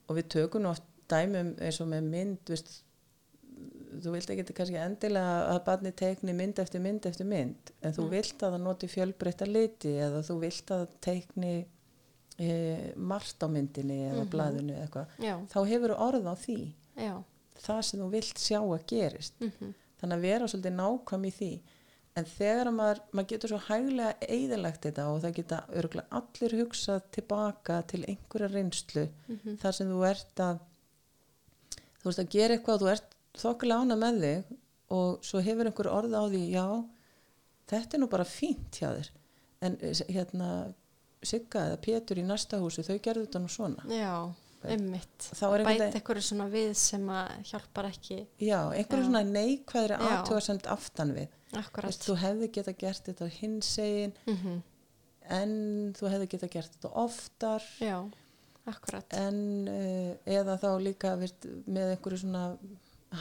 og 0.10 0.16
við 0.20 0.28
tökum 0.36 0.66
oft 0.72 0.84
dæmum 1.10 1.56
eins 1.62 1.80
og 1.82 1.88
með 1.88 2.04
mynd 2.10 2.50
veist, 2.50 2.82
þú 4.04 4.12
vilt 4.12 4.30
ekki 4.34 4.54
kannski 4.58 4.76
endilega 4.82 5.36
að 5.54 5.60
barni 5.66 5.92
teikni 5.96 6.34
mynd 6.36 6.60
eftir 6.60 6.82
mynd 6.84 7.06
eftir 7.08 7.26
mynd 7.30 7.72
en 7.82 7.94
þú 7.96 8.04
Mm. 8.04 8.10
vilt 8.12 8.44
að 8.44 8.52
það 8.56 8.62
noti 8.66 8.88
fjölbreytta 8.92 9.46
liti 9.48 9.94
eða 9.96 10.20
þú 10.28 10.40
vilt 10.42 10.72
að 10.72 10.82
það 10.86 10.98
teikni 11.08 11.54
e, 12.40 12.94
margt 12.98 13.40
á 13.40 13.48
myndinni 13.48 14.00
eða 14.10 14.24
Mhm. 14.26 14.30
blaðinu 14.34 14.74
eða 14.76 14.88
eitthvað 14.88 15.08
þá 15.48 15.60
hefur 15.70 15.94
orð 15.98 16.26
á 16.28 16.36
því. 16.36 16.74
Já, 16.98 17.24
það 17.62 17.82
sem 17.84 18.00
þú 18.00 18.10
vilt 18.12 18.38
sjá 18.38 18.60
að 18.62 18.86
gerist. 18.88 19.34
Mhm, 19.40 19.74
þannig 20.02 20.18
að 20.18 20.22
vera 20.22 20.46
svolítið 20.48 20.76
nákvæm 20.76 21.26
í 21.26 21.32
því. 21.34 21.52
En 22.18 22.26
þegar 22.26 22.68
maður, 22.72 23.00
maður 23.14 23.28
getur 23.28 23.50
svo 23.50 23.58
hæglega 23.68 24.14
eðilagt 24.30 24.82
þetta 24.82 25.08
og 25.14 25.22
það 25.22 25.34
geta 25.36 25.64
örgulega 25.76 26.08
allir 26.12 26.54
hugsað 26.66 27.02
tilbaka 27.12 27.82
til 27.88 28.04
einhverja 28.08 28.48
reynslu. 28.54 29.10
Mhm, 29.28 29.58
þar 29.60 29.72
sem 29.74 29.88
þú 29.90 30.06
ert 30.10 30.36
að 30.36 30.60
þú 32.04 32.10
ert 32.12 32.20
að 32.24 32.30
gera 32.30 32.56
eitthvað 32.58 32.80
þú 32.84 32.92
ert 32.92 33.16
þokkulega 33.36 33.82
ána 33.82 33.98
með 34.00 34.20
þig 34.22 34.58
og 34.96 35.24
svo 35.26 35.42
hefur 35.42 35.66
einhver 35.66 35.90
orð 35.92 36.14
á 36.16 36.24
því 36.30 36.42
já, 36.54 36.66
þetta 37.68 37.94
er 37.98 38.00
nú 38.00 38.08
bara 38.10 38.24
fínt 38.24 38.72
hjá 38.80 38.90
þér. 38.96 39.10
En 39.62 39.78
eh, 39.82 39.94
hérna 40.14 40.74
Sigga 41.30 41.64
eða 41.70 41.78
Pétur 41.86 42.20
í 42.22 42.26
næsta 42.26 42.60
húsi 42.62 42.84
þau 42.86 42.98
gerðu 43.04 43.26
þetta 43.28 43.42
nú 43.44 43.50
svona. 43.52 43.86
Já, 43.92 44.12
einhvern 44.66 45.66
bæta 45.68 45.88
eitthvað 45.92 46.22
svona 46.26 46.48
við 46.52 46.72
sem 46.80 47.10
að 47.14 47.34
hjálpar 47.52 47.90
ekki. 47.92 48.20
Já, 48.42 48.60
einhverju 48.74 49.04
Já. 49.04 49.08
svona 49.10 49.24
neikvæðri 49.30 50.00
aðtjóðasemt 50.10 50.70
aftan 50.76 51.14
við. 51.18 51.36
Akkurat. 51.56 52.00
Þú 52.06 52.16
hefði 52.20 52.50
geta 52.58 52.74
gert 52.74 53.06
þetta 53.10 53.28
hinsegin 53.40 54.16
mhm, 54.26 54.58
en 55.40 55.54
þú 55.98 56.10
hefði 56.14 56.32
geta 56.34 56.50
gert 56.58 56.74
þetta 56.76 56.92
oftar. 57.06 57.68
Já, 57.80 57.98
akkurat. 58.66 59.14
En 59.22 59.40
uh, 59.70 60.12
eða 60.26 60.58
þá 60.62 60.70
líka 60.82 61.14
með 61.22 61.94
einhverju 61.96 62.24
svona 62.26 62.44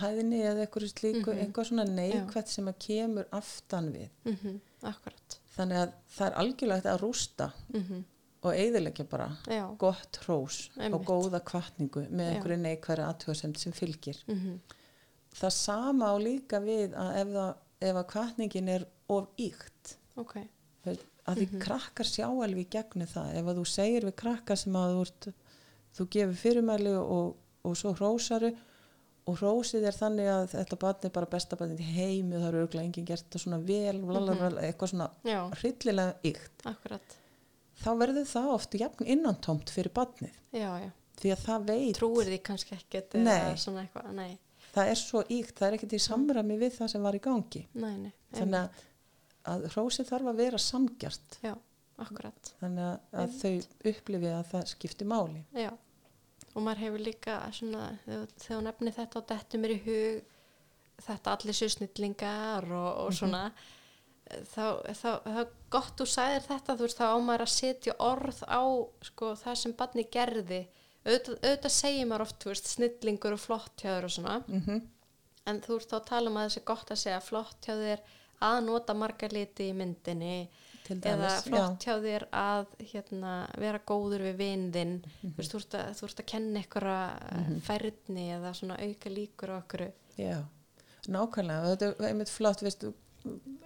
hæðinni 0.00 0.40
eða 0.42 0.64
einhverju 0.64 0.90
slíku 0.90 1.30
Mhm. 1.30 1.40
einhver 1.44 1.68
svona 1.68 1.84
neikvætt 1.86 2.48
sem 2.50 2.66
að 2.72 2.78
kemur 2.88 3.28
aftan 3.30 3.92
við. 3.94 4.08
Mhm, 4.24 4.60
akkurat 4.90 5.38
þannig 5.56 5.78
að 5.84 5.92
það 6.16 6.26
er 6.30 6.36
algjörlega 6.42 6.92
að 6.94 7.00
rústa 7.04 7.48
mhm, 7.74 8.02
og 8.44 8.52
eigðilegja 8.60 9.06
bara 9.08 9.28
já, 9.48 9.64
gott 9.80 10.18
hrós 10.26 10.58
og 10.76 10.82
Einmitt. 10.84 11.06
góða 11.08 11.40
kvartningu 11.48 12.02
með 12.10 12.32
einhverju 12.34 12.58
neikværi 12.60 13.04
aðtöðasemt 13.06 13.56
sem 13.62 13.72
fylgir. 13.72 14.18
Mhm, 14.28 14.58
það 15.34 15.54
sama 15.56 16.10
á 16.12 16.16
líka 16.20 16.60
við 16.60 16.92
að 16.98 17.16
ef, 17.22 17.32
það, 17.38 17.54
ef 17.88 17.96
að 18.02 18.08
kvartningin 18.12 18.68
er 18.74 18.84
of 19.08 19.28
íkt 19.40 19.94
ok. 20.20 20.34
Veist, 20.84 21.06
að 21.26 21.38
því 21.40 21.46
Mhm. 21.48 21.60
krakkar 21.64 22.04
sjá 22.04 22.26
alveg 22.28 22.66
í 22.66 22.68
gegnum 22.76 23.08
það. 23.08 23.30
Ef 23.40 23.44
að 23.48 23.56
þú 23.58 23.64
segir 23.66 24.04
við 24.04 24.14
krakkar 24.20 24.56
sem 24.60 24.72
að 24.76 24.90
þú, 24.92 25.00
ert, 25.06 25.28
þú 25.96 26.06
gefur 26.10 26.34
fyrirmæli 26.42 26.92
og, 27.00 27.36
og 27.64 27.76
svo 27.80 27.94
hrósaru 27.96 28.50
og 29.24 29.38
hrósið 29.40 29.86
er 29.88 29.96
þannig 29.96 30.28
að 30.28 30.46
þetta 30.52 30.78
barn 30.82 31.06
er 31.08 31.12
bara 31.14 31.28
besta 31.32 31.56
barn 31.56 31.76
í 31.80 31.90
heimi 31.94 32.36
og 32.36 32.42
það 32.42 32.48
eru 32.50 32.62
auðvitað 32.64 32.82
enginn 32.82 33.08
gert 33.08 33.38
svona 33.40 33.60
vel 33.64 34.00
blablabla, 34.04 34.64
eitthvað 34.68 34.92
svona 34.92 35.08
já, 35.24 35.38
hryllilega 35.60 36.30
ykt. 36.30 36.66
Akkurat. 36.68 37.16
Þá 37.84 37.90
verður 38.00 38.28
það 38.30 38.50
oft 38.54 38.76
jafn 38.78 39.08
innantómt 39.14 39.72
fyrir 39.72 39.92
já, 40.52 40.70
því 41.20 41.34
að 41.34 41.44
það 41.46 41.68
veit 41.70 41.98
trúir 41.98 42.30
því 42.30 42.40
kannski 42.50 42.76
ekkert 42.76 43.16
það 44.74 44.90
er 44.92 45.00
svo 45.00 45.22
ykt, 45.28 45.54
það 45.58 45.68
er 45.68 45.78
ekkert 45.78 45.96
í 45.96 46.02
samræmi 46.02 46.58
við 46.60 46.76
það 46.78 46.92
sem 46.92 47.06
var 47.08 47.16
í 47.16 47.22
gangi. 47.24 47.64
Nei, 47.78 47.94
nei 48.06 48.12
þannig 48.34 48.60
að, 48.60 48.82
að 49.54 49.68
hrósið 49.74 50.10
þarf 50.10 50.30
að 50.32 50.42
vera 50.42 50.60
samgjart 50.60 51.38
já, 51.44 51.54
þannig 52.60 52.84
að, 52.90 52.94
að 53.22 53.36
þau 53.40 53.90
upplifi 53.92 54.32
að 54.34 54.46
það 54.52 54.70
skipti 54.74 55.08
máli. 55.08 55.44
Já, 55.56 55.70
og 56.54 56.62
maður 56.62 56.84
hefur 56.84 57.04
líka 57.04 57.38
svona, 57.54 57.88
þegar 58.06 58.58
hún 58.58 58.68
nefni 58.68 58.94
þetta 58.94 59.20
og 59.20 59.28
dettur 59.30 59.62
mér 59.62 59.74
í 59.74 59.80
hug 59.84 60.30
þetta 61.04 61.34
allir 61.34 61.58
susnillingar 61.58 62.68
og, 62.70 62.90
og 63.04 63.16
svona 63.16 63.42
þá, 64.54 64.64
þá, 64.94 65.10
þá 65.26 65.40
er 65.42 65.52
gott 65.74 65.98
þú 65.98 66.06
sagðir 66.08 66.46
þetta 66.46 66.78
þú 66.78 66.86
veist 66.86 67.02
þá 67.02 67.06
á 67.10 67.18
maður 67.18 67.46
að 67.46 67.54
setja 67.56 67.96
orð 67.98 68.40
á 68.46 68.62
sko 69.10 69.34
það 69.42 69.60
sem 69.60 69.76
barni 69.76 70.06
gerði. 70.06 70.64
Auðvitað, 71.04 71.38
auðvitað 71.42 71.74
segir 71.74 72.06
maður 72.08 72.26
oft 72.28 72.46
veist, 72.48 72.70
snillingur 72.70 73.34
og 73.36 73.42
flott 73.42 73.82
hjá 73.82 73.90
þér 73.90 74.06
og 74.08 74.14
svona. 74.14 74.36
Mm 74.48 74.84
en 75.50 75.60
þú 75.64 75.78
ert 75.78 75.90
þá 75.92 75.98
tala 76.08 76.32
að 76.32 76.46
þessi 76.48 76.62
gott 76.68 76.92
að 76.92 77.00
segja 77.00 77.22
flott 77.24 77.66
hjá 77.66 77.74
þér 77.76 78.04
að 78.44 78.60
nota 78.66 78.96
marga 78.96 79.28
liti 79.32 79.68
í 79.70 79.76
myndinni 79.76 80.36
eða 80.90 81.30
flott 81.42 81.84
hjá 81.86 81.94
þér 82.02 82.26
að 82.32 82.66
hérna, 82.92 83.32
vera 83.58 83.80
góður 83.86 84.26
við 84.28 84.36
vindin 84.36 84.92
mm 85.04 85.30
-hmm. 85.30 85.48
þú, 85.48 85.60
þú 85.98 86.08
ert 86.08 86.20
að 86.20 86.26
kenna 86.26 86.60
einhverja 86.60 87.60
færni 87.64 88.26
eða 88.36 88.52
svona 88.54 88.76
auka 88.80 89.10
líkur 89.10 89.50
okkur 89.58 89.86
já, 90.18 90.44
nákvæmlega. 91.08 91.74
Þetta 91.76 91.86
er 91.86 92.08
einmitt 92.08 92.30
flott 92.30 92.62
veistu, 92.62 92.92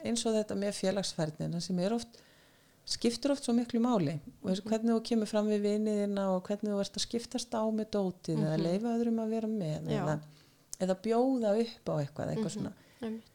eins 0.05 0.27
og 0.27 0.35
þetta 0.35 0.55
með 0.55 0.73
félagsfærnina 0.73 1.61
sem 1.61 1.79
er 1.79 1.93
oft 1.93 2.23
skiptur 2.89 3.33
oft 3.35 3.45
svo 3.45 3.53
miklu 3.53 3.81
máli. 3.85 4.19
Og 4.43 4.51
þessu, 4.51 4.65
hvernig 4.65 4.95
þú 4.95 5.01
kemur 5.11 5.29
fram 5.29 5.49
við 5.51 5.61
viniðina 5.67 6.29
og 6.35 6.47
hvernig 6.49 6.73
þú 6.73 6.81
ert 6.81 6.97
að 6.97 7.05
skiptast 7.05 7.53
á 7.55 7.63
með 7.69 7.91
dótið 7.97 8.39
eða 8.39 8.57
Mhm. 8.57 8.63
leifa 8.63 8.95
öðrum 8.97 9.19
að 9.21 9.29
vera 9.35 9.49
með 9.49 9.91
eða, 9.99 10.21
eða 10.81 10.95
bjóða 11.05 11.51
upp 11.65 11.85
á 11.93 11.95
eitthvað, 12.01 12.31
eitthvað 12.33 12.55
svona. 12.55 12.73
Einmitt. 13.03 13.28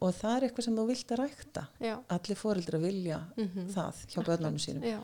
Og 0.00 0.14
það 0.14 0.36
er 0.36 0.46
eitthvað 0.48 0.64
sem 0.64 0.76
þú 0.76 0.86
vilt 0.88 1.12
að 1.14 1.18
rækta. 1.20 1.66
Já, 1.80 1.94
allir 2.08 2.36
fóreldra 2.36 2.78
vilja 2.80 3.18
Mhm. 3.36 3.68
það 3.74 3.94
hjá 4.08 4.24
börnunum 4.24 4.58
sínum. 4.58 4.84
Já, 4.84 5.00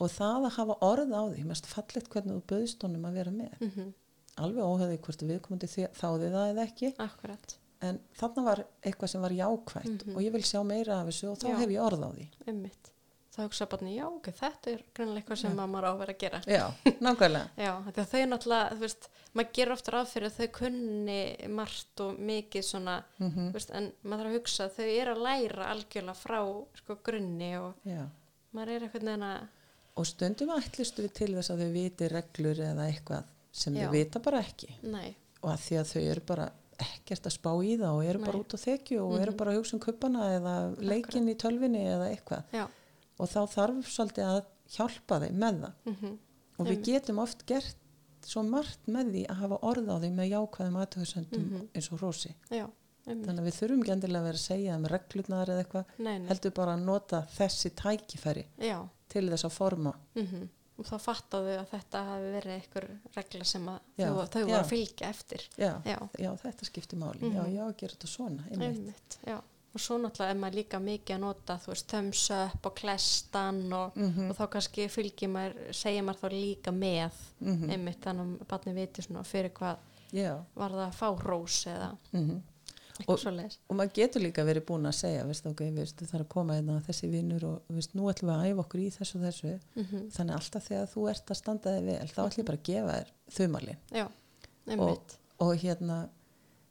og 0.00 0.10
það 0.10 0.46
að 0.46 0.50
hafa 0.58 0.76
orð 0.80 1.10
á 1.14 1.22
því 1.34 1.44
mest 1.46 1.66
fallegt 1.66 2.08
hvernig 2.10 2.34
þú 2.36 2.42
böðst 2.42 2.82
honum 2.82 3.04
að 3.04 3.12
vera 3.12 3.30
með. 3.30 3.60
Mm 3.60 3.92
alveg 4.40 4.62
óhefði 4.64 4.98
hvort 5.04 5.22
viðkomandi 5.26 5.66
þáði 5.92 6.28
það 6.32 6.50
eða 6.54 6.62
ekki. 6.64 6.94
Akkurat. 6.96 7.56
En 7.82 7.98
þarna 8.16 8.44
var 8.44 8.64
eitthvað 8.82 9.08
sem 9.08 9.20
var 9.20 9.30
jákvætt 9.30 10.06
Mhm. 10.06 10.16
og 10.16 10.22
ég 10.22 10.32
vil 10.32 10.40
sjá 10.42 10.64
meira 10.64 11.00
af 11.00 11.06
þessu 11.08 11.30
og 11.32 11.38
þá 11.38 11.48
Já. 11.50 11.56
hef 11.58 11.68
ég 11.68 11.80
orð 11.82 12.00
á 12.04 12.10
því. 12.14 12.28
Einmitt 12.46 12.90
þá 13.30 13.38
hugsa 13.44 13.66
barni, 13.70 13.92
já 13.96 14.06
ok, 14.10 14.28
þetta 14.40 14.70
er 14.72 14.80
greinlega 14.96 15.20
eitthvað 15.22 15.38
sem 15.42 15.52
maður 15.60 15.86
á 15.86 15.90
að 15.92 15.98
vera 16.02 16.14
að 16.16 16.20
gera. 16.24 16.40
Já, 16.50 16.64
nákvæmlega. 17.00 17.50
Já, 17.66 17.72
þetta 17.86 18.04
þau 18.10 18.22
náttúrulega, 18.32 18.74
þú 18.74 18.80
veist 18.86 19.08
maður 19.38 19.52
gerur 19.58 19.74
ofta 19.76 19.94
ráð 19.94 20.08
fyrir 20.10 20.26
að 20.30 20.38
þau 20.40 20.48
kunni 20.58 21.20
margt 21.60 22.02
og 22.06 22.18
mikið 22.30 22.66
svona 22.66 22.96
mm 23.20 23.36
þú 23.38 23.52
veist, 23.54 23.70
en 23.78 23.90
maður 24.02 24.24
þarf 24.24 24.32
að 24.32 24.38
hugsa 24.40 24.66
að 24.66 24.74
þau 24.80 24.88
eru 24.96 25.14
að 25.14 25.22
læra 25.28 25.68
algjörlega 25.74 26.18
frá 26.18 26.40
sko, 26.82 26.96
grunni 27.06 27.52
og 27.60 27.86
já. 27.86 28.02
maður 28.56 28.72
er 28.74 28.86
eitthvað 28.88 29.06
neina 29.12 29.30
og 30.00 30.06
stundum 30.06 30.50
ætlistu 30.56 31.02
við 31.06 31.12
til 31.20 31.30
þess 31.36 31.50
að 31.54 31.62
þau 31.64 31.70
viti 31.74 32.08
reglur 32.10 32.60
eða 32.66 32.88
eitthvað 32.90 33.30
sem 33.52 33.74
Já. 33.76 33.86
þau 33.86 33.92
vita 33.94 34.20
bara 34.22 34.40
ekki. 34.46 34.68
Nei, 34.86 35.14
og 35.42 35.48
að 35.54 35.62
því 35.68 35.78
að 35.80 35.88
þau 35.90 36.02
eru 36.14 36.22
bara 36.28 36.44
ekkert 36.80 37.26
að 37.28 37.34
spá 37.34 37.50
í 37.66 37.72
það 37.76 37.96
og 37.98 38.04
eru 38.08 38.20
bara 38.22 38.32
Nei. 38.38 38.40
út 38.44 38.54
á 38.56 38.58
þekju 38.62 39.00
og 39.04 39.14
eru 39.20 39.32
Mhm. 39.34 39.36
bara 39.36 39.50
að 39.52 39.58
hugsa 39.60 39.74
um 39.76 39.80
kuppana 39.84 40.28
eða 40.38 40.54
leikin 40.80 41.28
í 41.28 41.34
tölvinni 41.36 41.82
eða 41.90 42.06
eitthvað 42.14 42.54
og 43.20 43.28
þá 43.28 43.40
þarf 43.54 43.92
svolítið 43.94 44.26
að 44.30 44.40
hjálpa 44.76 45.20
þeim 45.24 45.38
með 45.44 45.62
það. 45.64 45.78
Mm 45.92 46.18
og 46.60 46.66
við 46.68 46.82
getum 46.84 47.18
oft 47.22 47.46
gert 47.48 47.76
svo 48.28 48.42
margt 48.44 48.84
með 48.92 49.14
því 49.14 49.20
að 49.32 49.38
hafa 49.40 49.58
orð 49.64 49.86
á 49.88 49.96
því 50.02 50.10
með 50.12 50.26
jákvæðum 50.34 50.74
aðtöðsendum 50.82 51.44
Mhm. 51.46 51.62
eins 51.74 51.88
og 51.92 52.00
rósi 52.02 52.34
já, 52.52 52.66
þannig 53.06 53.38
að 53.40 53.46
við 53.48 53.56
þurfum 53.60 53.80
ekki 53.80 53.92
endilega 53.94 54.20
að 54.20 54.26
vera 54.28 54.36
að 54.36 54.44
segja 54.44 54.74
um 54.76 54.84
reglurnar 54.92 55.48
eða 55.54 55.62
eitthvað. 55.64 55.84
Heldur 56.28 56.50
bara 56.58 56.74
að 56.76 56.84
nota 56.84 57.22
þessi 57.38 57.70
tækifæri 57.80 58.44
já, 58.60 58.76
til 59.08 59.24
þess 59.30 59.44
að 59.48 59.52
forma. 59.56 59.94
Mm 60.16 60.48
og 60.80 60.86
þá 60.86 60.96
fattaðu 61.00 61.56
að 61.60 61.66
þetta 61.74 62.04
hafi 62.08 62.28
verið 62.32 62.52
einhver 62.56 62.84
regla 63.16 63.44
sem 63.44 63.66
þau, 63.66 64.44
voru 64.44 64.60
að 64.60 64.68
fylgja 64.70 65.08
eftir. 65.10 65.42
Já, 65.58 66.30
þetta 66.40 66.64
skiptir 66.64 66.98
máli. 66.98 67.20
Já, 67.20 67.42
Mhm. 67.44 67.56
já, 67.56 67.72
gera 67.76 67.92
þetta 67.94 68.08
svona 68.08 68.44
einmitt. 68.50 68.76
einmitt, 68.76 69.18
já 69.26 69.40
og 69.74 69.80
svo 69.80 69.98
náttúrulega 70.02 70.30
er 70.34 70.38
maður 70.42 70.58
líka 70.60 70.78
mikið 70.82 71.14
að 71.16 71.20
nota 71.20 71.56
þú 71.62 71.66
veist, 71.72 71.86
thumbs 71.88 72.30
up 72.34 72.66
og 72.66 72.74
klestan 72.74 73.72
og, 73.72 73.96
Mhm. 73.96 74.30
og 74.30 74.36
þá 74.36 74.48
kannski 74.50 74.88
fylgir 74.90 75.28
maður 75.30 75.72
segir 75.72 76.02
maður 76.02 76.20
þá 76.20 76.30
líka 76.32 76.70
með 76.72 77.12
Mhm. 77.40 77.70
einmitt 77.70 78.00
þannig 78.00 78.40
að 78.40 78.46
barni 78.48 78.74
viti 78.74 79.02
svona 79.02 79.22
fyrir 79.24 79.50
hvað 79.52 79.76
já, 80.12 80.44
var 80.56 80.70
það 80.70 80.88
að 80.88 80.94
fá 80.94 81.22
rós 81.22 81.66
eða 81.66 81.96
mhm. 82.12 82.40
eitthvað 83.00 83.14
Og- 83.14 83.20
svoleiðis. 83.20 83.58
og 83.70 83.76
maður 83.76 83.92
getur 83.94 84.20
líka 84.22 84.44
verið 84.44 84.64
búin 84.66 84.86
að 84.90 84.92
segja 84.98 85.24
veist, 85.24 85.46
ok, 85.46 85.60
veist, 85.72 85.96
það 85.96 86.14
er 86.14 86.24
að 86.24 86.28
koma 86.28 86.52
hérna 86.54 86.82
þessi 86.82 87.10
vinnur 87.10 87.44
og 87.44 87.62
veist, 87.70 87.94
nú 87.94 88.02
ætlum 88.12 88.28
við 88.28 88.36
að 88.36 88.50
æfa 88.50 88.64
okkur 88.66 88.80
í 88.80 88.90
þessu 88.90 89.14
og 89.14 89.22
þessu. 89.22 89.60
Mm 89.76 90.10
þannig 90.10 90.34
alltaf 90.34 90.68
þegar 90.68 90.86
þú 90.94 91.10
ert 91.10 91.26
að 91.26 91.36
standa 91.36 91.70
þig 91.78 91.84
vel 91.84 92.08
þá 92.08 92.20
ætlum 92.26 92.42
ég 92.42 92.46
bara 92.46 92.58
að 92.58 92.62
gefa 92.62 92.92
þér 92.98 93.10
þumalinn. 93.30 93.76
Já, 93.92 94.08
einmitt. 94.68 95.16
Og 95.40 95.56
hérna 95.56 96.08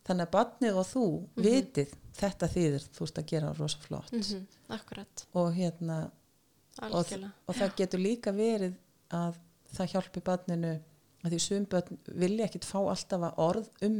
þannig 0.09 0.27
að 0.27 0.33
barnið 0.35 0.79
og 0.81 0.87
þú 0.89 1.03
Mhm. 1.37 1.43
vitið 1.45 1.93
þetta 2.19 2.49
þýðir 2.55 2.85
þú 2.97 3.05
ert 3.07 3.19
að 3.21 3.27
gera 3.33 3.53
rosa 3.59 3.77
flott 3.85 4.11
mm 4.13 4.47
akkurat, 4.75 5.25
og 5.33 5.53
hérna 5.55 5.99
og, 6.81 7.05
og 7.47 7.55
það 7.55 7.75
getur 7.79 7.99
líka 8.03 8.31
verið 8.35 8.73
að 9.11 9.35
það 9.75 9.91
hjálpi 9.93 10.21
barninu 10.25 10.73
að 11.23 11.31
því 11.33 11.39
sum 11.43 11.65
börn 11.65 11.97
vilja 12.15 12.45
ekkit 12.47 12.65
fá 12.65 12.79
alltaf 12.79 13.21
að 13.27 13.39
orð 13.45 13.69
um 13.87 13.97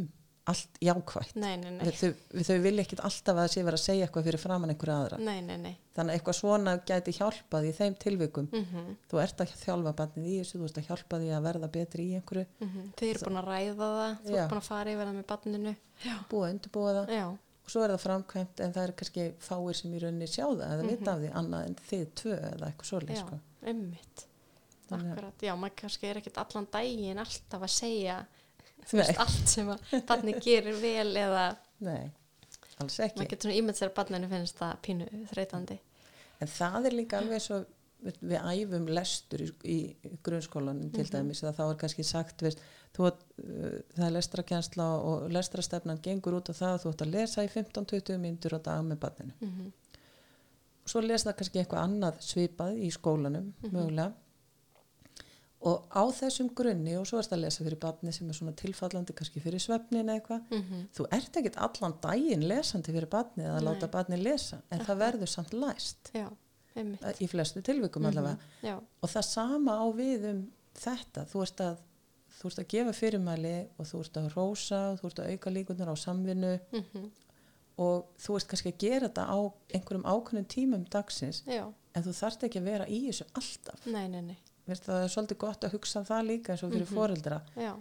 allt 0.52 0.80
jákvætt. 0.84 1.36
Nei, 1.40 1.56
nei, 1.62 1.72
nei, 1.78 1.92
þau, 2.00 2.10
þau 2.48 2.58
vilja 2.64 2.84
ekkit 2.86 3.02
alltaf 3.08 3.34
að 3.36 3.40
það 3.42 3.52
sé 3.54 3.64
verið 3.68 3.80
að 3.80 3.84
segja 3.86 4.06
eitthvað 4.08 4.28
fyrir 4.30 4.42
framann 4.44 4.74
einhverja 4.74 4.98
aðra. 5.04 5.20
Nei, 5.24 5.42
nei, 5.46 5.58
nei. 5.64 5.74
þannig 5.96 6.14
að 6.14 6.20
eitthvað 6.20 6.38
svona 6.40 6.74
gæti 6.90 7.14
hjálpað 7.20 7.68
í 7.70 7.74
þeim 7.80 7.98
tilvikum. 8.06 8.48
Mm 8.54 8.96
þú 9.10 9.22
ert 9.24 9.44
að 9.44 9.54
þjálfa 9.64 9.94
barnið 10.00 10.30
í 10.32 10.38
þessu 10.40 10.60
þú 10.62 10.70
ert 10.70 10.80
að 10.82 10.88
hjálpa 10.90 11.20
því 11.24 11.30
að 11.38 11.46
verða 11.50 11.70
betri 11.76 12.06
í 12.10 12.16
einhverju. 12.20 12.46
Þið 13.00 13.10
eru 13.14 13.26
búin 13.28 13.42
að 13.42 13.50
ræða 13.52 13.76
það 14.00 14.18
þú 14.26 14.34
eru 14.38 14.48
búin 14.54 14.62
að 14.64 14.70
fara 14.72 14.94
yfir 14.96 15.06
það 15.10 15.20
með 15.20 15.28
barninu. 15.34 15.76
Búa 16.30 16.48
að 16.48 16.54
undirbúa 16.56 16.94
það. 17.00 17.14
Já, 17.20 17.26
og 17.70 17.70
svo 17.74 17.84
er 17.86 17.92
það 17.94 18.04
framkvæmt 18.06 18.64
en 18.66 18.74
það 18.74 18.84
er 18.88 18.94
kannski 19.02 19.26
fáir 19.46 19.78
sem 19.78 19.94
í 19.94 20.00
rauninni 20.02 20.28
sjá 20.32 20.46
það 20.48 20.74
eða 20.74 20.88
vita 20.90 21.12
af 21.14 21.20
því 21.24 21.32
annað 21.42 21.66
en 21.70 21.76
þið 21.90 22.06
tvö 22.22 22.38
eða 22.54 22.70
eitthvað 22.72 22.90
svolítið 22.90 23.20
Mhm. 23.20 23.28
sko. 23.28 24.28
akkurat, 24.90 25.42
já, 25.46 25.54
maður 25.60 25.76
kannski 25.84 26.08
er 26.10 26.18
ekkert 26.22 26.38
allan 26.42 26.68
daginn 26.74 27.20
alltaf 27.22 27.62
að 27.62 27.74
segja. 27.76 28.16
Veist, 28.98 29.20
allt 29.20 29.48
sem 29.48 29.68
að 29.70 29.80
barni 30.08 30.34
gerir 30.42 30.76
vel 30.82 31.16
eða 31.16 31.56
Nei, 31.80 32.12
alls 32.80 33.00
ekki 33.00 33.20
maður 33.20 33.30
getur 33.30 33.50
svona 33.50 33.58
ímynd 33.62 33.78
sér 33.78 33.90
að 33.92 33.96
barninu 33.96 34.30
finnst 34.30 34.58
það 34.58 34.78
pínu 34.88 35.06
þreytandi 35.34 35.80
en 36.42 36.48
það 36.48 36.86
er 36.86 36.92
líka 36.96 37.18
alveg 37.20 37.42
svo 37.42 37.58
við, 38.04 38.16
við 38.22 38.40
æfum 38.54 38.86
lestur 38.88 39.42
í, 39.44 39.50
í 39.64 39.78
grunnskólanum 40.24 40.92
til 40.94 41.04
Mhm. 41.04 41.12
dæmis 41.12 41.44
að 41.44 41.56
þá 41.60 41.64
er 41.70 41.76
kannski 41.82 42.04
sagt 42.04 42.42
veist, 42.42 42.60
þú, 42.96 43.08
átt, 43.10 43.26
uh, 43.44 43.80
það 43.98 44.06
er 44.08 44.14
lestrakjensla 44.16 44.86
og 45.04 45.30
lestrastefnan 45.32 46.00
gengur 46.02 46.34
út 46.40 46.50
á 46.50 46.54
það 46.56 46.74
að 46.74 46.82
þú 46.86 46.94
ætti 46.94 47.06
að 47.08 47.12
lesa 47.18 47.44
í 47.44 47.50
15-20 47.50 48.18
mínútur 48.18 48.56
á 48.56 48.60
dag 48.64 48.84
með 48.88 49.00
barninu 49.00 49.34
mm 49.42 49.50
-hmm. 49.50 49.72
svo 50.86 51.02
lesa 51.02 51.30
það 51.32 51.38
kannski 51.38 51.60
eitthvað 51.60 51.84
annað 51.84 52.16
svipað 52.22 52.78
í 52.80 52.90
skólanum 52.92 53.54
Mhm. 53.62 53.74
mögulega 53.76 54.14
og 55.62 55.88
á 55.92 56.04
þessum 56.16 56.54
grunni 56.56 56.94
og 56.96 57.06
svo 57.08 57.18
erst 57.20 57.34
að 57.36 57.42
lesa 57.44 57.64
fyrir 57.66 57.80
barni 57.80 58.14
sem 58.16 58.30
er 58.30 58.34
svona 58.38 58.54
tilfallandi 58.56 59.12
kannski 59.14 59.42
fyrir 59.44 59.60
svefnin 59.60 60.08
eitthvað 60.14 60.42
Mhm. 60.52 60.86
þú 60.96 61.08
ert 61.12 61.34
ekkert 61.42 61.58
allan 61.58 61.96
daginn 62.02 62.48
lesandi 62.48 62.94
fyrir 62.94 63.10
barni 63.10 63.44
eða 63.44 63.60
Nei. 63.62 63.66
láta 63.68 63.88
barni 63.92 64.18
lesa 64.24 64.62
en 64.72 64.80
það 64.80 64.98
verður 64.98 65.28
samt 65.28 65.52
læst. 65.54 66.12
Já, 66.14 66.30
í 67.20 67.28
flestu 67.28 67.62
tilvikum 67.62 68.06
allavega. 68.06 68.38
Mhm. 68.38 68.64
já, 68.64 68.80
og 69.04 69.10
það 69.10 69.24
sama 69.24 69.72
á 69.84 69.86
við 69.96 70.30
um 70.32 70.52
þetta. 70.76 71.26
Þú 71.28 71.42
ert 71.42 71.58
að 71.60 71.78
þú 72.40 72.46
ert 72.46 72.60
að 72.60 72.68
gefa 72.72 72.94
fyrirmæli 72.94 73.68
og 73.78 73.86
þú 73.86 74.00
ert 74.00 74.14
að 74.14 74.34
rósa 74.34 74.92
og 74.94 75.00
þú 75.02 75.06
ert 75.08 75.20
að 75.20 75.32
auka 75.34 75.50
líkunar 75.52 75.90
á 75.92 75.96
samvinnu 75.98 76.60
mm 76.72 77.10
og 77.80 78.06
þú 78.20 78.36
ert 78.36 78.48
kannski 78.48 78.72
að 78.74 78.78
gera 78.78 79.08
þetta 79.08 79.24
á 79.24 79.40
einhverjum 79.74 80.04
ákveðnum 80.04 80.48
tímum 80.52 80.86
dagsins 80.92 81.44
já, 81.48 81.64
en 81.96 82.04
þú 82.04 82.12
þarft 82.14 82.44
ekki 82.44 82.60
að 82.60 82.64
vera 82.64 82.86
í 82.92 83.08
þessu 83.08 83.24
alltaf. 83.40 83.86
Nei, 83.88 84.08
nei, 84.08 84.22
nei 84.22 84.38
það 84.78 85.04
er 85.04 85.08
svolítið 85.10 85.38
gott 85.38 85.62
að 85.64 85.72
hugsa 85.74 86.04
það 86.06 86.26
líka 86.28 86.54
eins 86.54 86.64
og 86.64 86.72
fyrir 86.72 86.88
Mhm. 86.88 86.96
foreldra. 86.96 87.42
Já, 87.56 87.76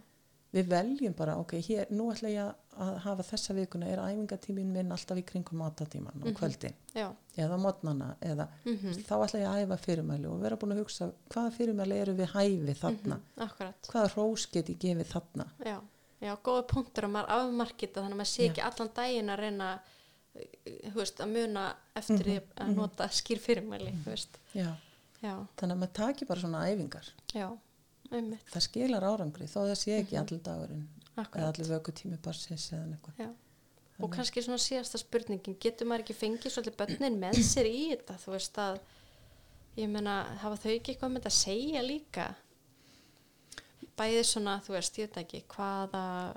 við 0.55 0.67
veljum 0.69 1.13
bara, 1.17 1.37
ok, 1.37 1.53
hér, 1.61 1.87
nú 1.91 2.11
ætla 2.13 2.29
ég 2.29 2.55
að 2.79 2.99
hafa 3.01 3.23
þessa 3.23 3.55
vikuna, 3.55 3.87
er 3.87 3.99
æfingatímin 3.99 4.65
minn 4.73 4.91
alltaf 4.93 5.19
í 5.19 5.25
kringum 5.25 5.59
matatíman 5.59 6.15
Mhm. 6.15 6.29
og 6.29 6.35
kvöldin? 6.35 6.73
Já. 6.95 7.13
Eða 7.37 7.59
mótnana 7.59 8.17
eða 8.23 8.49
mm 8.65 8.77
þá 9.05 9.25
ætla 9.27 9.41
ég 9.41 9.47
að 9.49 9.67
æfa 9.67 9.79
fyrirmæli 9.79 10.27
og 10.27 10.41
vera 10.41 10.57
búin 10.57 10.73
að 10.73 10.79
hugsa 10.85 11.13
hvaða 11.29 11.53
fyrirmæli 11.53 11.93
eru 12.01 12.15
við 12.15 12.27
hæfi 12.33 12.75
þarna? 12.81 13.21
Akkurat. 13.39 13.83
Hvaða 13.89 14.11
hrós 14.15 14.47
get 14.53 14.67
ég 14.69 14.79
gefið 14.79 15.07
þarna? 15.07 15.47
Já, 15.65 15.81
já, 16.23 16.37
góða 16.43 16.67
punktur 16.67 17.05
að 17.05 17.11
maður 17.11 17.29
afmarkita 17.29 18.01
þannig 18.01 18.13
að 18.15 18.17
maður 18.17 18.35
sé 18.37 18.49
ekki 18.49 18.63
allan 18.63 18.91
daginn 18.95 19.29
að 19.31 19.39
reyna 19.39 19.81
uh, 20.37 20.91
þú 20.91 20.95
veist, 20.95 21.17
að 21.19 21.29
muna 21.33 21.75
eftir 21.97 22.25
Mhm, 22.25 22.43
að 22.57 22.75
nota 22.77 23.05
skýr 23.09 23.39
fyrirmæli 23.39 23.93
já. 25.23 25.35
þannig 25.57 25.75
að 25.75 25.81
maður 25.83 25.93
taki 25.99 26.25
bara 26.29 26.41
svona 26.41 26.65
æfingar. 26.69 27.11
Já 27.35 27.49
einmitt, 28.11 28.47
það 28.53 28.65
skilar 28.65 29.03
árangri 29.05 29.47
þó 29.51 29.59
það 29.69 29.75
sé 29.83 29.99
ekki 30.03 30.17
allir 30.17 30.41
dagurinn 30.41 30.87
eða 30.87 31.19
Mhm. 31.19 31.25
akkurat. 31.27 31.49
allir 31.59 31.69
vökutími 31.75 32.19
barsins 32.23 32.73
eða 32.73 32.97
já. 33.19 33.35
og 34.01 34.11
kannski 34.15 34.41
svona 34.43 34.59
síðasta 34.63 34.99
spurningin 34.99 35.57
getur 35.61 35.87
maður 35.87 36.05
ekki 36.05 36.15
fengið 36.15 36.53
svolítið 36.55 36.77
börnin 36.77 37.19
með 37.19 37.33
sér 37.43 37.67
í 37.67 37.91
þetta? 37.97 38.15
Þú 38.25 38.31
veist 38.33 38.55
að 38.59 38.79
ég 39.77 39.89
meina, 39.91 40.23
hafa 40.39 40.57
þau 40.57 40.71
ekki 40.79 40.95
eitthvað 40.95 41.11
með 41.13 41.21
þetta 41.21 41.33
að 41.33 41.43
segja 41.45 41.83
líka? 41.83 42.35
Bæði 43.99 44.23
svona, 44.25 44.61
þú 44.63 44.73
veist, 44.77 44.99
ég 44.99 45.09
veit 45.11 45.25
ekki 45.25 45.43
hvaða 45.57 46.37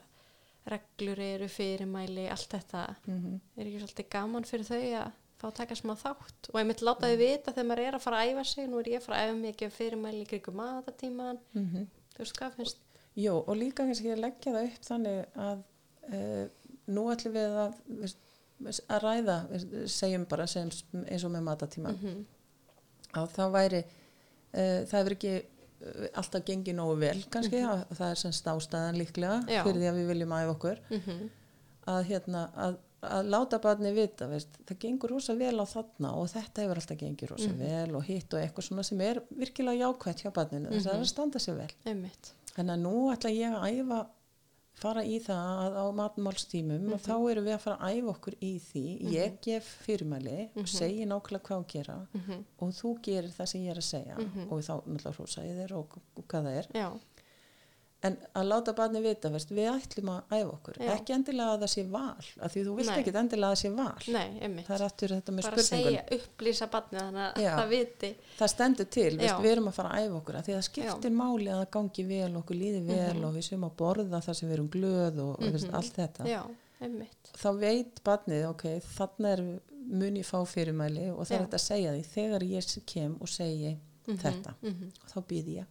reglur 0.71 1.19
eru 1.19 1.47
fyrirmæli, 1.47 2.27
allt 2.29 2.49
þetta. 2.49 2.95
Mm 3.07 3.39
er 3.57 3.65
ekki 3.65 3.79
svolítið 3.81 4.09
gaman 4.09 4.43
fyrir 4.43 4.65
þau 4.65 4.81
að 5.05 5.11
að 5.49 5.57
taka 5.57 5.75
smá 5.75 5.95
þátt. 5.95 6.51
Og 6.51 6.59
einmitt 6.61 6.81
láta 6.85 7.09
þau 7.09 7.17
vita 7.17 7.51
þegar 7.51 7.67
maður 7.69 7.87
er 7.87 7.97
að 7.97 8.05
fara 8.05 8.21
að 8.21 8.31
æfa 8.31 8.43
sig 8.51 8.69
nú 8.69 8.79
er 8.79 8.89
ég 8.91 9.01
að 9.01 9.05
fara 9.07 9.19
að 9.21 9.31
æfa 9.31 9.51
ekki 9.51 9.69
fyrirmæli 9.77 10.21
í 10.21 10.29
krigum 10.29 10.55
matatíman 10.61 11.39
-hmm. 11.53 11.85
þú 12.13 12.23
veist 12.23 12.37
hvað 12.37 12.55
finnst? 12.55 12.77
Jó, 13.15 13.33
og 13.43 13.55
líka 13.57 13.83
kannski 13.83 14.11
að 14.13 14.23
leggja 14.23 14.53
það 14.55 14.67
upp 14.67 14.85
þannig 14.87 15.25
að 15.35 15.63
uh, 16.15 16.45
nú 16.91 17.07
ætlum 17.11 17.33
við 17.35 17.57
að, 17.63 17.79
veist, 18.01 18.83
að 18.87 19.01
ræða, 19.03 19.37
veist, 19.51 19.73
segjum 19.91 20.27
bara 20.31 20.45
sem, 20.47 20.69
eins 21.03 21.25
og 21.27 21.33
með 21.33 21.47
matatíma, 21.47 21.95
-hmm. 21.95 22.21
að 23.19 23.33
það 23.35 23.51
væri, 23.57 23.81
uh, 23.83 24.79
það 24.87 24.97
hefur 24.99 25.17
ekki 25.17 25.33
uh, 25.41 26.07
alltaf 26.21 26.45
gengið 26.45 26.77
nógu 26.79 26.95
vel 27.03 27.17
kannski, 27.33 27.63
að, 27.73 27.83
það 27.91 28.07
er 28.09 28.21
semst 28.23 28.47
ástæðan 28.53 29.01
líklega 29.01 29.41
Já. 29.47 29.63
fyrir 29.65 29.81
því 29.81 29.91
að 29.91 29.99
við 29.99 30.07
viljum 30.13 30.37
æfa 30.37 30.55
okkur, 30.55 30.81
að, 31.91 32.01
hérna, 32.11 32.47
að, 32.55 32.79
að 33.01 33.29
láta 33.33 33.57
barni 33.63 33.91
vita, 33.97 34.27
veist, 34.29 34.59
það 34.69 34.77
gengur 34.83 35.09
rosa 35.15 35.33
vel 35.35 35.57
á 35.57 35.65
þarna 35.65 36.13
og 36.21 36.27
þetta 36.29 36.61
hefur 36.61 36.81
alltaf 36.81 36.97
gengið 37.01 37.31
rosa 37.33 37.51
vel 37.57 37.95
og 37.97 38.03
hitt 38.05 38.33
og 38.33 38.39
eitthvað 38.43 38.67
svona 38.67 38.83
sem 38.85 39.01
er 39.01 39.21
virkilega 39.33 39.87
jákvætt 39.87 40.21
hjá 40.25 40.31
barninu, 40.35 40.69
þess 40.69 40.85
að 40.87 40.93
það 40.93 41.05
að 41.05 41.11
standa 41.15 41.39
sér 41.41 41.57
vel. 41.63 41.69
einmitt 41.85 42.33
Þannig 42.51 42.73
að 42.75 42.81
nú 42.83 42.95
ætla 43.13 43.29
ég 43.31 43.53
að 43.57 43.69
æfa, 43.71 43.99
fara 44.81 45.01
í 45.05 45.17
það 45.21 45.49
að 45.61 45.75
á 45.77 45.85
matmálstímum 45.99 46.87
og 46.95 47.01
þá 47.03 47.13
erum 47.31 47.45
við 47.45 47.53
að 47.55 47.61
fara 47.65 47.77
að 47.85 47.97
æfa 47.99 48.11
okkur 48.15 48.35
í 48.41 48.51
því. 48.65 48.83
Ég 49.13 49.35
gef 49.45 49.67
fyrirmæli 49.85 50.37
og 50.57 50.67
segi 50.71 51.05
nákvæmlega 51.05 51.43
hvað 51.47 51.59
að 51.61 51.67
gera 51.73 51.97
Mhm. 52.13 52.39
og 52.59 52.69
þú 52.79 52.93
gerir 53.01 53.31
það 53.35 53.47
sem 53.51 53.61
ég 53.61 53.71
er 53.71 53.81
að 53.81 53.89
segja 53.89 54.15
og 54.49 54.61
þá 54.61 54.73
náttúrulega 54.85 55.15
hrósa 55.17 55.45
ég 55.45 55.57
þér 55.61 55.75
og, 55.77 55.97
og 56.17 56.23
hvað 56.27 56.43
það 56.47 56.57
er. 56.61 56.67
já, 56.73 56.89
En 58.03 58.15
að 58.33 58.47
láta 58.49 58.73
barni 58.73 58.97
vita, 59.03 59.29
veist, 59.29 59.51
við 59.53 59.67
ætlum 59.69 60.07
að 60.09 60.31
æfa 60.33 60.51
okkur. 60.55 60.77
Já. 60.81 60.89
Ekki 60.95 61.13
endilega 61.13 61.51
að 61.53 61.59
það 61.61 61.69
sé 61.73 61.83
val, 61.91 62.23
af 62.41 62.53
því 62.55 62.61
þú 62.65 62.71
vilt 62.79 62.89
Nei. 62.89 62.95
ekkit 63.01 63.17
endilega 63.21 63.49
að 63.51 63.53
það 63.53 63.59
sé 63.61 63.69
val. 63.77 64.05
nei, 64.15 64.63
Það 64.65 64.75
er 64.77 64.85
aftur 64.87 65.09
þetta 65.13 65.31
með 65.35 65.43
bara 65.45 65.65
spurningun. 65.65 65.91
segja, 65.91 66.01
upplýsa 66.17 66.67
barnið 66.73 66.99
þannig 67.01 67.21
að 67.27 67.43
Já. 67.45 67.51
það 67.59 67.69
viti 67.75 68.09
Það 68.39 68.49
stendur 68.55 68.89
til, 68.89 69.11
veist, 69.17 69.29
Já. 69.29 69.37
við 69.45 69.51
erum 69.51 69.67
að 69.69 69.75
fara 69.77 69.89
að 69.91 70.01
æfa 70.07 70.17
okkur 70.21 70.35
af 70.39 70.45
því 70.47 70.51
að 70.55 70.57
það 70.61 70.67
skiptir 70.71 71.11
máli 71.21 71.47
að 71.53 71.59
það 71.61 71.69
gangi 71.77 72.05
vel, 72.09 72.31
okkur 72.41 72.55
líði 72.57 72.81
vel 72.87 73.13
Mhm. 73.13 73.23
og 73.29 73.33
við 73.37 73.45
séum 73.51 73.65
að 73.69 73.75
borða 73.83 74.21
þar 74.25 74.33
sem 74.41 74.49
við 74.49 74.53
erum 74.57 74.69
glöð 74.69 75.19
og 75.21 75.39
veist, 75.39 75.69
allt 75.73 75.93
þetta. 76.01 76.25
já, 76.25 76.41
Þá 77.37 77.49
veit 77.59 78.01
barnið, 78.03 78.49
ok, 78.49 78.63
þannig 78.81 79.29
er 79.31 79.41
mun 79.85 80.15
ég 80.17 80.25
fá 80.25 80.41
fyrirmæli 80.45 81.11
og 81.13 81.27
það 81.27 81.31
er 81.31 81.37
Já. 81.37 81.45
þetta 81.45 81.59
að 81.61 81.67
segja 81.69 81.91
því 81.93 82.03
þegar 82.15 82.41
ég 82.49 82.85
kem 82.85 83.17
og 83.21 83.27
segi 83.29 83.77
þetta 84.07 84.55
mhm, 84.61 84.89
og 85.03 85.09
þá 85.13 85.19
býð 85.29 85.47
ég. 85.59 85.65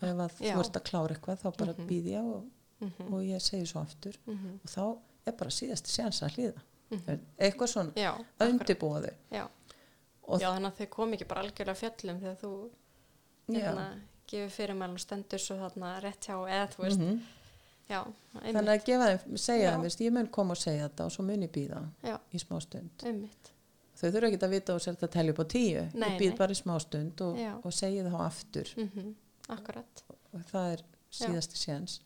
Og 0.00 0.08
ef 0.08 0.16
að 0.24 0.34
þú 0.40 0.58
ert 0.64 0.76
að 0.80 0.84
klára 0.88 1.14
eitthvað 1.14 1.40
þá 1.44 1.48
bara 1.58 1.72
mm 1.76 1.86
býð 1.90 2.10
ég 2.14 2.24
og, 2.34 2.44
mhm, 2.80 3.14
og 3.14 3.22
ég 3.26 3.40
segi 3.44 3.66
svo 3.66 3.80
aftur 3.84 4.16
mhm. 4.26 4.58
og 4.64 4.70
þá 4.70 4.84
er 5.26 5.32
bara 5.36 5.50
síðasti 5.50 5.92
séns 5.92 6.22
að 6.24 6.36
hlýða. 6.36 6.62
Eitthvað 7.38 7.68
svona, 7.70 7.92
já, 7.94 8.12
undirbúa 8.40 9.02
þau. 9.04 9.14
já. 9.30 9.44
Og- 10.30 10.40
já, 10.40 10.48
þannig 10.54 10.70
að 10.72 10.78
þau 10.80 10.88
kom 10.90 11.12
ekki 11.12 11.28
bara 11.28 11.42
algjörlega 11.44 11.78
fjöllum 11.78 12.20
þegar 12.20 12.38
þú 12.40 12.52
hérna, 13.50 13.84
gefur 14.30 14.50
fyrirmæl 14.54 14.90
og 14.94 15.00
stendur 15.02 15.42
svo 15.42 15.56
þarna 15.58 15.92
rétt 16.04 16.26
hjá 16.26 16.36
eða 16.38 16.66
þú 16.72 16.82
veist, 16.84 17.00
Mhm. 17.00 17.20
já, 17.90 18.04
Þannig 18.40 18.74
að 18.74 18.84
gefa 18.84 19.06
þeim, 19.10 19.38
segja 19.38 19.70
þeim, 19.76 19.84
ég 20.06 20.12
mun 20.12 20.26
koma 20.28 20.52
og 20.52 20.58
segja 20.58 20.88
þetta 20.88 21.04
og 21.04 21.10
svo 21.12 21.24
mun 21.24 21.42
ég 21.42 21.50
býða 21.50 21.88
já, 22.02 22.18
í 22.32 22.38
smá 22.38 22.60
stund. 22.62 22.90
einmitt 23.04 23.50
Þau 24.00 24.10
þurfa 24.10 24.28
ekki 24.30 24.38
að 24.46 24.50
vita 24.50 24.74
og 24.74 24.80
sér 24.80 24.94
þetta 24.96 25.08
telja 25.12 25.30
upp 25.34 25.38
á 25.38 25.46
tíu. 25.52 25.80
Nei, 25.94 26.08
ég 26.08 26.20
býð 26.20 26.36
bara 26.38 26.52
í 26.52 26.56
smá 26.56 26.78
stund 26.80 27.20
og, 27.20 27.36
og 27.64 27.72
segi 27.72 28.00
það 28.00 28.14
á 28.16 28.20
aftur. 28.24 28.68
mhm, 28.76 29.14
akkurat. 29.56 30.04
og 30.32 30.40
það 30.52 30.72
er 30.76 30.82
síðasti 31.10 31.58
séns. 31.58 32.00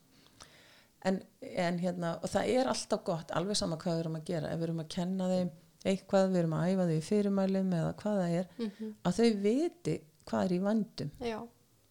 En, 1.05 1.19
en 1.43 1.79
hérna 1.83 2.15
og 2.25 2.31
það 2.33 2.49
er 2.55 2.71
alltaf 2.73 3.03
gott, 3.05 3.33
alveg 3.37 3.57
sama 3.61 3.77
hvað 3.77 3.99
við 3.99 4.05
erum 4.07 4.15
að 4.21 4.25
gera. 4.31 4.53
Ef 4.55 4.59
við 4.63 4.69
erum 4.71 4.81
að 4.85 4.89
kenna 4.95 5.27
þeim 5.29 5.51
eitthvað 5.85 6.31
við 6.33 6.39
erum 6.41 6.55
að 6.57 6.69
æfa 6.73 6.87
þau 6.89 6.95
í 6.95 7.03
fyrirmælum 7.09 7.75
eða 7.77 7.91
hvað 8.01 8.21
það 8.23 8.37
er 8.39 8.47
Mm 8.57 8.95
að 9.05 9.19
þau 9.19 9.27
viti 9.45 9.97
hvað 10.25 10.45
er 10.47 10.55
í 10.57 10.59
vandum 10.65 11.11
Já, 11.21 11.39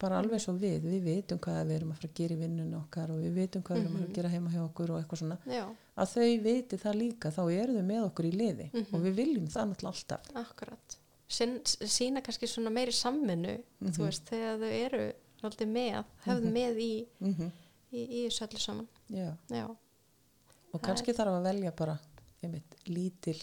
bara 0.01 0.18
alveg 0.24 0.41
svo 0.41 0.56
við, 0.58 0.80
við 0.89 1.04
vitum 1.06 1.38
hvað 1.45 1.60
við 1.70 1.76
erum 1.76 1.91
að 1.93 1.99
fara 1.99 2.10
að 2.10 2.16
gera 2.18 2.34
í 2.34 2.39
vinnunum 2.41 2.80
okkar 2.82 3.12
og 3.14 3.20
við 3.22 3.36
vitum 3.38 3.62
hvað 3.68 3.78
við 3.78 3.84
erum 3.86 3.99
að 3.99 4.08
að 4.08 4.16
gera 4.18 4.32
heima 4.34 4.49
hjá 4.56 4.64
okkur 4.66 4.91
og 4.95 4.97
eitthvað 5.04 5.22
svona. 5.22 5.38
Já, 5.45 5.64
að 6.01 6.10
þau 6.16 6.26
viti 6.47 6.80
það 6.82 6.97
líka, 7.04 7.32
þá 7.38 7.41
eru 7.54 7.78
þau 7.78 7.86
með 7.93 8.01
okkur 8.10 8.26
í 8.26 8.34
liði 8.34 8.68
Mhm. 8.74 8.89
og 8.97 9.06
við 9.06 9.14
viljum 9.22 9.45
það 9.54 9.70
náttúrulega 9.70 9.93
alltaf. 9.93 10.34
Akkurat. 10.41 10.97
Sin, 11.30 11.54
sína 11.64 12.22
kannski 12.26 12.49
svona 12.49 12.74
meiri 12.74 12.91
samvinnu, 12.91 13.54
þú 13.93 14.04
veist, 14.10 14.26
þegar 14.26 14.58
þau 14.58 14.74
eru 14.74 15.04
alltaf 15.50 15.68
með, 15.68 16.00
höfðu 16.26 16.54
með 16.58 16.82
í, 16.84 16.94
mm 17.20 17.52
í, 17.94 18.04
í 18.04 18.22
þessu 18.26 18.46
öllu 18.48 18.60
saman. 18.60 18.88
Já, 19.14 19.30
Já, 19.54 19.68
og 20.74 20.82
kannski 20.82 21.14
þarf 21.14 21.38
að 21.38 21.48
velja 21.50 21.72
bara 21.78 21.98
einmitt, 22.44 22.76
lítil, 22.89 23.38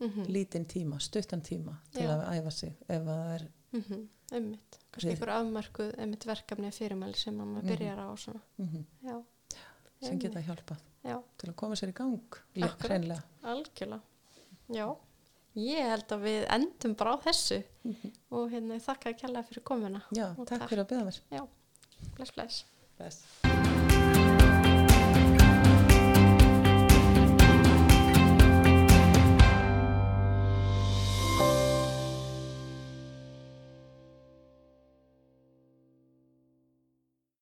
mm 0.00 0.28
lítinn 0.28 0.66
tíma, 0.68 1.00
stuttan 1.00 1.42
tíma 1.42 1.76
til 1.94 2.06
Já. 2.06 2.14
að 2.14 2.38
æfa 2.38 2.50
sig 2.50 2.74
ef 2.88 3.00
að 3.00 3.06
það 3.06 3.34
er 3.34 3.46
-hmm. 3.74 4.08
ummitt. 4.36 4.78
Kannski 4.90 5.08
Við- 5.08 5.14
einhver 5.14 5.32
afmarkuð, 5.34 5.94
ummitt 5.98 6.26
verkefni 6.26 6.70
fyrirmæli 6.72 7.18
sem 7.18 7.40
að 7.40 7.46
maður 7.52 7.70
byrjar 7.72 7.98
á 7.98 8.08
mm 8.58 8.84
Já, 9.02 9.22
sem 10.00 10.10
Einmitt. 10.10 10.22
geta 10.22 10.40
hjálpað 10.40 10.80
já, 11.04 11.22
til 11.38 11.48
að 11.50 11.54
koma 11.54 11.74
sér 11.74 11.88
í 11.88 11.92
gang 11.92 12.38
algjörlega. 13.42 14.02
Já, 14.74 14.96
ég 15.54 15.90
held 15.90 16.14
að 16.16 16.24
við 16.28 16.46
endum 16.56 16.94
bara 16.98 17.14
á 17.14 17.16
þessu 17.28 17.60
og 18.34 18.50
hérna 18.54 18.78
þakka 18.82 19.12
að 19.12 19.18
kella 19.22 19.44
fyrir 19.46 19.66
komuna. 19.72 20.04
Já, 20.16 20.28
Og 20.38 20.46
takk 20.50 20.68
fyrir 20.70 20.84
að 20.84 20.92
byggja 20.94 21.08
mér 21.10 21.20
Já, 21.38 21.44
bless, 22.16 22.34
bless. 22.38 22.64
Bless. 22.98 23.53